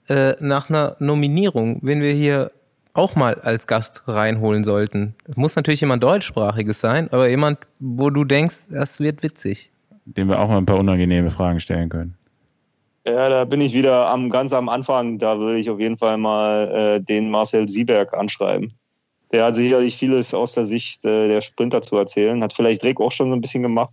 äh, 0.08 0.34
nach 0.40 0.68
einer 0.68 0.96
Nominierung, 0.98 1.78
wen 1.82 2.00
wir 2.00 2.12
hier 2.12 2.50
auch 2.94 3.14
mal 3.14 3.36
als 3.36 3.68
Gast 3.68 4.02
reinholen 4.08 4.64
sollten. 4.64 5.14
Das 5.24 5.36
muss 5.36 5.54
natürlich 5.54 5.80
jemand 5.80 6.02
deutschsprachiges 6.02 6.80
sein, 6.80 7.08
aber 7.12 7.28
jemand, 7.28 7.58
wo 7.78 8.10
du 8.10 8.24
denkst, 8.24 8.66
das 8.70 8.98
wird 8.98 9.22
witzig. 9.22 9.70
Dem 10.04 10.28
wir 10.28 10.40
auch 10.40 10.48
mal 10.48 10.58
ein 10.58 10.66
paar 10.66 10.78
unangenehme 10.78 11.30
Fragen 11.30 11.60
stellen 11.60 11.90
können. 11.90 12.16
Ja, 13.08 13.30
da 13.30 13.44
bin 13.46 13.62
ich 13.62 13.72
wieder 13.72 14.10
am 14.10 14.28
ganz 14.28 14.52
am 14.52 14.68
Anfang. 14.68 15.18
Da 15.18 15.38
würde 15.38 15.58
ich 15.58 15.70
auf 15.70 15.80
jeden 15.80 15.96
Fall 15.96 16.18
mal 16.18 16.70
äh, 16.70 17.00
den 17.00 17.30
Marcel 17.30 17.66
Sieberg 17.66 18.12
anschreiben. 18.12 18.74
Der 19.32 19.46
hat 19.46 19.54
sicherlich 19.54 19.96
vieles 19.96 20.34
aus 20.34 20.52
der 20.52 20.66
Sicht 20.66 21.04
äh, 21.06 21.28
der 21.28 21.40
Sprinter 21.40 21.80
zu 21.80 21.96
erzählen. 21.96 22.42
Hat 22.42 22.52
vielleicht 22.52 22.82
Drake 22.82 23.02
auch 23.02 23.12
schon 23.12 23.30
so 23.30 23.34
ein 23.34 23.40
bisschen 23.40 23.62
gemacht. 23.62 23.92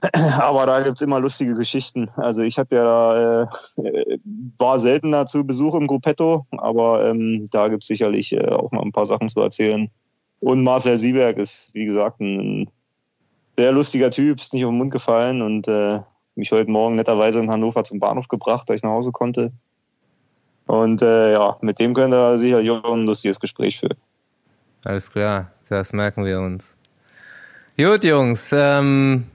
Aber 0.12 0.64
da 0.64 0.80
gibt 0.80 0.96
es 0.96 1.02
immer 1.02 1.20
lustige 1.20 1.54
Geschichten. 1.54 2.08
Also 2.16 2.42
ich 2.42 2.58
hatte 2.58 2.76
ja 2.76 2.84
da, 2.84 3.42
äh, 3.42 4.18
war 4.58 4.80
seltener 4.80 5.26
zu 5.26 5.44
Besuch 5.44 5.74
im 5.74 5.86
Gruppetto, 5.86 6.46
aber 6.52 7.08
ähm, 7.08 7.48
da 7.50 7.68
gibt 7.68 7.82
es 7.82 7.88
sicherlich 7.88 8.32
äh, 8.32 8.48
auch 8.48 8.70
mal 8.72 8.82
ein 8.82 8.92
paar 8.92 9.06
Sachen 9.06 9.28
zu 9.28 9.40
erzählen. 9.40 9.90
Und 10.40 10.62
Marcel 10.62 10.98
Sieberg 10.98 11.38
ist, 11.38 11.74
wie 11.74 11.86
gesagt, 11.86 12.20
ein 12.20 12.70
sehr 13.56 13.72
lustiger 13.72 14.10
Typ, 14.10 14.38
ist 14.38 14.52
nicht 14.52 14.64
auf 14.64 14.70
den 14.70 14.78
Mund 14.78 14.92
gefallen 14.92 15.40
und 15.40 15.66
äh, 15.66 16.00
mich 16.36 16.52
heute 16.52 16.70
Morgen 16.70 16.96
netterweise 16.96 17.40
in 17.40 17.50
Hannover 17.50 17.84
zum 17.84 18.00
Bahnhof 18.00 18.28
gebracht, 18.28 18.68
da 18.68 18.74
ich 18.74 18.82
nach 18.82 18.90
Hause 18.90 19.12
konnte. 19.12 19.52
Und 20.66 21.02
äh, 21.02 21.32
ja, 21.32 21.56
mit 21.60 21.78
dem 21.78 21.94
können 21.94 22.12
wir 22.12 22.38
sicher 22.38 22.58
ein 22.58 23.06
lustiges 23.06 23.40
Gespräch 23.40 23.78
führen. 23.78 23.96
Alles 24.84 25.10
klar, 25.10 25.50
das 25.68 25.92
merken 25.92 26.24
wir 26.24 26.40
uns. 26.40 26.76
Gut, 27.76 28.04
Jungs, 28.04 28.50
ähm, 28.52 29.26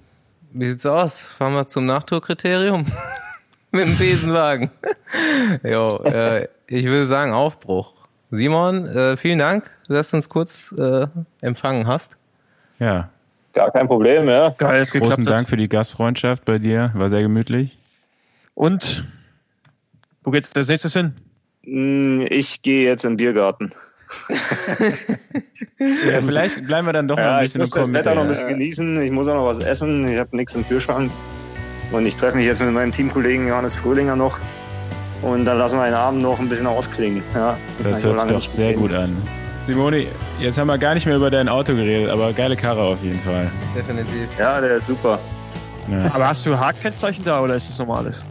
wie 0.51 0.69
sieht's 0.69 0.85
aus? 0.85 1.23
Fahren 1.23 1.53
wir 1.53 1.67
zum 1.67 1.85
Nachtourkriterium? 1.85 2.85
Mit 3.71 3.87
dem 3.87 3.97
Besenwagen. 3.97 4.69
jo, 5.63 5.85
äh, 6.03 6.47
ich 6.67 6.85
würde 6.85 7.05
sagen 7.05 7.31
Aufbruch. 7.31 7.93
Simon, 8.31 8.87
äh, 8.87 9.15
vielen 9.17 9.39
Dank, 9.39 9.69
dass 9.87 10.11
du 10.11 10.17
uns 10.17 10.27
kurz 10.27 10.73
äh, 10.77 11.07
empfangen 11.41 11.87
hast. 11.87 12.17
Ja. 12.79 13.09
Gar 13.53 13.71
kein 13.71 13.87
Problem, 13.87 14.27
ja. 14.27 14.49
Geil, 14.57 14.85
Großen 14.85 15.25
Dank 15.25 15.49
für 15.49 15.57
die 15.57 15.67
Gastfreundschaft 15.67 16.45
bei 16.45 16.57
dir, 16.57 16.91
war 16.93 17.09
sehr 17.09 17.21
gemütlich. 17.21 17.77
Und 18.53 19.05
wo 20.23 20.31
geht's 20.31 20.55
als 20.55 20.67
nächstes 20.67 20.93
hin? 20.93 21.15
Hm, 21.63 22.25
ich 22.29 22.61
gehe 22.61 22.85
jetzt 22.85 23.03
in 23.05 23.11
den 23.11 23.17
Biergarten. 23.17 23.71
ja, 25.79 26.21
vielleicht 26.21 26.65
bleiben 26.65 26.87
wir 26.87 26.93
dann 26.93 27.07
doch 27.07 27.17
ja, 27.17 27.25
noch 27.25 27.33
ein 27.33 27.43
bisschen 27.43 27.61
Ich 27.61 27.67
muss 27.67 27.75
das 27.75 27.93
Wetter 27.93 28.15
noch 28.15 28.23
ein 28.23 28.27
bisschen 28.27 28.49
genießen. 28.49 29.01
Ich 29.01 29.11
muss 29.11 29.27
auch 29.27 29.35
noch 29.35 29.45
was 29.45 29.59
essen. 29.59 30.07
Ich 30.07 30.17
habe 30.17 30.35
nichts 30.35 30.55
im 30.55 30.67
Kühlschrank. 30.67 31.11
Und 31.91 32.05
ich 32.05 32.15
treffe 32.15 32.37
mich 32.37 32.45
jetzt 32.45 32.61
mit 32.61 32.73
meinem 32.73 32.91
Teamkollegen 32.91 33.47
Johannes 33.47 33.75
Fröhlinger 33.75 34.15
noch. 34.15 34.39
Und 35.21 35.45
dann 35.45 35.57
lassen 35.57 35.77
wir 35.77 35.85
den 35.85 35.93
Abend 35.93 36.21
noch 36.21 36.39
ein 36.39 36.49
bisschen 36.49 36.67
ausklingen. 36.67 37.23
Ja, 37.33 37.57
das 37.83 38.03
hört 38.03 38.19
sich 38.19 38.29
doch 38.29 38.41
sehr 38.41 38.73
gut 38.73 38.93
an. 38.93 39.15
Simone, 39.65 40.07
jetzt 40.39 40.57
haben 40.57 40.67
wir 40.67 40.77
gar 40.77 40.95
nicht 40.95 41.05
mehr 41.05 41.15
über 41.15 41.29
dein 41.29 41.47
Auto 41.47 41.73
geredet, 41.75 42.09
aber 42.09 42.33
geile 42.33 42.55
Karre 42.55 42.81
auf 42.81 43.03
jeden 43.03 43.19
Fall. 43.19 43.49
Definitiv. 43.75 44.27
Ja, 44.39 44.59
der 44.59 44.77
ist 44.77 44.87
super. 44.87 45.19
Ja. 45.89 46.03
Aber 46.13 46.27
hast 46.27 46.45
du 46.45 46.57
H-Kennzeichen 46.57 47.23
da 47.23 47.41
oder 47.41 47.55
ist 47.55 47.69
das 47.69 47.77
normales? 47.77 48.25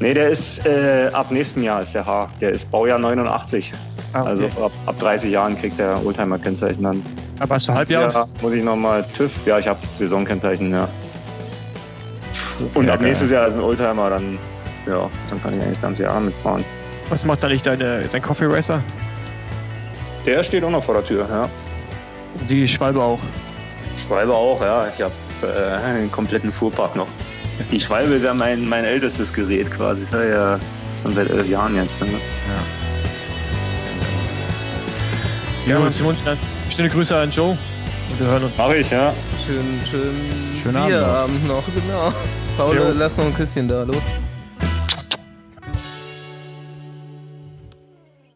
Nee, 0.00 0.14
der 0.14 0.30
ist 0.30 0.64
äh, 0.66 1.10
ab 1.12 1.30
nächstem 1.30 1.62
Jahr 1.62 1.82
ist 1.82 1.94
der 1.94 2.06
H. 2.06 2.30
Der 2.40 2.50
ist 2.50 2.70
Baujahr 2.70 2.98
89. 2.98 3.72
Ah, 4.12 4.20
okay. 4.20 4.28
Also 4.28 4.44
ab, 4.46 4.72
ab 4.86 4.98
30 4.98 5.30
Jahren 5.30 5.54
kriegt 5.54 5.78
der 5.78 6.04
Oldtimer-Kennzeichen 6.04 6.82
dann. 6.82 7.02
Aber 7.38 7.54
hast 7.54 7.68
du 7.68 7.74
Halbjahr? 7.74 8.26
Muss 8.40 8.52
ich 8.52 8.64
nochmal 8.64 9.04
TÜV? 9.14 9.46
Ja, 9.46 9.58
ich 9.58 9.68
habe 9.68 9.80
Saisonkennzeichen, 9.94 10.72
ja. 10.72 10.88
Und 12.74 12.86
ja, 12.86 12.94
ab 12.94 13.00
nächstes 13.00 13.30
Jahr 13.30 13.46
ist 13.46 13.56
ein 13.56 13.62
Oldtimer, 13.62 14.10
dann, 14.10 14.38
ja, 14.86 15.10
dann 15.28 15.42
kann 15.42 15.54
ich 15.54 15.60
eigentlich 15.60 15.74
das 15.74 15.82
ganze 15.82 16.02
Jahr 16.04 16.20
mitfahren. 16.20 16.64
Was 17.08 17.24
macht 17.24 17.44
eigentlich 17.44 17.62
deine, 17.62 18.02
dein 18.10 18.22
Coffee 18.22 18.46
Racer? 18.46 18.82
Der 20.26 20.42
steht 20.42 20.62
auch 20.64 20.70
noch 20.70 20.82
vor 20.82 20.94
der 20.94 21.04
Tür, 21.04 21.26
ja. 21.28 21.48
Die 22.48 22.66
Schwalbe 22.66 23.02
auch? 23.02 23.18
Schwalbe 23.98 24.34
auch, 24.34 24.60
ja. 24.60 24.86
Ich 24.88 25.02
habe 25.02 25.12
äh, 25.42 25.74
einen 25.84 26.10
kompletten 26.10 26.52
Fuhrpark 26.52 26.96
noch. 26.96 27.08
Die 27.70 27.80
Schwalbe 27.80 28.14
ist 28.14 28.24
ja 28.24 28.32
mein, 28.34 28.68
mein 28.68 28.84
ältestes 28.84 29.32
Gerät 29.32 29.70
quasi. 29.70 30.02
Das 30.02 30.12
habe 30.12 30.24
ich 30.24 30.30
ja 30.30 30.58
schon 31.02 31.12
seit 31.12 31.30
elf 31.30 31.48
Jahren 31.48 31.76
jetzt. 31.76 32.00
Ne? 32.00 32.06
Ja. 35.66 35.78
Ja, 35.78 35.90
Simon, 35.90 36.16
schöne 36.70 36.88
Grüße 36.88 37.16
an 37.16 37.30
Joe. 37.30 37.50
Und 37.50 38.20
wir 38.20 38.26
hören 38.26 38.44
uns. 38.44 38.58
Mach 38.58 38.70
ich, 38.72 38.90
ja. 38.90 39.12
Schönen, 39.46 39.80
schönen, 39.88 40.60
schönen 40.60 40.76
Abend, 40.76 41.46
noch. 41.46 41.62
genau. 41.66 42.12
Paul, 42.56 42.94
lass 42.96 43.16
noch 43.16 43.26
ein 43.26 43.34
Küsschen 43.34 43.68
da, 43.68 43.84
los. 43.84 44.02